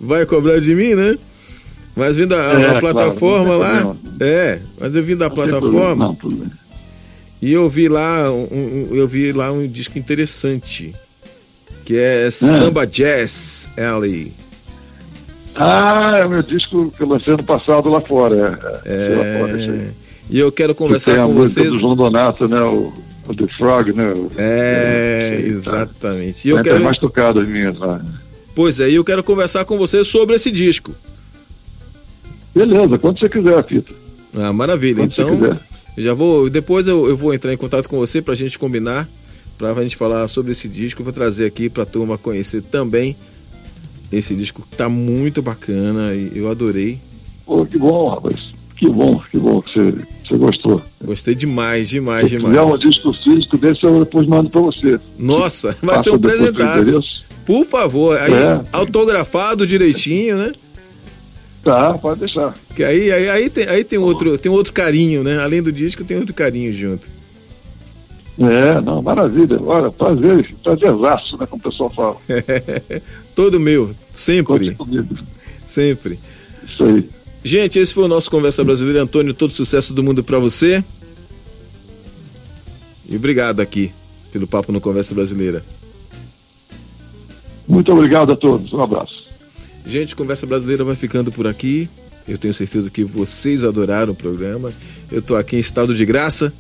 vai 0.02 0.26
cobrar 0.26 0.60
de 0.60 0.76
mim, 0.76 0.96
né? 0.96 1.18
Mas 1.96 2.16
vindo 2.16 2.34
a, 2.34 2.42
a 2.42 2.62
É, 2.62 2.64
claro, 2.66 2.80
plataforma 2.80 3.50
tem 3.50 3.60
lá, 3.60 3.96
é, 4.22 4.60
mas 4.80 4.96
eu 4.96 5.04
vim 5.04 5.16
da 5.16 5.28
Não 5.28 5.36
plataforma 5.36 5.96
Não, 6.08 6.16
tudo 6.16 6.36
bem. 6.38 6.52
e 7.42 7.52
eu 7.52 7.70
vi 7.70 7.90
lá 7.90 8.32
um, 8.32 8.48
um- 8.52 8.96
eu 8.96 9.08
vi 9.08 9.32
lá 9.34 9.52
um 9.52 9.68
disco 9.68 9.98
interessante 10.00 10.94
que 11.86 11.98
é 11.98 12.30
Samba 12.32 12.86
Jazz 12.88 13.68
Alley. 13.78 14.32
Ah, 15.56 16.18
é 16.20 16.26
o 16.26 16.30
meu 16.30 16.42
disco 16.42 16.94
que 16.96 17.04
eu 17.04 17.08
lancei 17.08 17.34
ano 17.34 17.44
passado 17.44 17.90
lá 17.90 18.00
fora. 18.00 18.58
É, 18.86 19.14
é, 19.14 19.16
lá 19.18 19.40
fora. 19.48 19.62
É, 19.62 19.90
e 20.30 20.40
eu 20.40 20.52
quero 20.52 20.74
Que 20.74 20.78
conversar 20.78 21.18
com 21.26 21.34
vocês. 21.34 21.70
do 21.70 21.80
João 21.80 21.96
Donato, 21.96 22.48
né? 22.48 22.62
O, 22.62 22.94
o 23.28 23.36
The 23.36 23.48
Frog, 23.58 23.92
né? 23.92 24.14
O, 24.16 24.32
É, 24.38 25.36
Sim, 25.36 25.42
tá. 25.44 25.50
exatamente. 25.50 26.48
E 26.48 26.52
É 26.52 26.54
eu 26.54 26.64
quero, 26.64 26.82
mais 26.84 26.98
tocado 26.98 27.40
as 27.42 27.48
minhas 27.50 27.78
lá. 27.78 28.00
pois 28.56 28.80
é, 28.80 28.90
e 28.90 28.96
eu 28.96 29.04
quero 29.04 29.24
conversar 29.24 29.66
com 29.66 29.78
vocês 29.78 30.08
sobre 30.08 30.36
esse 30.38 30.50
disco. 30.50 30.96
Beleza, 32.54 32.98
quando 32.98 33.20
você 33.20 33.30
quiser, 33.30 33.64
Pita. 33.64 33.94
Ah, 34.36 34.52
maravilha. 34.54 35.08
Quando 35.08 35.12
Então, 35.14 35.60
já 35.98 36.14
vou, 36.14 36.50
depois 36.50 36.88
eu, 36.88 37.08
eu 37.08 37.16
vou 37.18 37.34
entrar 37.34 37.54
em 37.54 37.58
contato 37.58 37.88
com 37.88 37.98
você 37.98 38.22
pra 38.22 38.36
gente 38.36 38.58
combinar, 38.60 39.08
pra 39.58 39.74
gente 39.84 39.96
falar 39.96 40.28
sobre 40.28 40.52
esse 40.52 40.68
disco, 40.68 41.04
vou 41.04 41.14
trazer 41.14 41.46
aqui 41.46 41.70
pra 41.70 41.86
turma 41.86 42.18
conhecer 42.18 42.62
também 42.62 43.16
esse 44.12 44.36
disco 44.36 44.66
que 44.70 44.76
tá 44.76 44.90
muito 44.90 45.42
bacana 45.42 46.14
e 46.14 46.32
eu 46.36 46.50
adorei. 46.50 47.00
Pô, 47.46 47.66
que 47.66 47.78
bom, 47.78 48.10
rapaz. 48.10 48.52
Que 48.76 48.90
bom, 48.90 49.22
que 49.30 49.38
bom 49.38 49.62
que 49.62 49.74
você, 49.80 49.94
você 50.28 50.38
gostou. 50.38 50.82
Gostei 51.04 51.36
demais, 51.36 51.88
demais, 51.88 52.30
Se 52.30 52.36
quiser 52.38 52.48
um 52.48 52.52
demais. 52.66 52.80
disco 52.80 53.14
físico 53.14 53.58
desse, 53.58 53.84
eu 53.84 54.00
depois 54.04 54.28
mando 54.28 54.50
pra 54.50 54.60
você. 54.62 55.00
Nossa, 55.20 55.76
vai 55.84 55.96
Passa 55.98 56.04
ser 56.10 56.10
um 56.16 56.20
presentaço. 56.20 56.82
endereço. 56.90 57.24
Por 57.46 57.64
favor, 57.66 58.18
aí 58.20 58.34
É. 58.34 58.62
autografado 58.72 59.68
direitinho, 59.68 60.38
né? 60.38 60.52
Tá, 61.64 61.94
pode 61.98 62.22
deixar. 62.22 62.56
Que 62.76 62.84
aí, 62.84 63.12
aí, 63.12 63.30
aí 63.30 63.50
tem, 63.50 63.68
aí 63.68 63.84
tem 63.84 64.00
outro, 64.00 64.38
tem 64.38 64.52
outro 64.52 64.74
carinho, 64.74 65.24
né? 65.24 65.38
Além 65.38 65.62
do 65.62 65.72
disco, 65.72 66.04
tem 66.04 66.18
outro 66.18 66.34
carinho 66.34 66.74
junto. 66.74 67.08
É, 68.40 68.82
não, 68.82 69.02
maravilha. 69.02 69.62
Olha, 69.62 69.92
prazer, 69.92 70.56
prazerzaço, 70.64 71.38
né? 71.38 71.46
Como 71.46 71.60
o 71.60 71.64
pessoal 71.64 71.90
fala. 71.92 72.18
Todo 73.36 73.60
meu, 73.60 73.92
sempre, 74.12 74.76
sempre. 75.66 76.20
Isso 76.68 76.84
aí. 76.84 77.08
Gente, 77.44 77.78
esse 77.78 77.94
foi 77.94 78.06
o 78.06 78.08
nosso 78.08 78.30
Conversa 78.32 78.64
Brasileira. 78.64 79.02
Antônio, 79.02 79.34
todo 79.34 79.52
sucesso 79.52 79.94
do 79.94 80.04
mundo 80.04 80.24
pra 80.24 80.38
você. 80.38 80.84
E 83.10 83.16
obrigado 83.16 83.60
aqui 83.60 83.92
pelo 84.32 84.46
papo 84.46 84.72
no 84.72 84.80
Conversa 84.80 85.16
Brasileira. 85.16 85.64
Muito 87.68 87.92
obrigado 87.92 88.32
a 88.32 88.36
todos. 88.36 88.72
Um 88.74 88.82
abraço. 88.82 89.31
Gente, 89.86 90.16
Conversa 90.16 90.46
Brasileira 90.46 90.84
vai 90.84 90.96
ficando 90.96 91.32
por 91.32 91.48
aqui. 91.48 91.90
Eu 92.28 92.38
tenho 92.38 92.54
certeza 92.54 92.90
que 92.90 93.04
vocês 93.04 93.64
adoraram 93.64 94.14
o 94.14 94.16
programa. 94.16 94.72
Eu 95.12 95.22
tô 95.22 95.36
aqui 95.36 95.56
em 95.56 95.60
estado 95.60 95.96
de 95.96 96.06
graça. 96.06 96.54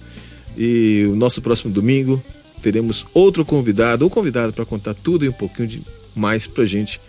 E 0.57 1.05
o 1.09 1.15
nosso 1.15 1.41
próximo 1.41 1.73
domingo 1.73 2.21
teremos 2.61 3.05
outro 3.13 3.45
convidado 3.45 4.03
ou 4.03 4.09
convidado 4.09 4.53
para 4.53 4.65
contar 4.65 4.93
tudo 4.93 5.25
e 5.25 5.29
um 5.29 5.33
pouquinho 5.33 5.67
de 5.67 5.81
mais 6.15 6.45
pra 6.45 6.65
gente 6.65 6.99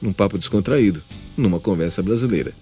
num 0.00 0.12
papo 0.12 0.38
descontraído, 0.38 1.02
numa 1.36 1.60
conversa 1.60 2.02
brasileira. 2.02 2.52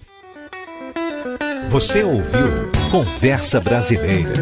Você 1.69 2.03
ouviu 2.03 2.69
Conversa 2.91 3.59
Brasileira. 3.61 4.33